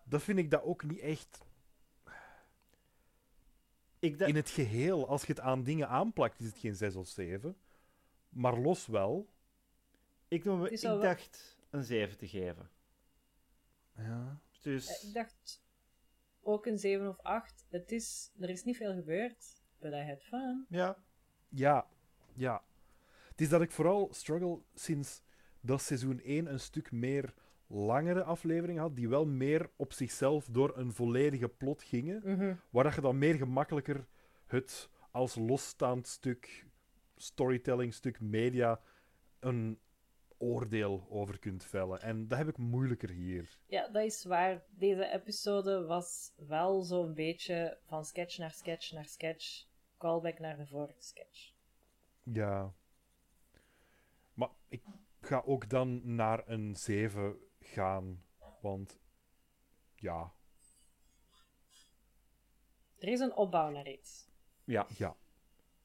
[0.03, 1.40] dat vind ik dat ook niet echt
[3.99, 5.07] Ik, in het geheel.
[5.07, 7.56] Als je het aan dingen aanplakt, is het geen 6 of 7.
[8.30, 9.27] Maar los wel.
[10.27, 12.69] ik, noem, Het ik dacht een 7 te geven.
[13.98, 14.40] Ja.
[14.61, 15.64] Dus Eh, Ik dacht
[16.41, 17.65] ook een 7 of 8.
[17.70, 20.65] Het is, er is niet veel gebeurd, but I had fun.
[20.70, 20.98] ja,
[21.49, 21.88] Ja,
[22.34, 22.64] ja.
[23.30, 25.22] Het is dat ik vooral struggle sinds
[25.61, 27.34] dat seizoen 1 een stuk meer
[27.68, 32.56] langere afleveringen had, die wel meer op zichzelf door een volledige plot gingen, Mhm.
[32.70, 34.07] waar dat je dan meer gemakkelijker
[34.45, 36.65] het als losstaand stuk
[37.15, 38.80] storytelling, stuk media,
[39.40, 39.80] een
[40.44, 42.02] oordeel over kunt vellen.
[42.02, 43.57] En dat heb ik moeilijker hier.
[43.65, 44.64] Ja, dat is waar.
[44.70, 49.65] Deze episode was wel zo'n beetje van sketch naar sketch naar sketch.
[49.98, 51.52] Callback naar de vorige sketch.
[52.24, 52.74] Ja.
[54.34, 54.84] Maar ik
[55.22, 58.24] ga ook dan naar een 7 gaan,
[58.61, 58.99] want
[59.95, 60.34] ja,
[62.98, 64.28] Er is een opbouw naar iets.
[64.65, 64.88] ja.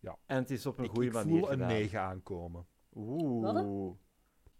[0.01, 0.19] ja.
[0.27, 1.69] En het is op een Ik, goede ik manier voel een gedaan.
[1.69, 2.67] 9 aankomen.
[2.95, 3.97] Oeh.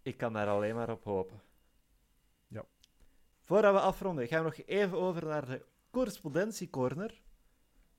[0.03, 1.41] Ik kan daar alleen maar op hopen.
[2.49, 2.65] Ja.
[3.43, 7.21] Voordat we afronden, gaan we nog even over naar de correspondentiecorner.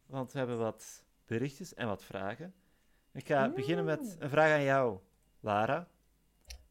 [0.05, 2.53] Want we hebben wat berichtjes en wat vragen.
[3.11, 4.99] Ik ga beginnen met een vraag aan jou,
[5.39, 5.87] Lara.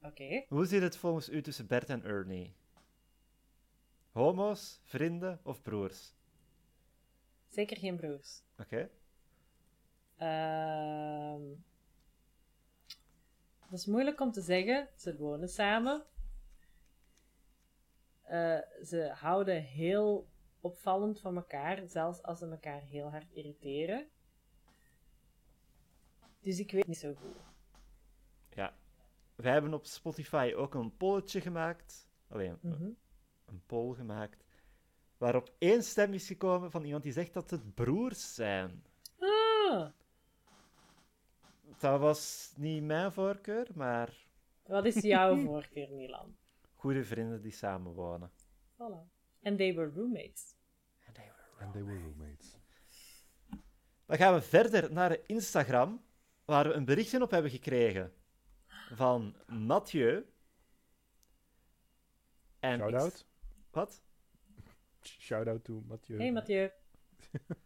[0.02, 0.44] Oké.
[0.48, 2.54] Hoe zit het volgens u tussen Bert en Ernie?
[4.12, 6.14] Homo's, vrienden of broers?
[7.48, 8.42] Zeker geen broers.
[8.58, 8.90] Oké.
[10.16, 11.42] Ehm
[13.70, 14.88] dat is moeilijk om te zeggen.
[14.96, 16.04] Ze wonen samen.
[18.22, 20.28] Eh, ze houden heel
[20.60, 24.08] opvallend van elkaar, zelfs als ze elkaar heel hard irriteren.
[26.40, 27.36] Dus ik weet niet zo goed.
[28.54, 28.74] Ja.
[29.34, 32.08] Wij hebben op Spotify ook een polletje gemaakt.
[32.28, 32.90] Alleen, Mhm.
[33.44, 34.44] een poll gemaakt.
[35.16, 38.84] Waarop één stem is gekomen van iemand die zegt dat het broers zijn.
[39.18, 39.88] Ah,
[41.78, 44.26] Dat was niet mijn voorkeur, maar
[44.66, 46.36] wat is jouw voorkeur, Milan?
[46.74, 48.30] goede vrienden die samen wonen.
[48.74, 49.08] Voilà.
[49.42, 50.54] En they were roommates.
[51.60, 52.56] And they were roommates.
[54.06, 56.02] Dan gaan we verder naar Instagram,
[56.44, 58.12] waar we een berichtje op hebben gekregen
[58.94, 60.24] van Mathieu.
[62.60, 63.26] En ik- Shout-out.
[63.70, 64.02] Wat?
[65.02, 66.18] Shout-out to Mathieu.
[66.18, 66.70] Hey Mathieu.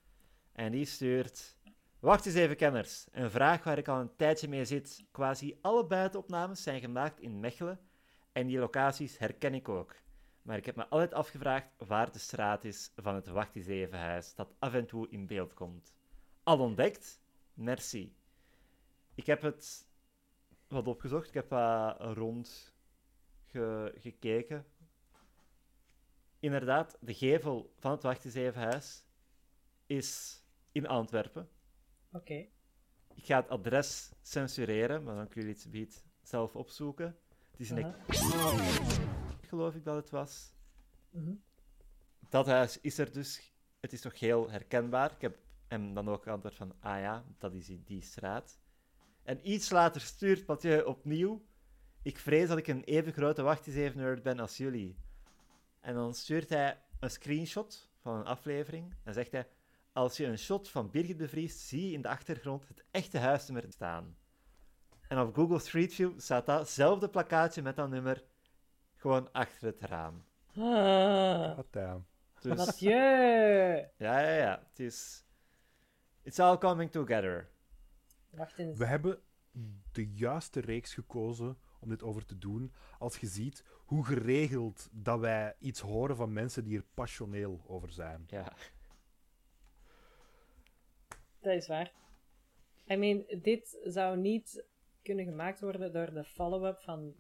[0.52, 1.56] En die stuurt...
[2.03, 3.07] Wacht eens even, kenners.
[3.12, 5.05] Een vraag waar ik al een tijdje mee zit.
[5.11, 7.81] Quasi alle buitenopnames zijn gemaakt in Mechelen.
[8.33, 9.95] En die locaties herken ik ook.
[10.43, 13.99] Maar ik heb me altijd afgevraagd waar de straat is van het Wacht eens even
[13.99, 15.95] huis dat af en toe in beeld komt.
[16.43, 17.20] Al ontdekt?
[17.55, 18.16] Merci.
[19.15, 19.89] Ik heb het
[20.69, 21.29] wat opgezocht.
[21.29, 22.74] Ik heb wat rond
[23.47, 24.66] ge- gekeken.
[26.39, 29.05] Inderdaad, de gevel van het Wacht eens even huis
[29.87, 30.43] is
[30.73, 31.49] in Antwerpen.
[32.12, 32.47] Oké.
[33.14, 37.16] Ik ga het adres censureren, maar dan kunnen jullie het gebied zelf opzoeken.
[37.51, 37.93] Het is in de...
[39.40, 40.55] geloof ik dat het was.
[41.10, 41.34] Mhm.
[42.28, 43.52] Dat huis is er dus.
[43.80, 45.12] Het is toch heel herkenbaar.
[45.12, 48.59] Ik heb hem dan ook geantwoord van, ah ja, dat is in die straat.
[49.22, 51.44] En iets later stuurt Mathieu opnieuw,
[52.02, 54.97] ik vrees dat ik een even grote wacht eens even nerd ben als jullie.
[55.80, 59.47] En dan stuurt hij een screenshot van een aflevering en zegt hij,
[59.93, 63.19] als je een shot van Birgit de Vries zie je in de achtergrond het echte
[63.19, 64.16] huisnummer staan.
[65.09, 68.24] En op Google Street View staat datzelfde plakkaatje met dat nummer
[68.97, 70.24] gewoon achter het raam.
[70.56, 72.06] Ah, God damn.
[72.40, 72.90] Dus, Mathieu.
[73.97, 74.66] ja, ja, ja.
[74.69, 75.24] Het is...
[76.23, 77.51] It's all coming together.
[78.31, 78.78] Wacht eens.
[78.78, 79.20] We hebben
[79.93, 82.73] de juiste reeks gekozen om dit over te doen.
[82.98, 87.93] Als je ziet hoe geregeld dat wij iets horen van mensen die er passioneel over
[87.93, 88.24] zijn.
[88.27, 88.52] Ja.
[91.43, 91.93] Dat is waar.
[92.90, 94.64] I mean, dit zou niet
[95.02, 97.14] kunnen gemaakt worden door de follow-up van...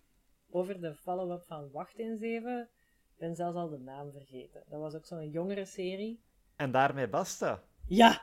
[0.50, 2.68] Over de follow-up van Wacht eens even.
[3.12, 4.62] Ik ben zelfs al de naam vergeten.
[4.68, 6.20] Dat was ook zo'n jongere serie.
[6.56, 7.62] En daarmee basta.
[7.86, 8.22] Ja!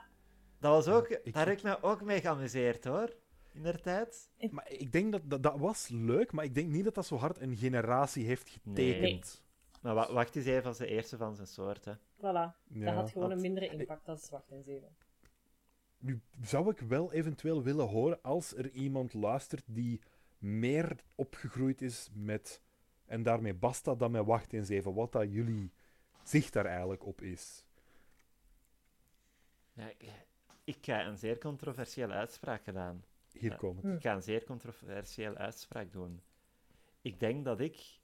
[0.60, 1.08] Dat was ook...
[1.10, 3.16] ik- Daar heb ik me ook mee geamuseerd, hoor.
[3.54, 4.30] In der tijd.
[4.52, 7.16] Maar ik denk dat, dat dat was leuk, maar ik denk niet dat dat zo
[7.16, 9.44] hard een generatie heeft getekend.
[9.82, 11.94] Maar wa- wacht eens even als de eerste van zijn soort, hè.
[11.96, 12.22] Voilà.
[12.22, 14.96] Ja, dat had gewoon dat- een mindere impact als Wacht eens even.
[16.00, 20.02] Nu zou ik wel eventueel willen horen als er iemand luistert die
[20.38, 22.62] meer opgegroeid is met,
[23.06, 25.72] en daarmee basta dan met wacht eens even, wat dat jullie
[26.24, 27.66] zicht daar eigenlijk op is.
[29.74, 29.92] Ja,
[30.64, 33.04] ik, ga een zeer controversiële uitspraak gedaan.
[33.32, 33.74] Hier Ja.
[33.76, 33.84] het.
[33.96, 36.22] Ik ga een zeer controversiële uitspraak doen.
[37.02, 38.00] Ik denk dat ik,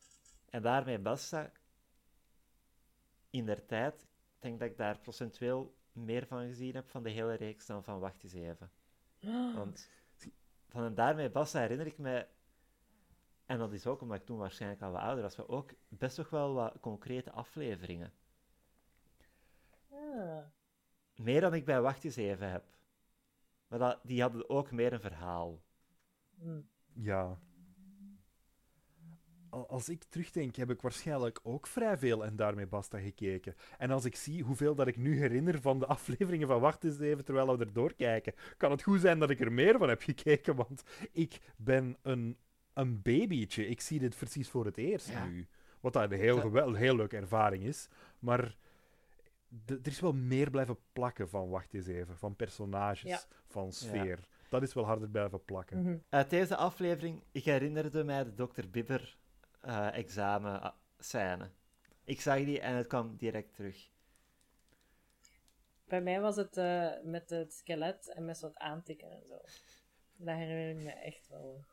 [0.49, 1.51] en daarmee basta,
[3.29, 7.09] in der tijd, ik denk dat ik daar procentueel meer van gezien heb van de
[7.09, 8.71] hele reeks dan van Wacht eens even.
[9.55, 9.89] Want
[10.69, 12.27] van en daarmee basta herinner ik me,
[13.45, 16.15] en dat is ook omdat ik toen waarschijnlijk al wat ouder was, maar ook best
[16.15, 18.13] toch wel wat concrete afleveringen.
[19.89, 20.43] Ah.
[21.15, 22.63] Meer dan ik bij Wacht eens even heb.
[23.67, 25.61] Maar dat, die hadden ook meer een verhaal.
[26.39, 26.61] Hm.
[26.93, 27.39] Ja.
[29.55, 33.55] Al- Als ik terugdenk, heb ik waarschijnlijk ook vrij veel en daarmee basta gekeken.
[33.77, 36.99] En als ik zie hoeveel dat ik nu herinner van de afleveringen van Wacht eens
[36.99, 40.01] even terwijl we er doorkijken, kan het goed zijn dat ik er meer van heb
[40.01, 42.37] gekeken, want ik ben een,
[42.73, 43.67] een babytje.
[43.67, 45.25] Ik zie dit precies voor het eerst Ja.
[45.25, 45.47] nu.
[45.79, 46.41] Wat dat een heel, Ja.
[46.41, 47.87] gewel- een heel leuke ervaring is.
[48.19, 48.55] Maar
[49.65, 52.17] er is wel meer blijven plakken van Wacht eens even.
[52.17, 53.19] Van personages, Ja.
[53.47, 54.19] van sfeer.
[54.49, 55.81] Dat is wel harder blijven plakken.
[55.81, 55.97] Mhm.
[56.09, 58.63] Uit deze aflevering, ik herinnerde mij de Dr.
[58.71, 59.17] Bibber
[59.65, 61.51] eh, examen ah, scène.
[62.03, 63.89] Ik zag die en het kwam direct terug.
[65.85, 69.37] Bij mij was het eh, met het skelet en met zo'n aantikken en zo.
[70.15, 71.63] Dat herinner ik me echt wel.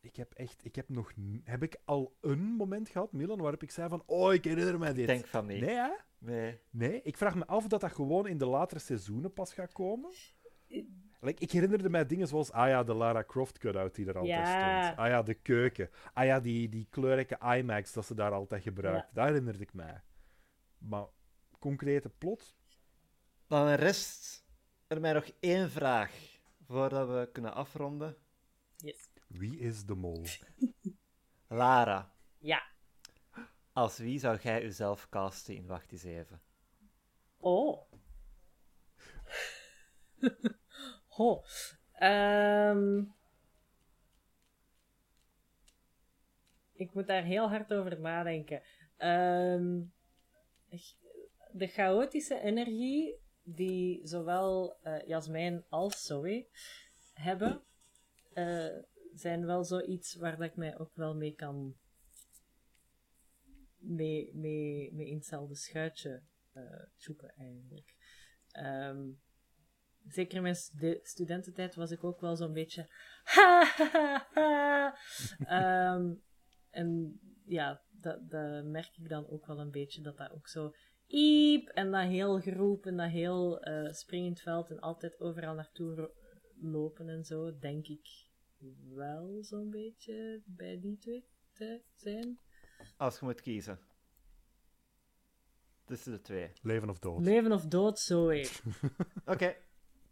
[0.00, 1.12] Ik heb echt, ik heb nog,
[1.44, 4.92] heb ik al een moment gehad, Milan, waarop ik zei van, oh, ik herinner mij
[4.92, 4.98] dit.
[4.98, 5.60] Ik denk van niet.
[5.60, 5.90] Nee, hè?
[6.18, 6.60] Nee.
[6.70, 9.72] Nee, ik vraag me af of dat, dat gewoon in de latere seizoenen pas gaat
[9.72, 10.10] komen.
[11.24, 14.46] Like, ik herinnerde mij dingen zoals, ah ja, de Lara Croft cut-out die er altijd
[14.48, 14.82] Ja.
[14.84, 14.98] stond.
[14.98, 15.90] Ah ja, de keuken.
[16.12, 19.14] Ah ja, die, die kleurrijke IMAX dat ze daar altijd gebruikt.
[19.14, 20.02] Daar herinnerde ik mij.
[20.78, 21.06] Maar
[21.58, 22.56] concrete plot?
[23.46, 24.44] Dan rest
[24.86, 26.12] er mij nog één vraag
[26.66, 28.16] voordat we kunnen afronden.
[28.76, 29.08] Yes.
[29.28, 30.24] Wie is de mol?
[31.48, 32.62] Lara, Ja.
[33.72, 36.40] als wie zou jij jezelf casten in Wacht eens even?
[37.38, 37.92] Oh.
[41.12, 41.42] Ho.
[41.92, 43.04] Ehm.
[46.72, 48.62] ik moet daar heel hard over nadenken.
[48.96, 49.80] Ehm,
[51.52, 56.46] de chaotische energie die zowel eh Jasmijn als Zoe
[57.12, 57.62] hebben,
[58.32, 58.78] eh,
[59.14, 61.76] zijn wel zoiets waar dat ik mij ook wel mee kan
[63.76, 66.22] mee, mee, mee in hetzelfde schuitje
[66.52, 67.94] eh zoeken eigenlijk.
[68.50, 69.10] Ehm,
[70.08, 72.88] zeker in mijn stu- studententijd was ik ook wel zo'n beetje.
[73.22, 74.96] Ha, ha, ha, ha.
[75.38, 76.14] Ehm,
[76.70, 80.72] en ja, dat, dat merk ik dan ook wel een beetje, dat dat ook zo.
[81.06, 86.12] Iep, en dat heel geroep en dat heel eh, springend veld en altijd overal naartoe
[86.60, 88.08] lopen en zo, denk ik
[88.94, 92.38] wel zo'n beetje bij die twee te zijn.
[92.96, 93.78] Als je moet kiezen.
[95.84, 96.52] Tussen de twee.
[96.62, 97.20] Leven of dood.
[97.24, 98.32] Leven of dood, zo.
[99.24, 99.56] Oké,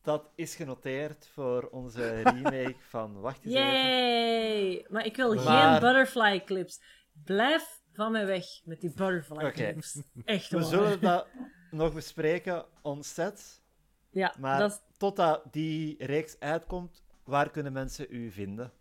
[0.03, 3.69] dat is genoteerd voor onze remake van Wacht eens even.
[3.69, 4.87] Yay!
[4.89, 6.81] Maar ik wil Maar- geen butterfly clips.
[7.25, 10.03] Blijf van mij weg met die butterfly clips.
[10.25, 10.67] Echt We waar.
[10.67, 11.27] zullen dat
[11.71, 13.63] nog bespreken on set.
[14.11, 18.73] Ja, Maar dat totdat die reeks uitkomt, waar kunnen mensen u vinden?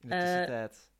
[0.00, 0.90] In de Eh, tussentijd.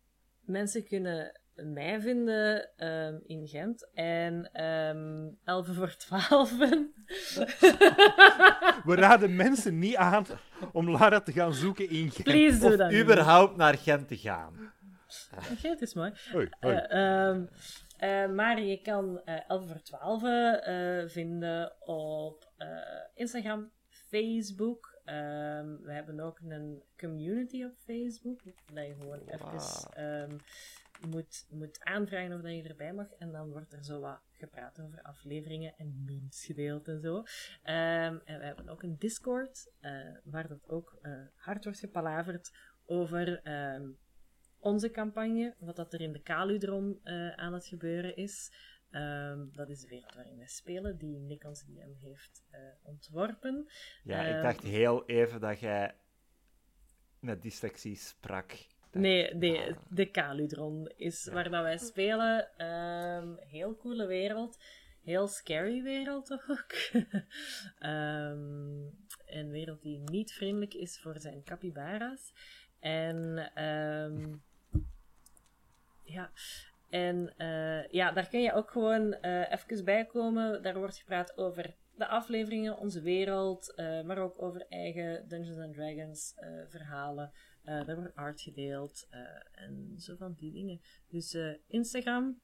[0.41, 6.57] mensen kunnen mij vinden ehm, in Gent en ehm 11 voor 12.
[8.85, 10.27] We raden mensen niet aan
[10.73, 12.23] om Lara te gaan zoeken in Gent.
[12.23, 12.91] Please doe Of dat.
[12.91, 13.01] niet.
[13.01, 14.73] überhaupt naar Gent te gaan.
[15.59, 16.13] Gent is mooi.
[16.33, 16.77] Hoi, hoi.
[18.03, 22.69] Eh, maar je kan eh 11 voor 12 eh, vinden op eh,
[23.15, 25.01] Instagram, Facebook.
[25.05, 28.41] Ehm, we hebben ook een community op Facebook.
[28.73, 30.37] Dat je gewoon even ehm,
[31.09, 33.13] moet, moet aanvragen of dat je erbij mag.
[33.19, 37.23] En dan wordt er zo wat gepraat over afleveringen en memes gedeeld en zo.
[37.63, 42.53] Ehm, en we hebben ook een Discord, eh, waar dat ook eh, hard wordt gepalaverd
[42.85, 43.91] over ehm,
[44.59, 48.53] onze campagne, wat dat er in de Kaludron eh, aan het gebeuren is.
[48.91, 52.43] Ehm, dat is de wereld waarin wij spelen, die Nick onze DM heeft
[52.83, 53.71] ontworpen.
[54.03, 55.95] Ja, ik dacht heel even dat jij
[57.19, 58.67] met dyslexie sprak.
[58.93, 62.49] Nee, nee, de Kaludron is waar dat wij spelen.
[62.57, 64.59] Ehm, heel coole wereld.
[65.03, 66.73] Heel scary wereld ook.
[67.79, 68.81] Ehm,
[69.27, 72.33] een wereld die niet vriendelijk is voor zijn capybara's.
[72.81, 74.35] En ehm,
[76.05, 76.31] ja,
[76.91, 80.63] en eh, ja, daar kun je ook gewoon eh even bij komen.
[80.63, 85.75] Daar wordt gepraat over de afleveringen, onze wereld, eh, maar ook over eigen Dungeons and
[85.75, 86.35] Dragons
[86.69, 87.33] verhalen.
[87.63, 89.21] Eh daar wordt art gedeeld eh,
[89.53, 90.81] en zo van die dingen.
[91.09, 92.41] Dus eh, Instagram,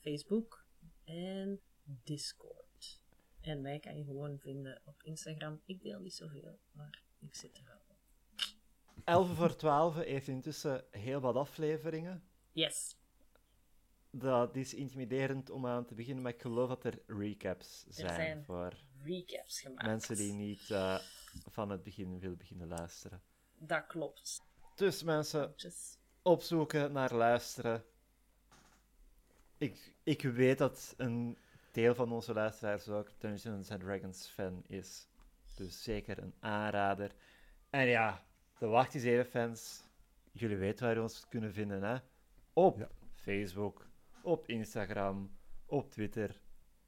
[0.00, 0.66] Facebook
[1.04, 3.00] en Discord.
[3.40, 5.60] En mij kan je gewoon vinden op Instagram.
[5.64, 7.96] Ik deel niet zoveel, maar ik zit er wel op.
[9.04, 12.24] 11 voor 12 heeft intussen heel wat afleveringen.
[12.52, 12.96] Yes,
[14.10, 18.44] Dat is intimiderend om aan te beginnen, maar ik geloof dat er recaps zijn, zijn
[18.44, 19.86] voor recaps gemaakt.
[19.86, 20.66] mensen die niet
[21.50, 23.22] van het begin willen beginnen luisteren.
[23.58, 24.42] Dat klopt.
[24.74, 27.84] Dus mensen, Just- opzoeken naar luisteren.
[29.58, 31.38] Ik, ik weet dat een
[31.72, 35.08] deel van onze luisteraars ook Dungeons and Dragons fan is.
[35.54, 37.14] Dus zeker een aanrader.
[37.70, 38.24] En ja,
[38.58, 39.82] de Wacht eens even fans,
[40.32, 41.96] jullie weten waar we ons kunnen vinden, hè?
[42.52, 42.88] Op Ja.
[43.14, 43.86] Facebook,
[44.22, 46.40] op Instagram, op Twitter.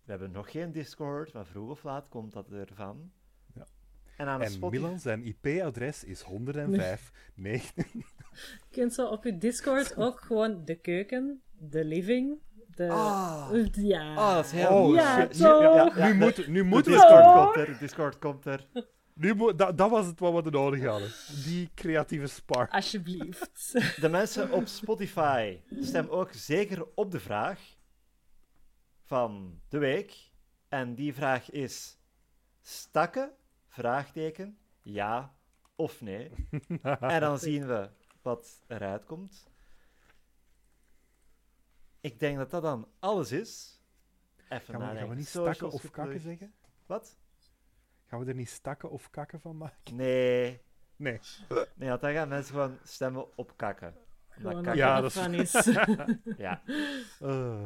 [0.04, 3.12] We hebben nog geen Discord, maar vroeg of laat komt dat ervan.
[4.18, 4.82] En aan En Spotify...
[4.82, 7.12] Milan, zijn IP-adres is 105.
[7.34, 7.62] Nee.
[7.74, 8.04] Je
[8.70, 12.38] kunt zo op je Discord ook gewoon de keuken, de living,
[12.74, 12.88] de...
[12.88, 13.50] Ah.
[13.72, 14.10] Ja.
[14.10, 15.96] Oh, dat is heel Oh, ja, shit.
[15.96, 16.98] nu, moet, nu De moeten we...
[16.98, 18.66] Discord komt er, Discord komt er.
[19.14, 21.10] Nu moet, dat, dat was het wat we nodig hadden.
[21.44, 22.72] Die creatieve spark.
[22.72, 23.72] Alsjeblieft.
[24.00, 27.60] De mensen op Spotify stem ook zeker op de vraag
[29.04, 30.30] van de week.
[30.68, 31.98] En die vraag is:
[32.60, 33.32] stakken?
[33.78, 35.34] Vraagteken, ja
[35.76, 36.30] of nee.
[37.00, 37.90] En dan zien we
[38.22, 39.46] wat eruit komt.
[42.00, 43.80] Ik denk dat dat dan alles is.
[44.48, 46.54] Even Gaan we, gaan we niet Socials stakken of kakken zeggen?
[46.86, 47.16] Wat?
[48.06, 49.96] Gaan we er niet stakken of kakken van maken?
[49.96, 50.60] Nee.
[50.96, 51.20] Nee.
[51.74, 53.94] Nee, want dan gaan mensen gewoon stemmen op kakken.
[54.36, 56.36] Omdat Gewoon kakken- Ja, dat dat is- van is.
[56.46, 56.62] ja.
[57.20, 57.64] Eh,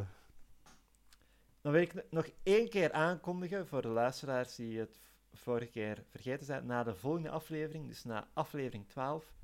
[1.61, 5.01] Dan wil ik nog één keer aankondigen voor de luisteraars die het
[5.33, 6.67] vorige keer vergeten zijn.
[6.67, 9.35] Na de volgende aflevering, dus na aflevering 12,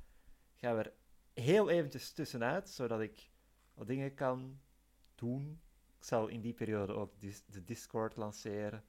[0.55, 0.93] gaan we er
[1.43, 3.29] heel eventjes tussenuit, zodat ik
[3.73, 4.59] wat dingen kan
[5.15, 5.61] doen.
[5.97, 8.83] Ik zal in die periode ook dis- de Discord lanceren.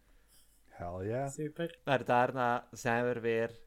[0.64, 1.28] hell ja.
[1.28, 1.78] Super.
[1.84, 3.60] Maar daarna zijn we er weer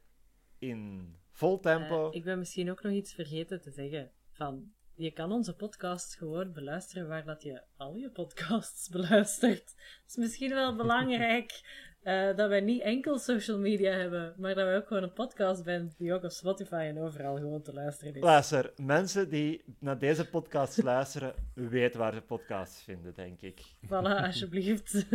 [0.58, 2.08] in vol tempo.
[2.10, 4.10] Eh, ik ben misschien ook nog iets vergeten te zeggen.
[4.30, 9.74] Van, je kan onze podcast gewoon beluisteren waar dat je al je podcasts beluistert.
[9.74, 11.60] Het is misschien wel belangrijk
[12.04, 15.64] eh, dat wij niet enkel social media hebben, maar dat wij ook gewoon een podcast
[15.64, 18.22] zijn die ook op Spotify en overal gewoon te luisteren is.
[18.22, 23.60] Luister, mensen die naar deze podcast luisteren, weten waar ze podcasts vinden, denk ik.
[23.86, 25.06] Voilà, alsjeblieft.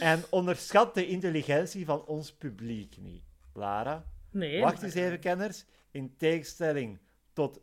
[0.00, 3.22] En onderschat de intelligentie van ons publiek niet.
[3.54, 4.04] Lara.
[4.30, 4.60] Nee.
[4.60, 5.64] Wacht eens even, kenners.
[5.90, 6.98] In tegenstelling
[7.32, 7.60] tot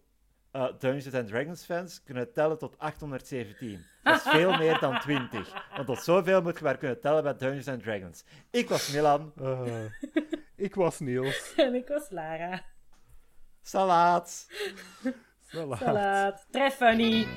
[0.58, 3.86] eh, Dungeons and Dragons fans kunnen tellen tot 817.
[4.04, 5.54] Dat is veel meer dan 20.
[5.76, 8.24] Want tot zoveel moet je maar kunnen tellen bij Dungeons and Dragons.
[8.52, 9.34] Ik was Milan.
[9.42, 9.86] Eh,
[10.56, 11.54] ik was Niels.
[11.56, 12.62] En ik was Lara.
[13.62, 14.48] Salaat.
[15.46, 15.80] Salaat.
[15.80, 16.46] Salaat.
[16.74, 17.28] Funny.